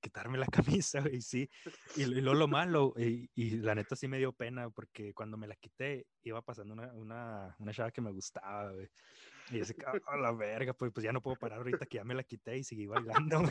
quitarme 0.04 0.38
la 0.38 0.45
camisa, 0.91 1.04
y 1.12 1.22
sí. 1.22 1.49
Y, 1.95 2.06
lo, 2.06 2.34
lo 2.34 2.47
malo, 2.47 2.93
y, 2.97 3.30
y, 3.34 3.58
la 3.58 3.74
neta 3.74 3.95
sí 3.95 4.08
me 4.08 4.18
dio 4.20 4.34
pena, 4.34 4.70
porque 4.70 5.14
cuando 5.14 5.38
me 5.38 5.47
la 5.47 5.56
quité, 5.56 6.06
iba 6.24 6.41
pasando 6.41 6.74
una, 6.74 6.93
una, 6.93 7.56
una 7.58 7.74
chava 7.74 7.91
que 7.91 8.01
me 8.01 8.12
gustaba, 8.12 8.72
güey. 8.72 8.89
Y 9.51 9.60
ese, 9.60 9.76
a 10.06 10.18
la 10.18 10.32
verga, 10.32 10.74
pues, 10.74 10.91
pues 10.93 11.04
ya 11.04 11.12
no 11.12 11.22
puedo 11.22 11.36
parar 11.38 11.60
ahorita 11.60 11.86
que 11.86 11.97
ya 11.97 12.04
me 12.04 12.14
la 12.14 12.24
quité 12.24 12.58
y 12.58 12.64
seguí 12.64 12.86
bailando. 12.86 13.43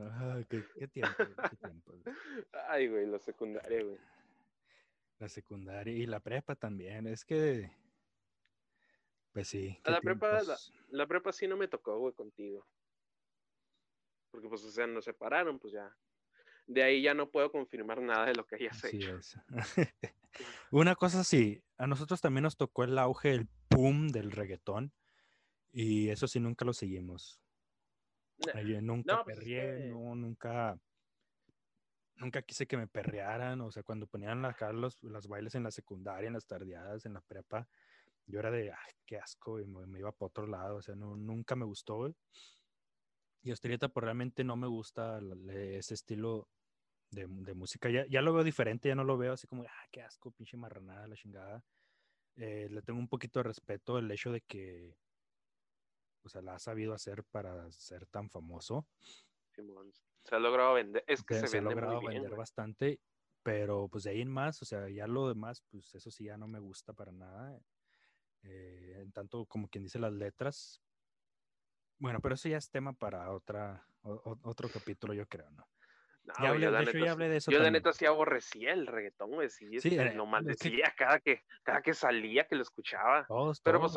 Ah, 0.00 0.40
qué, 0.48 0.62
tiempo, 0.86 1.16
qué 1.18 1.56
tiempo. 1.56 1.92
Ay, 2.68 2.86
güey, 2.88 3.06
la 3.06 3.18
secundaria, 3.18 3.82
güey. 3.82 3.98
La 5.18 5.28
secundaria 5.28 5.92
y 5.92 6.06
la 6.06 6.20
prepa 6.20 6.54
también. 6.54 7.08
Es 7.08 7.24
que, 7.24 7.72
pues 9.32 9.48
sí. 9.48 9.76
La 9.84 10.00
prepa, 10.00 10.40
la, 10.90 11.06
prepa 11.06 11.32
sí 11.32 11.48
no 11.48 11.56
me 11.56 11.68
tocó, 11.68 11.98
güey, 11.98 12.14
contigo. 12.14 12.66
Porque, 14.30 14.48
pues, 14.48 14.64
o 14.64 14.70
sea, 14.70 14.86
nos 14.86 15.04
separaron, 15.04 15.58
pues 15.58 15.72
ya. 15.72 15.94
De 16.66 16.82
ahí 16.82 17.02
ya 17.02 17.14
no 17.14 17.30
puedo 17.30 17.50
confirmar 17.50 18.00
nada 18.02 18.26
de 18.26 18.34
lo 18.34 18.46
que 18.46 18.56
hayas 18.56 18.78
sí, 18.78 18.98
hecho. 18.98 19.42
Una 20.70 20.94
cosa 20.94 21.24
sí, 21.24 21.62
a 21.78 21.86
nosotros 21.86 22.20
también 22.20 22.42
nos 22.42 22.58
tocó 22.58 22.84
el 22.84 22.98
auge, 22.98 23.32
el 23.32 23.48
boom 23.70 24.08
del 24.08 24.30
reggaetón. 24.30 24.92
Y 25.72 26.10
eso 26.10 26.28
sí, 26.28 26.40
nunca 26.40 26.64
lo 26.64 26.72
seguimos. 26.74 27.40
Yo 28.64 28.80
nunca 28.82 29.16
no, 29.16 29.24
pues, 29.24 29.36
perrié, 29.36 29.90
no, 29.90 30.14
nunca, 30.14 30.78
nunca 32.16 32.42
quise 32.42 32.66
que 32.66 32.76
me 32.76 32.86
perrearan, 32.86 33.60
o 33.60 33.70
sea, 33.70 33.82
cuando 33.82 34.06
ponían 34.06 34.44
acá 34.44 34.72
los, 34.72 35.02
los 35.02 35.26
bailes 35.26 35.54
en 35.54 35.64
la 35.64 35.70
secundaria, 35.70 36.28
en 36.28 36.34
las 36.34 36.46
tardeadas, 36.46 37.04
en 37.04 37.14
la 37.14 37.20
prepa, 37.20 37.68
yo 38.26 38.38
era 38.38 38.50
de, 38.50 38.70
ay, 38.70 38.92
qué 39.04 39.18
asco, 39.18 39.60
y 39.60 39.66
me, 39.66 39.98
iba 39.98 40.12
para 40.12 40.28
otro 40.28 40.46
lado, 40.46 40.76
o 40.76 40.82
sea, 40.82 40.94
no, 40.94 41.16
nunca 41.16 41.56
me 41.56 41.64
gustó, 41.64 42.14
Y 43.48 43.50
hasta 43.50 43.66
ahorita, 43.66 43.88
pues 43.88 44.04
realmente 44.04 44.44
no 44.44 44.56
me 44.56 44.66
gusta 44.66 45.20
ese 45.48 45.94
estilo 45.94 46.48
de, 47.10 47.26
de 47.26 47.54
música, 47.54 47.88
ya, 47.88 48.04
ya, 48.06 48.20
lo 48.20 48.34
veo 48.34 48.44
diferente, 48.44 48.90
ya 48.90 48.94
no 48.94 49.04
lo 49.04 49.16
veo 49.16 49.32
así 49.32 49.46
como, 49.46 49.62
ah, 49.62 49.86
qué 49.90 50.02
asco, 50.02 50.30
pinche 50.32 50.58
marranada, 50.58 51.08
la 51.08 51.16
chingada. 51.16 51.64
Eh, 52.36 52.68
le 52.70 52.82
tengo 52.82 52.98
un 52.98 53.08
poquito 53.08 53.38
de 53.38 53.44
respeto 53.44 53.96
el 53.96 54.10
hecho 54.10 54.30
de 54.30 54.42
que 54.42 54.98
o 56.22 56.28
sea, 56.28 56.42
la 56.42 56.56
ha 56.56 56.58
sabido 56.58 56.92
hacer 56.92 57.24
para 57.24 57.72
ser 57.72 58.04
tan 58.04 58.28
famoso. 58.28 58.86
Se 60.24 60.34
ha 60.34 60.38
logrado 60.38 60.74
vender, 60.74 61.02
es 61.06 61.22
que 61.22 61.46
se, 61.46 61.56
ha 61.56 61.62
logrado 61.62 62.02
vender 62.02 62.36
bastante, 62.36 63.00
pero 63.42 63.88
pues 63.88 64.04
de 64.04 64.10
ahí 64.10 64.20
en 64.20 64.28
más, 64.28 64.60
o 64.60 64.66
sea, 64.66 64.90
ya 64.90 65.06
lo 65.06 65.26
demás, 65.26 65.62
pues 65.70 65.94
eso 65.94 66.10
sí 66.10 66.24
ya 66.24 66.36
no 66.36 66.48
me 66.48 66.58
gusta 66.58 66.92
para 66.92 67.12
nada. 67.12 67.58
Eh, 68.42 68.98
en 69.00 69.10
tanto 69.10 69.46
como 69.46 69.68
quien 69.68 69.84
dice 69.84 69.98
las 69.98 70.12
letras. 70.12 70.82
Bueno, 71.98 72.20
pero 72.20 72.34
eso 72.34 72.48
ya 72.48 72.56
es 72.56 72.70
tema 72.70 72.92
para 72.92 73.30
otra, 73.32 73.86
otro 74.02 74.68
capítulo, 74.68 75.14
yo 75.14 75.26
creo, 75.26 75.50
¿no? 75.50 75.66
ya 76.40 76.50
hablé, 76.50 76.70
de, 76.70 76.82
hecho, 76.82 76.98
ya 76.98 77.12
hablé 77.12 77.28
de 77.28 77.36
eso. 77.38 77.50
Yo 77.50 77.62
de 77.62 77.70
neta 77.70 77.92
sí 77.92 78.04
aborrecía 78.04 78.72
el 78.72 78.86
reggaetón, 78.86 79.30
güey. 79.30 79.48
Sí, 79.48 79.66
sí 79.80 79.88
este, 79.88 80.08
eh, 80.08 80.14
lo 80.14 80.26
maldecía 80.26 80.94
cada, 80.96 81.20
que, 81.20 81.44
cada 81.62 81.82
que 81.82 81.94
salía 81.94 82.46
que 82.46 82.56
lo 82.56 82.62
escuchaba. 82.62 83.26
pero 83.62 83.80
pues, 83.80 83.94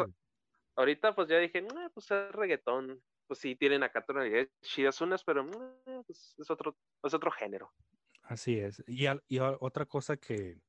ahorita 0.76 1.14
pues 1.14 1.28
ya 1.28 1.40
dije, 1.40 1.66
pues 1.94 2.12
es 2.12 2.32
reggaetón. 2.32 3.02
Pues 3.28 3.40
sí, 3.40 3.56
tienen 3.56 3.84
acá 3.84 4.04
tonalidades 4.04 4.50
chidas 4.62 5.00
unas, 5.00 5.24
pero 5.24 5.46
pues, 6.06 6.36
es, 6.38 6.50
otro, 6.50 6.76
es 7.04 7.14
otro 7.14 7.32
género. 7.32 7.72
Así 8.24 8.60
es. 8.60 8.84
Y, 8.88 9.06
y 9.28 9.40
otra 9.40 9.86
cosa 9.86 10.18
que 10.18 10.60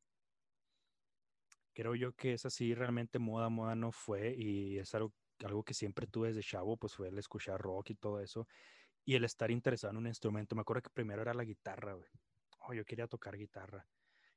creo 1.73 1.95
yo 1.95 2.13
que 2.13 2.35
es 2.35 2.47
así 2.47 2.75
realmente 2.75 3.19
moda, 3.19 3.49
moda 3.49 3.75
no 3.75 3.91
fue 3.93 4.35
y 4.37 4.79
es 4.79 4.95
algo, 4.95 5.13
algo 5.47 5.63
que 5.63 5.75
siempre 5.75 6.07
tuve 6.07 6.29
desde 6.29 6.43
chavo, 6.43 6.77
pues 6.77 6.95
fue 6.95 7.09
el 7.09 7.19
escuchar 7.19 7.61
rock 7.61 7.91
y 7.91 7.95
todo 7.95 8.21
eso 8.21 8.47
y 9.05 9.15
el 9.15 9.25
estar 9.25 9.51
interesado 9.51 9.93
en 9.93 9.99
un 9.99 10.07
instrumento. 10.07 10.55
Me 10.55 10.63
acuerdo 10.63 10.83
que 10.83 10.91
primero 10.91 11.23
era 11.23 11.35
la 11.35 11.45
guitarra, 11.45 11.95
güey. 11.95 12.09
Oh, 12.61 12.75
yo 12.75 12.85
quería 12.85 13.07
tocar 13.07 13.37
guitarra. 13.37 13.87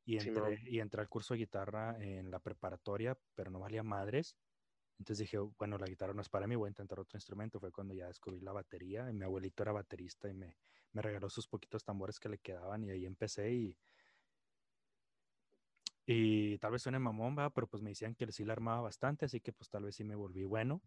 Y 0.04 0.18
entré, 0.18 0.60
y 0.64 0.80
entré 0.80 1.02
al 1.02 1.10
curso 1.10 1.34
de 1.34 1.40
guitarra 1.40 1.96
en 2.00 2.30
la 2.30 2.40
preparatoria, 2.40 3.18
pero 3.34 3.52
no 3.52 3.60
valía 3.60 3.84
madres. 3.84 4.36
Entonces 5.00 5.20
dije, 5.20 5.38
bueno, 5.58 5.78
la 5.78 5.88
guitarra 5.88 6.14
no 6.14 6.22
es 6.22 6.30
para 6.30 6.48
mí, 6.48 6.56
voy 6.56 6.68
a 6.68 6.70
intentar 6.70 7.00
otro 7.00 7.18
instrumento. 7.18 7.60
Fue 7.60 7.72
cuando 7.72 7.94
ya 7.94 8.08
descubrí 8.08 8.40
la 8.40 8.54
batería 8.54 9.10
y 9.10 9.14
mi 9.14 9.26
abuelito 9.26 9.64
era 9.64 9.72
baterista 9.72 10.30
y 10.30 10.34
me, 10.34 10.58
me 10.94 11.02
regaló 11.02 11.30
sus 11.30 11.48
poquitos 11.48 11.84
tambores 11.84 12.20
que 12.20 12.30
le 12.30 12.38
quedaban 12.38 12.84
y 12.84 12.92
ahí 12.92 13.06
empecé 13.06 13.52
y, 13.52 13.78
y 16.06 16.58
tal 16.60 16.72
vez 16.72 16.84
suene 16.84 17.00
mamón, 17.00 17.36
pero 17.54 17.68
pues 17.68 17.82
me 17.82 17.90
decían 17.90 18.16
que 18.16 18.32
sí 18.32 18.46
la 18.46 18.54
armaba 18.54 18.82
bastante, 18.82 19.26
así 19.26 19.42
que 19.42 19.52
pues 19.52 19.70
tal 19.70 19.84
vez 19.84 19.96
sí 19.96 20.04
me 20.04 20.16
volví 20.16 20.44
bueno. 20.44 20.82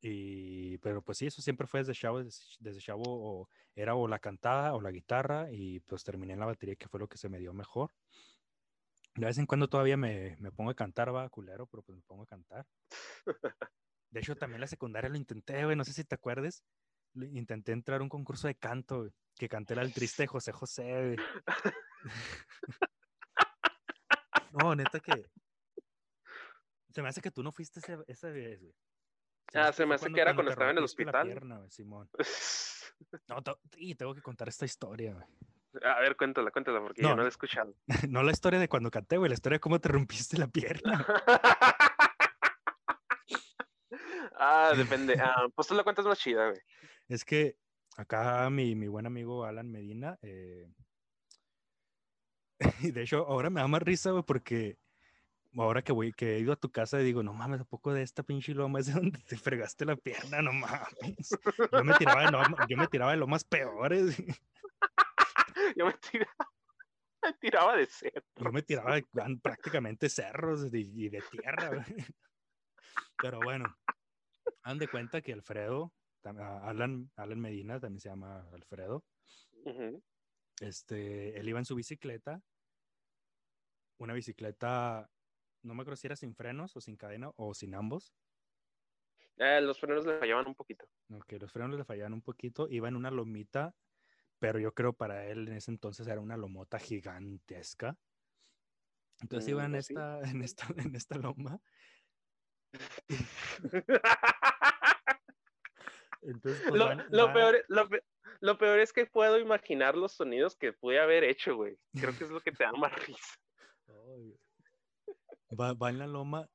Y, 0.00 0.78
pero 0.78 1.02
pues 1.02 1.18
sí, 1.18 1.26
eso 1.26 1.42
siempre 1.42 1.66
fue 1.66 1.80
desde 1.80 1.94
chavo, 1.94 2.24
desde, 2.24 2.42
desde 2.58 2.80
chavo 2.80 3.04
o 3.06 3.48
era 3.76 3.94
o 3.94 4.08
la 4.08 4.18
cantada 4.18 4.74
o 4.74 4.80
la 4.80 4.90
guitarra 4.90 5.48
y 5.52 5.80
pues 5.80 6.02
terminé 6.02 6.32
en 6.32 6.40
la 6.40 6.46
batería 6.46 6.74
que 6.74 6.88
fue 6.88 6.98
lo 6.98 7.06
que 7.08 7.18
se 7.18 7.28
me 7.28 7.38
dio 7.38 7.52
mejor. 7.54 7.92
De 9.14 9.26
vez 9.26 9.38
en 9.38 9.46
cuando 9.46 9.68
todavía 9.68 9.96
me, 9.96 10.36
me 10.40 10.50
pongo 10.50 10.70
a 10.70 10.74
cantar, 10.74 11.14
va, 11.14 11.28
culero, 11.28 11.66
pero 11.66 11.82
pues 11.82 11.96
me 11.96 12.02
pongo 12.02 12.22
a 12.22 12.26
cantar. 12.26 12.66
De 14.10 14.20
hecho, 14.20 14.36
también 14.36 14.60
la 14.60 14.66
secundaria 14.66 15.10
lo 15.10 15.16
intenté, 15.16 15.64
güey, 15.64 15.76
no 15.76 15.84
sé 15.84 15.92
si 15.92 16.04
te 16.04 16.14
acuerdas. 16.14 16.64
Intenté 17.14 17.72
entrar 17.72 18.00
a 18.00 18.02
un 18.02 18.08
concurso 18.08 18.46
de 18.46 18.54
canto, 18.54 19.08
que 19.36 19.48
canté 19.48 19.74
el 19.74 19.92
triste 19.92 20.26
José 20.26 20.52
José, 20.52 21.16
No, 24.52 24.74
neta 24.74 25.00
que... 25.00 25.30
Se 26.90 27.02
me 27.02 27.08
hace 27.08 27.22
que 27.22 27.30
tú 27.30 27.42
no 27.42 27.52
fuiste 27.52 27.80
esa 28.06 28.30
vez, 28.30 28.60
güey. 28.60 28.74
ah, 29.54 29.72
se 29.72 29.86
me 29.86 29.94
hace 29.94 30.12
que 30.12 30.20
era 30.20 30.34
cuando, 30.34 30.52
estaba 30.52 30.70
en 30.70 30.78
el 30.78 30.84
hospital. 30.84 31.68
Simón. 31.70 32.08
No, 33.26 33.42
y 33.76 33.96
tengo 33.96 34.14
que 34.14 34.22
contar 34.22 34.48
esta 34.48 34.64
historia, 34.64 35.12
güey. 35.12 35.26
A 35.84 36.00
ver, 36.00 36.16
cuéntala, 36.16 36.52
cuéntala, 36.52 36.80
porque 36.80 37.02
yo 37.02 37.16
no 37.16 37.22
la 37.22 37.24
he 37.24 37.28
escuchado. 37.28 37.74
No 38.08 38.22
la 38.22 38.30
historia 38.30 38.60
de 38.60 38.68
cuando 38.68 38.92
canté, 38.92 39.16
güey, 39.16 39.28
la 39.28 39.34
historia 39.34 39.56
de 39.56 39.60
cómo 39.60 39.80
te 39.80 39.88
rompiste 39.88 40.38
la 40.38 40.46
pierna. 40.46 41.04
ah, 44.38 44.72
depende. 44.76 45.16
Ah, 45.18 45.48
pues 45.54 45.66
tú 45.66 45.74
la 45.74 45.82
cuentas 45.82 46.04
más 46.04 46.18
chida, 46.18 46.50
güey. 46.50 46.60
Es 47.08 47.24
que 47.24 47.56
acá 47.96 48.48
mi, 48.50 48.76
mi 48.76 48.86
buen 48.86 49.06
amigo 49.06 49.44
Alan 49.44 49.70
Medina, 49.70 50.18
eh... 50.22 50.70
y 52.80 52.90
de 52.90 53.02
hecho 53.02 53.26
ahora 53.26 53.50
me 53.50 53.60
da 53.60 53.68
más 53.68 53.82
risa, 53.82 54.10
güey, 54.10 54.22
porque 54.22 54.78
ahora 55.56 55.82
que 55.82 55.92
voy, 55.92 56.12
que 56.12 56.36
he 56.36 56.40
ido 56.40 56.52
a 56.52 56.56
tu 56.56 56.70
casa 56.70 57.00
y 57.00 57.04
digo, 57.04 57.22
no 57.22 57.34
mames, 57.34 57.60
¿a 57.60 57.64
poco 57.64 57.92
de 57.92 58.02
esta 58.02 58.22
pinche 58.22 58.54
loma 58.54 58.80
es 58.80 58.86
de 58.86 58.92
donde 59.00 59.18
te 59.20 59.36
fregaste 59.36 59.84
la 59.84 59.96
pierna? 59.96 60.42
No 60.42 60.52
mames. 60.52 61.30
Yo 61.72 61.84
me 61.84 61.94
tiraba 61.94 62.24
de, 62.24 62.30
lo, 62.30 62.42
yo 62.68 62.76
me 62.76 62.86
tiraba 62.86 63.12
de 63.12 63.18
lomas 63.18 63.44
peores. 63.44 64.16
yo 65.76 65.86
me 65.86 65.94
tiraba, 67.40 67.76
de 67.76 67.86
cerro. 67.86 68.22
Yo 68.36 68.52
me 68.52 68.62
tiraba 68.62 68.98
prácticamente 69.42 70.08
cerros 70.08 70.66
y 70.72 71.08
de 71.08 71.22
tierra. 71.30 71.84
Pero 73.16 73.38
bueno, 73.40 73.76
han 74.62 74.78
de 74.78 74.88
cuenta 74.88 75.20
que 75.20 75.32
Alfredo, 75.32 75.92
Alan, 76.24 77.10
Alan 77.16 77.40
Medina 77.40 77.78
también 77.78 78.00
se 78.00 78.08
llama 78.08 78.44
Alfredo. 78.52 79.04
Este, 80.60 81.38
él 81.38 81.48
iba 81.48 81.58
en 81.58 81.64
su 81.64 81.74
bicicleta, 81.74 82.40
una 84.02 84.14
bicicleta, 84.14 85.08
no 85.62 85.74
me 85.74 85.82
acuerdo 85.82 85.96
si 85.96 86.06
era 86.06 86.16
sin 86.16 86.34
frenos 86.34 86.76
o 86.76 86.80
sin 86.80 86.96
cadena 86.96 87.30
o 87.36 87.54
sin 87.54 87.74
ambos. 87.74 88.14
Eh, 89.38 89.60
los 89.60 89.80
frenos 89.80 90.06
le 90.06 90.18
fallaban 90.18 90.46
un 90.46 90.54
poquito. 90.54 90.86
Ok, 91.10 91.32
los 91.40 91.52
frenos 91.52 91.78
le 91.78 91.84
fallaban 91.84 92.12
un 92.12 92.22
poquito. 92.22 92.68
Iba 92.68 92.88
en 92.88 92.96
una 92.96 93.10
lomita 93.10 93.74
pero 94.42 94.58
yo 94.58 94.74
creo 94.74 94.92
para 94.92 95.24
él 95.26 95.46
en 95.46 95.54
ese 95.54 95.70
entonces 95.70 96.04
era 96.08 96.20
una 96.20 96.36
lomota 96.36 96.80
gigantesca. 96.80 97.96
Entonces 99.20 99.50
iba 99.50 99.64
en 99.64 99.70
mm, 99.70 99.76
esta, 99.76 100.20
en 100.22 100.42
esta, 100.42 100.66
en 100.78 100.96
esta 100.96 101.16
loma. 101.16 101.60
Entonces, 106.22 106.60
pues, 106.68 106.80
lo, 107.10 107.32
peor, 107.32 107.64
lo, 108.40 108.58
peor, 108.58 108.80
es 108.80 108.92
que 108.92 109.06
puedo 109.06 109.38
imaginar 109.38 109.96
los 109.96 110.12
sonidos 110.12 110.56
que 110.56 110.72
pude 110.72 110.98
haber 110.98 111.22
hecho, 111.22 111.54
güey. 111.54 111.78
Creo 111.92 112.18
que 112.18 112.24
es 112.24 112.30
lo 112.30 112.40
que 112.40 112.50
te 112.50 112.64
da 112.64 112.72
más 112.72 112.92
risa. 113.06 113.38
Va, 115.58 115.74
va 115.74 115.90
en 115.90 115.98
la 115.98 116.06
loma. 116.06 116.48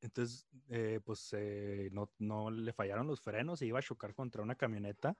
Entonces, 0.00 0.46
eh, 0.68 1.00
pues 1.04 1.32
eh, 1.32 1.88
no, 1.92 2.10
no 2.18 2.50
le 2.50 2.72
fallaron 2.72 3.06
los 3.06 3.22
frenos 3.22 3.62
y 3.62 3.66
iba 3.66 3.78
a 3.78 3.82
chocar 3.82 4.14
contra 4.14 4.42
una 4.42 4.54
camioneta. 4.54 5.16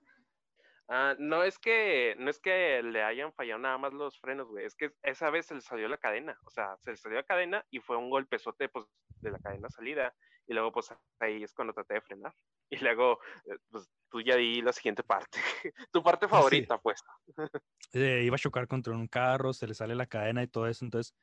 Ah, 0.87 1.15
no 1.17 1.43
es 1.43 1.57
que 1.57 2.15
no 2.19 2.29
es 2.29 2.39
que 2.39 2.83
le 2.83 3.01
hayan 3.01 3.33
fallado 3.33 3.59
nada 3.59 3.79
más 3.79 3.93
los 3.93 4.19
frenos, 4.19 4.47
güey. 4.47 4.65
Es 4.65 4.75
que 4.75 4.91
esa 5.01 5.31
vez 5.31 5.47
se 5.47 5.55
le 5.55 5.61
salió 5.61 5.87
la 5.87 5.97
cadena. 5.97 6.37
O 6.45 6.51
sea, 6.51 6.77
se 6.77 6.91
le 6.91 6.97
salió 6.97 7.17
la 7.17 7.23
cadena 7.23 7.65
y 7.71 7.79
fue 7.79 7.97
un 7.97 8.11
golpezote 8.11 8.69
pues, 8.69 8.85
de 9.21 9.31
la 9.31 9.39
cadena 9.39 9.69
salida. 9.69 10.15
Y 10.45 10.53
luego, 10.53 10.71
pues 10.71 10.93
ahí 11.19 11.41
es 11.41 11.53
cuando 11.53 11.73
traté 11.73 11.95
de 11.95 12.01
frenar. 12.01 12.33
Y 12.69 12.77
luego, 12.77 13.19
eh, 13.45 13.57
pues 13.69 13.87
tú 14.09 14.21
ya 14.21 14.35
di 14.35 14.61
la 14.61 14.73
siguiente 14.73 15.03
parte. 15.03 15.39
tu 15.91 16.03
parte 16.03 16.27
favorita, 16.27 16.77
pues. 16.77 17.03
Eh, 17.93 18.23
iba 18.25 18.35
a 18.35 18.39
chocar 18.39 18.67
contra 18.67 18.93
un 18.93 19.07
carro, 19.07 19.53
se 19.53 19.67
le 19.67 19.73
sale 19.73 19.95
la 19.95 20.05
cadena 20.05 20.43
y 20.43 20.47
todo 20.47 20.67
eso. 20.67 20.83
Entonces, 20.83 21.15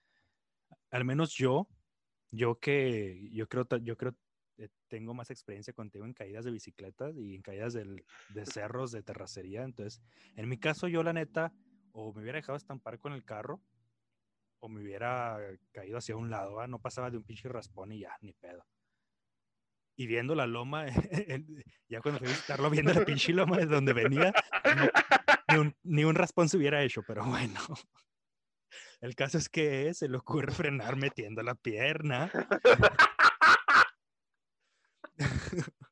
al 0.90 1.04
menos 1.04 1.34
yo, 1.34 1.68
yo 2.30 2.58
que 2.58 3.28
yo 3.30 3.46
creo, 3.46 3.66
yo 3.82 3.96
creo 3.96 4.14
eh, 4.58 4.68
tengo 4.88 5.12
más 5.12 5.30
experiencia 5.30 5.74
contigo 5.74 6.04
en 6.04 6.14
caídas 6.14 6.44
de 6.44 6.50
bicicletas 6.50 7.16
y 7.16 7.34
en 7.34 7.42
caídas 7.42 7.74
de 7.74 8.46
cerros 8.46 8.92
de 8.92 9.02
terracería. 9.02 9.64
Entonces, 9.64 10.00
en 10.36 10.48
mi 10.48 10.56
caso, 10.58 10.88
yo 10.88 11.02
la 11.02 11.12
neta, 11.12 11.52
o 11.92 12.12
me 12.14 12.22
hubiera 12.22 12.38
dejado 12.38 12.56
estampar 12.56 12.98
con 12.98 13.12
el 13.12 13.24
carro, 13.24 13.60
o 14.60 14.68
me 14.68 14.80
hubiera 14.80 15.38
caído 15.72 15.98
hacia 15.98 16.16
un 16.16 16.30
lado, 16.30 16.64
no 16.68 16.78
pasaba 16.78 17.10
de 17.10 17.16
un 17.16 17.24
pinche 17.24 17.48
raspón 17.48 17.92
y 17.92 18.00
ya, 18.00 18.16
ni 18.20 18.32
pedo. 18.32 18.64
Y 19.96 20.06
viendo 20.06 20.34
la 20.34 20.46
loma, 20.46 20.86
ya 21.88 22.00
cuando 22.00 22.18
fui 22.18 22.28
a 22.28 22.30
visitarlo, 22.30 22.70
viendo 22.70 22.94
la 22.94 23.04
pinche 23.04 23.32
loma 23.32 23.58
de 23.58 23.66
donde 23.66 23.92
venía, 23.92 24.32
ni, 25.48 25.58
un, 25.58 25.76
ni 25.82 26.04
raspón 26.12 26.48
se 26.48 26.56
hubiera 26.56 26.82
hecho, 26.82 27.02
pero 27.06 27.24
bueno. 27.24 27.60
El 29.00 29.14
caso 29.16 29.36
es 29.36 29.48
que 29.48 29.92
se 29.94 30.08
le 30.08 30.16
ocurre 30.16 30.52
frenar 30.52 30.96
metiendo 30.96 31.42
la 31.42 31.56
pierna. 31.56 32.30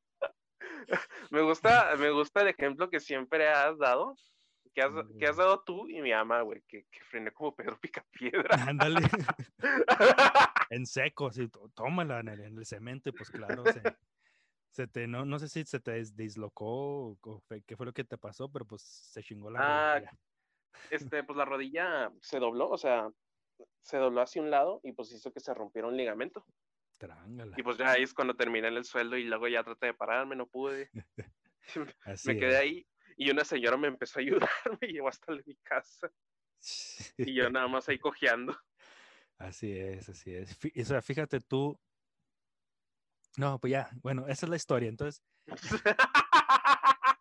me 1.31 1.43
gusta, 1.43 1.95
me 1.99 2.11
gusta 2.11 2.43
el 2.43 2.49
ejemplo 2.49 2.89
que 2.89 3.01
siempre 3.01 3.49
has 3.49 3.77
dado, 3.79 4.17
que 4.75 4.83
has, 4.83 4.93
que 5.19 5.27
has 5.27 5.37
dado 5.37 5.63
tú 5.63 5.89
y 5.89 6.01
mi 6.01 6.13
ama, 6.13 6.43
güey, 6.43 6.63
que, 6.69 6.85
que 6.91 7.01
frené 7.05 7.33
como 7.33 7.55
Pedro 7.55 7.79
Picapiedra. 7.81 8.51
Ándale. 8.69 9.01
en 10.71 10.87
seco, 10.87 11.33
sí, 11.33 11.49
tómala 11.75 12.21
en 12.21 12.29
el, 12.29 12.41
en 12.41 12.59
el 12.59 12.67
cemento, 12.67 13.13
pues 13.13 13.31
claro, 13.31 13.65
se, 14.71 14.87
te, 14.87 15.07
no, 15.07 15.25
no 15.25 15.39
sé 15.39 15.49
si 15.49 15.65
se 15.65 15.81
te 15.81 15.93
dislocó 16.15 17.19
o 17.21 17.43
qué 17.67 17.77
fue 17.77 17.87
lo 17.87 17.93
que 17.93 18.05
te 18.05 18.19
pasó, 18.19 18.51
pero 18.51 18.65
pues 18.65 18.83
se 18.83 19.23
chingó 19.23 19.51
la 19.51 19.97
ah, 19.97 20.03
Este, 20.91 21.25
pues 21.25 21.37
la 21.37 21.45
rodilla 21.45 22.13
se 22.21 22.39
dobló, 22.39 22.71
o 22.71 22.79
sea, 22.79 23.11
se 23.83 23.99
dobló 23.99 24.23
hacia 24.23 24.41
un 24.41 24.51
lado 24.51 24.81
y 24.83 24.93
pues 24.93 25.13
hizo 25.13 25.33
que 25.33 25.41
se 25.41 25.53
rompiera 25.53 25.89
un 25.89 25.97
ligamento. 25.97 26.47
Y 27.57 27.63
pues 27.63 27.79
ya 27.79 27.93
ahí 27.93 28.03
es 28.03 28.13
cuando 28.13 28.37
terminé 28.37 28.69
en 28.69 28.77
el 28.77 28.85
sueldo 28.85 29.17
y 29.17 29.25
luego 29.25 29.49
ya 29.49 29.65
traté 29.65 29.87
de 29.87 29.95
pararme, 29.95 30.37
no 30.37 30.47
pude. 30.47 30.91
me 32.27 32.37
quedé 32.37 32.57
ahí 32.57 32.87
y 33.17 33.31
una 33.31 33.45
señora 33.45 33.77
me 33.77 33.89
empezó 33.89 34.19
a 34.19 34.23
ayudar, 34.23 34.49
me 34.81 34.89
llevó 34.89 35.09
hasta 35.09 35.33
mi 35.47 35.57
casa. 35.57 36.11
y 37.17 37.35
yo 37.35 37.51
nada 37.51 37.69
más 37.69 37.89
ahí 37.89 37.99
cojeando. 37.99 38.57
Así 39.39 39.73
es, 39.73 40.07
así 40.11 40.35
es. 40.35 40.55
O 40.77 40.85
sea, 40.85 41.01
fíjate 41.01 41.41
tú. 41.41 41.81
No, 43.39 43.59
pues 43.59 43.71
ya, 43.71 43.89
bueno, 44.03 44.29
esa 44.29 44.45
es 44.45 44.51
la 44.51 44.57
historia. 44.57 44.91
Entonces, 44.91 45.23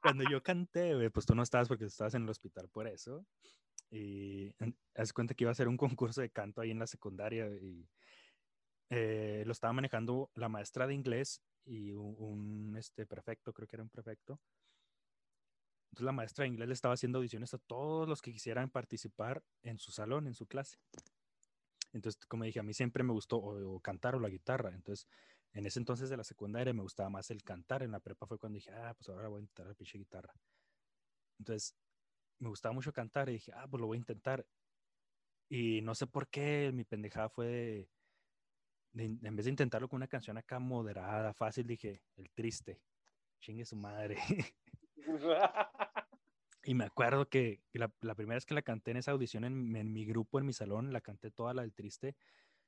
cuando 0.02 0.26
yo 0.30 0.44
canté, 0.44 1.10
pues 1.12 1.26
tú 1.26 1.34
no 1.34 1.44
estabas 1.44 1.70
porque 1.70 1.86
estabas 1.86 2.16
en 2.16 2.24
el 2.24 2.30
hospital 2.30 2.68
por 2.68 2.88
eso. 2.88 3.26
Y 3.90 4.54
haz 4.96 5.14
cuenta 5.14 5.34
que 5.34 5.46
iba 5.46 5.52
a 5.52 5.54
hacer 5.54 5.70
un 5.70 5.78
concurso 5.78 6.20
de 6.20 6.30
canto 6.30 6.60
ahí 6.60 6.72
en 6.72 6.80
la 6.80 6.88
secundaria 6.88 7.48
y 7.48 7.88
eh, 8.90 9.44
lo 9.46 9.52
estaba 9.52 9.74
manejando 9.74 10.30
la 10.36 10.50
maestra 10.50 10.88
de 10.88 10.96
inglés 10.96 11.42
y 11.66 11.92
un, 11.92 12.76
este, 12.78 13.06
prefecto, 13.06 13.54
creo 13.54 13.68
que 13.68 13.76
era 13.76 13.84
un 13.84 13.90
prefecto. 13.90 14.40
Entonces 15.90 16.06
la 16.06 16.12
maestra 16.12 16.44
de 16.44 16.50
inglés 16.50 16.68
le 16.68 16.74
estaba 16.74 16.94
haciendo 16.94 17.18
audiciones 17.18 17.54
a 17.54 17.58
todos 17.58 18.08
los 18.08 18.22
que 18.22 18.32
quisieran 18.32 18.70
participar 18.70 19.44
en 19.64 19.80
su 19.80 19.92
salón, 19.92 20.28
en 20.28 20.34
su 20.34 20.46
clase. 20.46 20.78
Entonces, 21.94 22.24
como 22.28 22.44
dije, 22.44 22.60
a 22.60 22.64
mí 22.64 22.74
siempre 22.74 23.04
me 23.04 23.14
gustó 23.14 23.38
o, 23.38 23.80
cantar 23.80 24.16
o 24.16 24.20
la 24.20 24.30
guitarra. 24.30 24.70
Entonces, 24.76 25.08
en 25.54 25.66
ese 25.66 25.80
entonces 25.80 26.10
de 26.10 26.18
la 26.18 26.24
secundaria 26.24 26.74
me 26.74 26.84
gustaba 26.84 27.10
más 27.10 27.32
el 27.32 27.44
cantar. 27.44 27.82
En 27.82 27.92
la 27.92 28.00
prepa 28.00 28.28
fue 28.28 28.38
cuando 28.38 28.58
dije, 28.58 28.72
ah, 28.72 28.94
pues 28.96 29.10
ahora 29.10 29.28
voy 29.28 29.40
a 29.40 29.42
intentar 29.42 29.68
la 29.68 29.74
pinche 29.74 29.98
guitarra. 29.98 30.34
Entonces, 31.40 31.76
me 32.38 32.50
gustaba 32.50 32.74
mucho 32.74 32.94
cantar 32.94 33.30
y 33.30 33.34
dije, 33.34 33.52
ah, 33.56 33.68
pues 33.68 33.82
lo 33.82 33.88
voy 33.88 33.98
a 33.98 34.00
intentar. 34.00 34.46
Y 35.50 35.82
no 35.82 35.96
sé 35.96 36.06
por 36.06 36.28
qué 36.28 36.72
mi 36.72 36.84
pendejada 36.84 37.30
fue 37.30 37.90
en 38.94 39.36
vez 39.36 39.46
de 39.46 39.52
intentarlo 39.52 39.88
con 39.88 39.98
una 39.98 40.08
canción 40.08 40.38
acá 40.38 40.60
moderada, 40.60 41.34
fácil, 41.34 41.68
dije, 41.68 42.02
el 42.16 42.30
triste, 42.32 42.82
chingue 43.40 43.66
su 43.66 43.76
madre. 43.76 44.18
y 46.64 46.74
me 46.74 46.86
acuerdo 46.86 47.28
que 47.28 47.62
la, 47.74 47.90
primera 48.16 48.36
vez 48.36 48.46
que 48.46 48.54
la 48.54 48.62
canté 48.62 48.92
en 48.92 48.98
esa 48.98 49.12
audición 49.12 49.44
en, 49.44 49.94
mi 49.94 50.06
grupo, 50.06 50.40
en 50.40 50.46
mi 50.46 50.54
salón, 50.54 50.94
la 50.94 51.02
canté 51.02 51.32
toda 51.32 51.54
la 51.54 51.62
del 51.64 51.74
triste. 51.74 52.16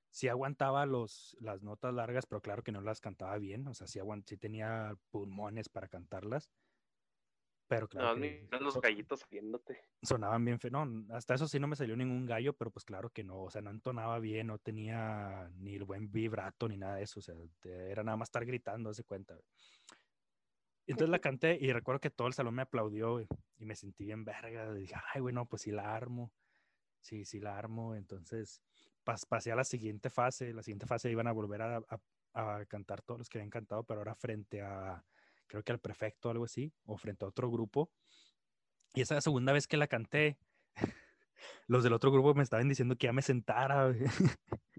Sí 0.09 0.27
aguantaba 0.27 0.85
los, 0.85 1.37
las 1.39 1.61
notas 1.63 1.93
largas, 1.93 2.25
pero 2.25 2.41
claro 2.41 2.63
que 2.63 2.71
no 2.71 2.81
las 2.81 2.99
cantaba 2.99 3.37
bien. 3.37 3.67
O 3.67 3.73
sea, 3.73 3.87
sí, 3.87 3.99
sí 4.25 4.37
tenía 4.37 4.95
pulmones 5.09 5.69
para 5.69 5.87
cantarlas. 5.87 6.51
Pero 7.71 7.87
claro. 7.87 8.19
No, 8.51 8.59
los 8.59 8.81
gallitos 8.81 9.25
viéndote. 9.29 9.79
Sonaban 10.01 10.43
bien 10.43 10.59
No, 10.71 11.05
hasta 11.15 11.35
eso 11.35 11.47
sí 11.47 11.57
no 11.57 11.69
me 11.69 11.77
salió 11.77 11.95
ningún 11.95 12.25
gallo, 12.25 12.51
pero 12.51 12.69
pues 12.69 12.83
claro 12.83 13.09
que 13.11 13.23
no. 13.23 13.43
O 13.43 13.49
sea, 13.49 13.61
no 13.61 13.69
entonaba 13.69 14.19
bien, 14.19 14.47
no 14.47 14.57
tenía 14.57 15.49
ni 15.55 15.75
el 15.75 15.85
buen 15.85 16.11
vibrato 16.11 16.67
ni 16.67 16.75
nada 16.75 16.97
de 16.97 17.03
eso. 17.03 17.19
O 17.19 17.23
sea, 17.23 17.33
era 17.63 18.03
nada 18.03 18.17
más 18.17 18.27
estar 18.27 18.45
gritando, 18.45 18.89
hace 18.89 19.05
cuenta. 19.05 19.37
Entonces 20.91 21.09
la 21.09 21.19
canté 21.19 21.57
y 21.59 21.71
recuerdo 21.71 22.01
que 22.01 22.09
todo 22.09 22.27
el 22.27 22.33
salón 22.33 22.55
me 22.55 22.63
aplaudió 22.63 23.21
y 23.21 23.65
me 23.65 23.75
sentí 23.75 24.03
bien 24.03 24.25
verga. 24.25 24.73
dije, 24.73 24.95
ay, 25.13 25.21
bueno, 25.21 25.45
pues 25.45 25.61
sí 25.61 25.71
la 25.71 25.95
armo. 25.95 26.33
Sí, 26.99 27.23
sí 27.23 27.39
la 27.39 27.57
armo. 27.57 27.95
Entonces 27.95 28.61
pasé 29.03 29.51
a 29.51 29.55
la 29.55 29.63
siguiente 29.63 30.09
fase. 30.09 30.53
La 30.53 30.63
siguiente 30.63 30.85
fase 30.85 31.09
iban 31.09 31.27
a 31.27 31.31
volver 31.31 31.61
a, 31.61 31.81
cantar 32.67 33.01
todos 33.01 33.19
los 33.19 33.29
que 33.29 33.37
habían 33.37 33.49
cantado, 33.49 33.83
pero 33.83 33.99
ahora 33.99 34.15
frente 34.15 34.61
a 34.61 35.03
creo 35.47 35.63
que 35.63 35.73
al 35.73 35.79
prefecto 35.79 36.29
o 36.29 36.31
algo 36.31 36.45
así, 36.45 36.71
o 36.85 36.97
frente 36.97 37.25
a 37.25 37.27
otro 37.27 37.49
grupo. 37.51 37.91
Y 38.93 39.01
esa 39.01 39.19
segunda 39.19 39.51
vez 39.51 39.67
que 39.67 39.75
la 39.75 39.87
canté, 39.87 40.37
los 41.67 41.83
del 41.83 41.91
otro 41.91 42.09
grupo 42.09 42.33
me 42.33 42.43
estaban 42.43 42.69
diciendo 42.69 42.95
que 42.95 43.07
ya 43.07 43.13
me 43.13 43.21
sentara. 43.21 43.93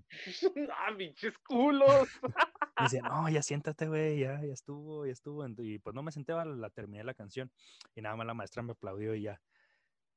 ¡Ah, 0.73 0.95
pinches 0.97 1.39
culos! 1.39 2.09
me 2.77 2.85
decían, 3.01 3.05
no, 3.05 3.29
ya 3.29 3.43
siéntate, 3.43 3.87
güey, 3.87 4.21
ya, 4.21 4.41
ya 4.41 4.53
estuvo, 4.53 5.07
ya 5.07 5.13
estuvo. 5.13 5.47
Y 5.47 5.79
pues 5.79 5.95
no 5.95 6.03
me 6.03 6.13
senté, 6.13 6.33
la, 6.33 6.45
la 6.45 6.71
terminé 6.71 7.05
la 7.05 7.15
canción. 7.15 7.51
Y 7.95 8.03
nada 8.03 8.17
más 8.17 8.27
la 8.27 8.35
maestra 8.35 8.63
me 8.63 8.73
aplaudió 8.73 9.15
y 9.15 9.23
ya. 9.23 9.41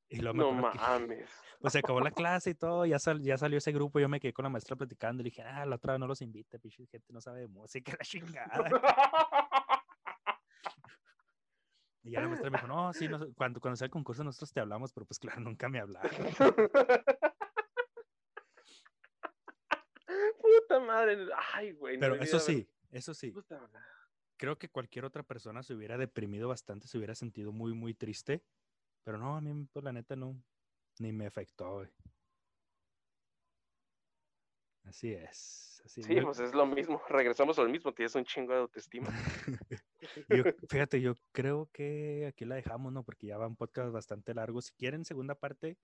Y 0.10 0.22
luego 0.22 0.38
no 0.38 0.52
mames. 0.52 1.30
pues 1.62 1.74
se 1.74 1.80
acabó 1.80 2.00
la 2.00 2.12
clase 2.12 2.52
y 2.52 2.56
todo, 2.56 2.86
ya, 2.86 2.98
ya 3.22 3.38
salió 3.38 3.58
ese 3.58 3.72
grupo, 3.72 4.00
yo 4.00 4.08
me 4.08 4.20
quedé 4.20 4.34
con 4.34 4.44
la 4.44 4.50
maestra 4.50 4.76
platicando 4.76 5.22
y 5.22 5.24
le 5.26 5.30
dije, 5.32 5.42
ah, 5.42 5.66
la 5.66 5.78
otra 5.78 5.94
vez 5.94 6.00
no 6.00 6.08
los 6.08 6.22
invita, 6.22 6.60
pinche 6.60 6.86
gente 6.86 7.12
no 7.12 7.22
sabe 7.22 7.42
de 7.42 7.48
música, 7.48 7.94
la 7.98 8.06
chingada. 8.06 8.70
Y 12.04 12.12
ya 12.12 12.22
la 12.22 12.28
maestra 12.28 12.52
me 12.52 12.58
dijo, 12.60 12.68
no, 12.68 12.94
sí, 12.94 13.10
cuando, 13.36 13.60
cuando 13.60 13.76
sea 13.76 13.86
el 13.86 13.92
concurso 13.92 14.24
nosotros 14.24 14.54
te 14.54 14.60
hablamos, 14.60 14.94
pero 14.94 15.08
pues 15.08 15.18
claro, 15.18 15.42
nunca 15.42 15.68
me 15.70 15.80
hablaron. 15.80 16.12
Puta 20.68 20.80
madre. 20.80 21.28
Ay, 21.54 21.72
güey. 21.74 21.98
Pero 22.00 22.16
eso 22.16 22.40
sí, 22.40 22.68
eso 22.92 23.14
sí. 23.14 23.34
Creo 24.38 24.58
que 24.58 24.70
cualquier 24.70 25.06
otra 25.06 25.24
persona 25.24 25.64
se 25.64 25.74
hubiera 25.74 25.98
deprimido 25.98 26.50
bastante, 26.50 26.88
se 26.88 26.98
hubiera 26.98 27.16
sentido 27.16 27.52
muy, 27.52 27.74
muy 27.74 27.94
triste. 27.94 28.44
Pero 29.04 29.18
no, 29.18 29.36
a 29.36 29.42
mí, 29.42 29.68
pues 29.72 29.86
la 29.86 29.94
neta, 29.94 30.16
no, 30.16 30.36
ni 31.00 31.12
me 31.12 31.28
afectó, 31.28 31.76
güey. 31.76 31.90
Así 34.84 35.14
es. 35.14 35.82
Así 35.86 36.02
sí, 36.02 36.20
pues 36.22 36.40
es 36.40 36.54
lo 36.54 36.66
mismo. 36.66 37.02
Regresamos 37.10 37.60
al 37.60 37.70
mismo. 37.70 37.94
Tienes 37.94 38.16
un 38.16 38.26
chingo 38.26 38.54
de 38.54 38.60
autoestima. 38.60 39.08
fíjate, 40.70 41.02
yo 41.02 41.14
creo 41.32 41.70
que 41.72 42.26
aquí 42.28 42.46
la 42.46 42.56
dejamos, 42.56 42.92
¿no? 42.92 43.04
Porque 43.04 43.28
ya 43.28 43.38
va 43.38 43.48
un 43.48 43.56
podcast 43.56 43.92
bastante 43.92 44.34
largo. 44.34 44.62
Si 44.62 44.74
quieren 44.74 45.06
segunda 45.06 45.36
parte, 45.36 45.78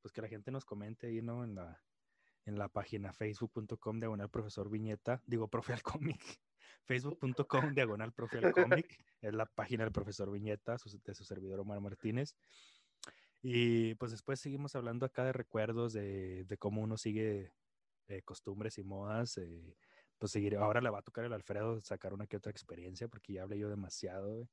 pues 0.00 0.12
que 0.12 0.22
la 0.22 0.28
gente 0.28 0.50
nos 0.50 0.64
comente 0.64 1.08
ahí, 1.08 1.22
¿no? 1.22 1.44
En 1.44 1.54
la, 1.54 1.82
en 2.44 2.58
la 2.58 2.68
página 2.68 3.12
facebook.com 3.12 3.98
diagonal 3.98 4.30
profesor 4.30 4.70
viñeta, 4.70 5.22
digo, 5.26 5.48
profe 5.48 5.72
al 5.74 5.82
cómic, 5.82 6.20
facebook.com 6.84 7.74
diagonal 7.74 8.12
profe 8.12 8.38
al 8.38 8.52
cómic, 8.52 8.98
es 9.20 9.34
la 9.34 9.46
página 9.46 9.84
del 9.84 9.92
profesor 9.92 10.30
viñeta, 10.30 10.76
de 11.04 11.14
su 11.14 11.24
servidor 11.24 11.60
Omar 11.60 11.80
Martínez. 11.80 12.36
Y 13.44 13.96
pues 13.96 14.12
después 14.12 14.38
seguimos 14.40 14.76
hablando 14.76 15.04
acá 15.04 15.24
de 15.24 15.32
recuerdos, 15.32 15.92
de, 15.92 16.44
de 16.44 16.58
cómo 16.58 16.80
uno 16.80 16.96
sigue 16.96 17.52
eh, 18.08 18.22
costumbres 18.22 18.78
y 18.78 18.84
modas. 18.84 19.38
Eh, 19.38 19.76
pues 20.18 20.30
seguiré. 20.30 20.56
Ahora 20.56 20.80
le 20.80 20.90
va 20.90 21.00
a 21.00 21.02
tocar 21.02 21.24
el 21.24 21.32
Alfredo 21.32 21.80
sacar 21.80 22.14
una 22.14 22.28
que 22.28 22.36
otra 22.36 22.52
experiencia 22.52 23.08
porque 23.08 23.32
ya 23.32 23.42
hablé 23.42 23.58
yo 23.58 23.68
demasiado, 23.68 24.48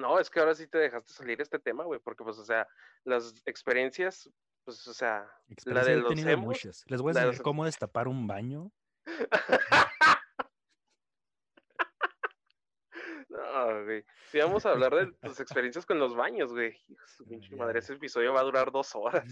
No, 0.00 0.18
es 0.18 0.30
que 0.30 0.40
ahora 0.40 0.54
sí 0.54 0.66
te 0.66 0.78
dejaste 0.78 1.12
salir 1.12 1.38
este 1.42 1.58
tema, 1.58 1.84
güey, 1.84 2.00
porque 2.00 2.24
pues, 2.24 2.38
o 2.38 2.44
sea, 2.46 2.66
las 3.04 3.34
experiencias, 3.44 4.30
pues, 4.64 4.86
o 4.86 4.94
sea, 4.94 5.30
la 5.66 5.84
de 5.84 5.96
los 5.96 6.38
muchas. 6.38 6.84
Les 6.88 7.00
voy 7.00 7.16
a 7.16 7.26
decir 7.26 7.42
cómo 7.42 7.64
destapar 7.64 8.08
un 8.08 8.26
baño. 8.26 8.72
no, 13.28 13.84
güey. 13.84 14.04
Si 14.30 14.38
vamos 14.38 14.64
a 14.64 14.70
hablar 14.70 14.94
de 14.94 15.12
tus 15.22 15.40
experiencias 15.40 15.84
con 15.84 15.98
los 15.98 16.16
baños, 16.16 16.52
güey. 16.52 16.78
Su 17.06 17.24
pinche 17.28 17.54
madre, 17.56 17.80
ese 17.80 17.94
episodio 17.94 18.32
va 18.32 18.40
a 18.40 18.44
durar 18.44 18.72
dos 18.72 18.94
horas. 18.94 19.24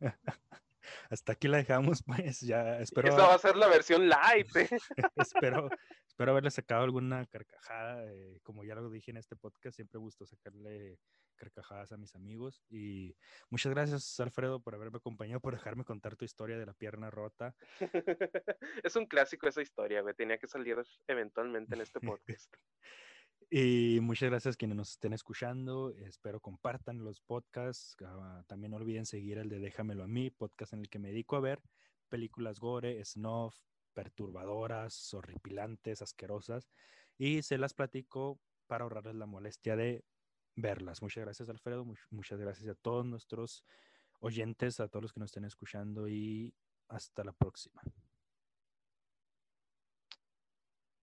hasta 1.10 1.32
aquí 1.32 1.46
la 1.46 1.58
dejamos, 1.58 2.02
pues 2.02 2.40
ya 2.40 2.80
espero. 2.80 3.08
Esa 3.08 3.28
va 3.28 3.34
a 3.34 3.38
ser 3.38 3.56
la 3.56 3.68
versión 3.68 4.08
live. 4.08 4.68
espero, 5.16 5.68
espero 6.06 6.32
haberle 6.32 6.50
sacado 6.50 6.82
alguna 6.82 7.24
carcajada. 7.26 8.12
Eh, 8.12 8.40
como 8.42 8.64
ya 8.64 8.74
lo 8.74 8.90
dije 8.90 9.12
en 9.12 9.18
este 9.18 9.36
podcast, 9.36 9.76
siempre 9.76 10.00
gusto 10.00 10.26
sacarle 10.26 10.98
carcajadas 11.34 11.92
a 11.92 11.96
mis 11.96 12.14
amigos. 12.14 12.62
Y 12.68 13.16
muchas 13.50 13.72
gracias, 13.72 14.20
Alfredo, 14.20 14.60
por 14.60 14.74
haberme 14.74 14.98
acompañado, 14.98 15.40
por 15.40 15.54
dejarme 15.54 15.84
contar 15.84 16.16
tu 16.16 16.24
historia 16.24 16.58
de 16.58 16.66
la 16.66 16.74
pierna 16.74 17.10
rota. 17.10 17.54
es 18.82 18.96
un 18.96 19.06
clásico 19.06 19.48
esa 19.48 19.62
historia, 19.62 20.02
güey. 20.02 20.14
Tenía 20.14 20.38
que 20.38 20.46
salir 20.46 20.76
eventualmente 21.06 21.74
en 21.74 21.80
este 21.80 22.00
podcast. 22.00 22.54
y 23.50 23.98
muchas 24.00 24.30
gracias 24.30 24.54
a 24.54 24.58
quienes 24.58 24.76
nos 24.76 24.90
estén 24.92 25.12
escuchando. 25.12 25.90
Espero 25.96 26.40
compartan 26.40 27.04
los 27.04 27.20
podcasts. 27.20 27.96
Ah, 28.04 28.44
también 28.46 28.70
no 28.70 28.76
olviden 28.78 29.06
seguir 29.06 29.38
el 29.38 29.48
de 29.48 29.58
Déjamelo 29.58 30.04
a 30.04 30.08
mí, 30.08 30.30
podcast 30.30 30.72
en 30.72 30.80
el 30.80 30.88
que 30.88 30.98
me 30.98 31.08
dedico 31.08 31.36
a 31.36 31.40
ver 31.40 31.60
películas 32.12 32.60
gore, 32.60 33.02
snuff, 33.06 33.56
perturbadoras, 33.94 35.14
horripilantes, 35.14 36.02
asquerosas. 36.02 36.68
Y 37.16 37.40
se 37.40 37.56
las 37.56 37.72
platico 37.72 38.38
para 38.66 38.84
ahorrarles 38.84 39.14
la 39.14 39.24
molestia 39.24 39.76
de 39.76 40.04
verlas. 40.56 41.02
Muchas 41.02 41.24
gracias, 41.24 41.48
Alfredo. 41.48 41.84
muchas 42.10 42.38
gracias 42.38 42.68
a 42.68 42.74
todos 42.74 43.04
nuestros 43.04 43.64
oyentes, 44.20 44.80
a 44.80 44.88
todos 44.88 45.02
los 45.02 45.12
que 45.12 45.20
nos 45.20 45.28
estén 45.28 45.44
escuchando 45.44 46.08
y 46.08 46.54
hasta 46.88 47.24
la 47.24 47.32
próxima. 47.32 47.82